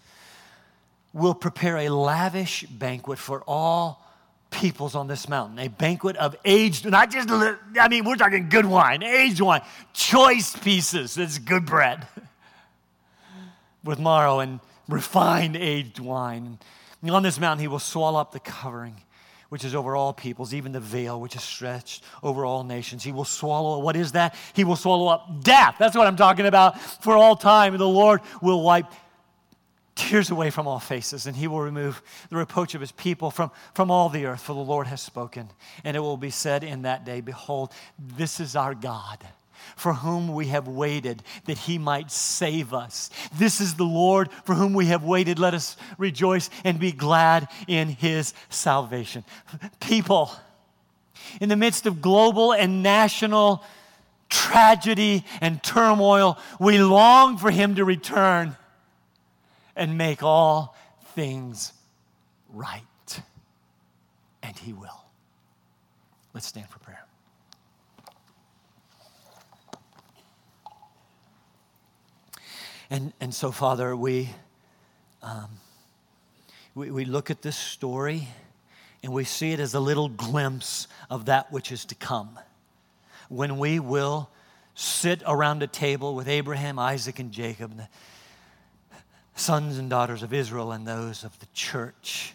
will 1.13 1.33
prepare 1.33 1.77
a 1.77 1.87
lavish 1.87 2.63
banquet 2.63 3.17
for 3.17 3.41
all 3.47 4.05
peoples 4.51 4.95
on 4.95 5.07
this 5.07 5.29
mountain, 5.29 5.59
a 5.59 5.69
banquet 5.69 6.17
of 6.17 6.35
aged, 6.43 6.85
not 6.85 7.09
just, 7.09 7.29
I 7.31 7.87
mean, 7.87 8.03
we're 8.03 8.17
talking 8.17 8.49
good 8.49 8.65
wine, 8.65 9.01
aged 9.01 9.39
wine, 9.39 9.61
choice 9.93 10.57
pieces. 10.57 11.17
It's 11.17 11.37
good 11.37 11.65
bread 11.65 12.05
with 13.85 13.97
marrow 13.97 14.39
and 14.39 14.59
refined 14.89 15.55
aged 15.55 15.99
wine. 15.99 16.59
On 17.01 17.23
this 17.23 17.39
mountain, 17.39 17.61
he 17.61 17.69
will 17.69 17.79
swallow 17.79 18.19
up 18.19 18.33
the 18.33 18.41
covering 18.41 18.95
which 19.55 19.63
is 19.63 19.73
over 19.73 19.95
all 19.95 20.11
peoples, 20.11 20.53
even 20.53 20.73
the 20.73 20.81
veil 20.81 21.17
which 21.17 21.33
is 21.33 21.41
stretched 21.41 22.03
over 22.21 22.43
all 22.43 22.65
nations. 22.65 23.05
He 23.05 23.13
will 23.13 23.23
swallow, 23.23 23.79
what 23.79 23.95
is 23.95 24.11
that? 24.11 24.35
He 24.51 24.65
will 24.65 24.75
swallow 24.75 25.07
up 25.07 25.45
death. 25.45 25.77
That's 25.79 25.95
what 25.95 26.07
I'm 26.07 26.17
talking 26.17 26.45
about 26.45 26.77
for 26.77 27.15
all 27.15 27.37
time. 27.37 27.71
And 27.73 27.79
the 27.79 27.87
Lord 27.87 28.19
will 28.41 28.61
wipe 28.61 28.87
tears 29.95 30.29
away 30.29 30.49
from 30.49 30.67
all 30.67 30.81
faces, 30.81 31.25
and 31.25 31.37
he 31.37 31.47
will 31.47 31.61
remove 31.61 32.01
the 32.29 32.35
reproach 32.35 32.75
of 32.75 32.81
his 32.81 32.91
people 32.91 33.31
from, 33.31 33.49
from 33.73 33.89
all 33.89 34.09
the 34.09 34.25
earth, 34.25 34.41
for 34.41 34.51
the 34.51 34.59
Lord 34.59 34.87
has 34.87 34.99
spoken. 34.99 35.47
And 35.85 35.95
it 35.95 36.01
will 36.01 36.17
be 36.17 36.31
said 36.31 36.65
in 36.65 36.81
that 36.81 37.05
day, 37.05 37.21
Behold, 37.21 37.71
this 37.97 38.41
is 38.41 38.57
our 38.57 38.75
God 38.75 39.25
for 39.75 39.93
whom 39.93 40.33
we 40.33 40.47
have 40.47 40.67
waited 40.67 41.23
that 41.45 41.57
he 41.57 41.77
might 41.77 42.11
save 42.11 42.73
us. 42.73 43.09
This 43.33 43.61
is 43.61 43.75
the 43.75 43.83
Lord 43.83 44.29
for 44.43 44.55
whom 44.55 44.73
we 44.73 44.87
have 44.87 45.03
waited. 45.03 45.39
Let 45.39 45.53
us 45.53 45.77
rejoice 45.97 46.49
and 46.63 46.79
be 46.79 46.91
glad 46.91 47.47
in 47.67 47.89
his 47.89 48.33
salvation. 48.49 49.23
People, 49.79 50.31
in 51.39 51.49
the 51.49 51.55
midst 51.55 51.85
of 51.85 52.01
global 52.01 52.53
and 52.53 52.83
national 52.83 53.63
tragedy 54.29 55.23
and 55.41 55.61
turmoil, 55.63 56.37
we 56.59 56.77
long 56.79 57.37
for 57.37 57.51
him 57.51 57.75
to 57.75 57.85
return 57.85 58.55
and 59.75 59.97
make 59.97 60.23
all 60.23 60.75
things 61.13 61.73
right. 62.53 62.81
And 64.41 64.57
he 64.57 64.73
will. 64.73 65.05
Let's 66.33 66.47
stand 66.47 66.69
for 66.69 66.79
prayer. 66.79 67.04
And, 72.89 73.13
and 73.19 73.33
so, 73.33 73.51
Father, 73.51 73.95
we, 73.95 74.29
um, 75.23 75.49
we, 76.75 76.91
we 76.91 77.05
look 77.05 77.31
at 77.31 77.41
this 77.41 77.57
story 77.57 78.27
and 79.03 79.11
we 79.11 79.23
see 79.23 79.51
it 79.51 79.59
as 79.59 79.73
a 79.73 79.79
little 79.79 80.09
glimpse 80.09 80.87
of 81.09 81.25
that 81.25 81.51
which 81.51 81.71
is 81.71 81.85
to 81.85 81.95
come. 81.95 82.39
When 83.29 83.57
we 83.57 83.79
will 83.79 84.29
sit 84.75 85.23
around 85.25 85.63
a 85.63 85.67
table 85.67 86.15
with 86.15 86.27
Abraham, 86.27 86.77
Isaac, 86.77 87.19
and 87.19 87.31
Jacob, 87.31 87.75
the 87.75 87.87
sons 89.35 89.77
and 89.79 89.89
daughters 89.89 90.21
of 90.21 90.33
Israel, 90.33 90.71
and 90.71 90.87
those 90.87 91.23
of 91.23 91.37
the 91.39 91.47
church, 91.53 92.33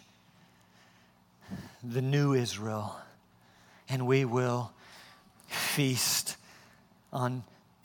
the 1.83 2.01
new 2.01 2.33
Israel, 2.33 2.95
and 3.87 4.05
we 4.05 4.25
will 4.25 4.73
feast 5.47 6.35
on 7.13 7.43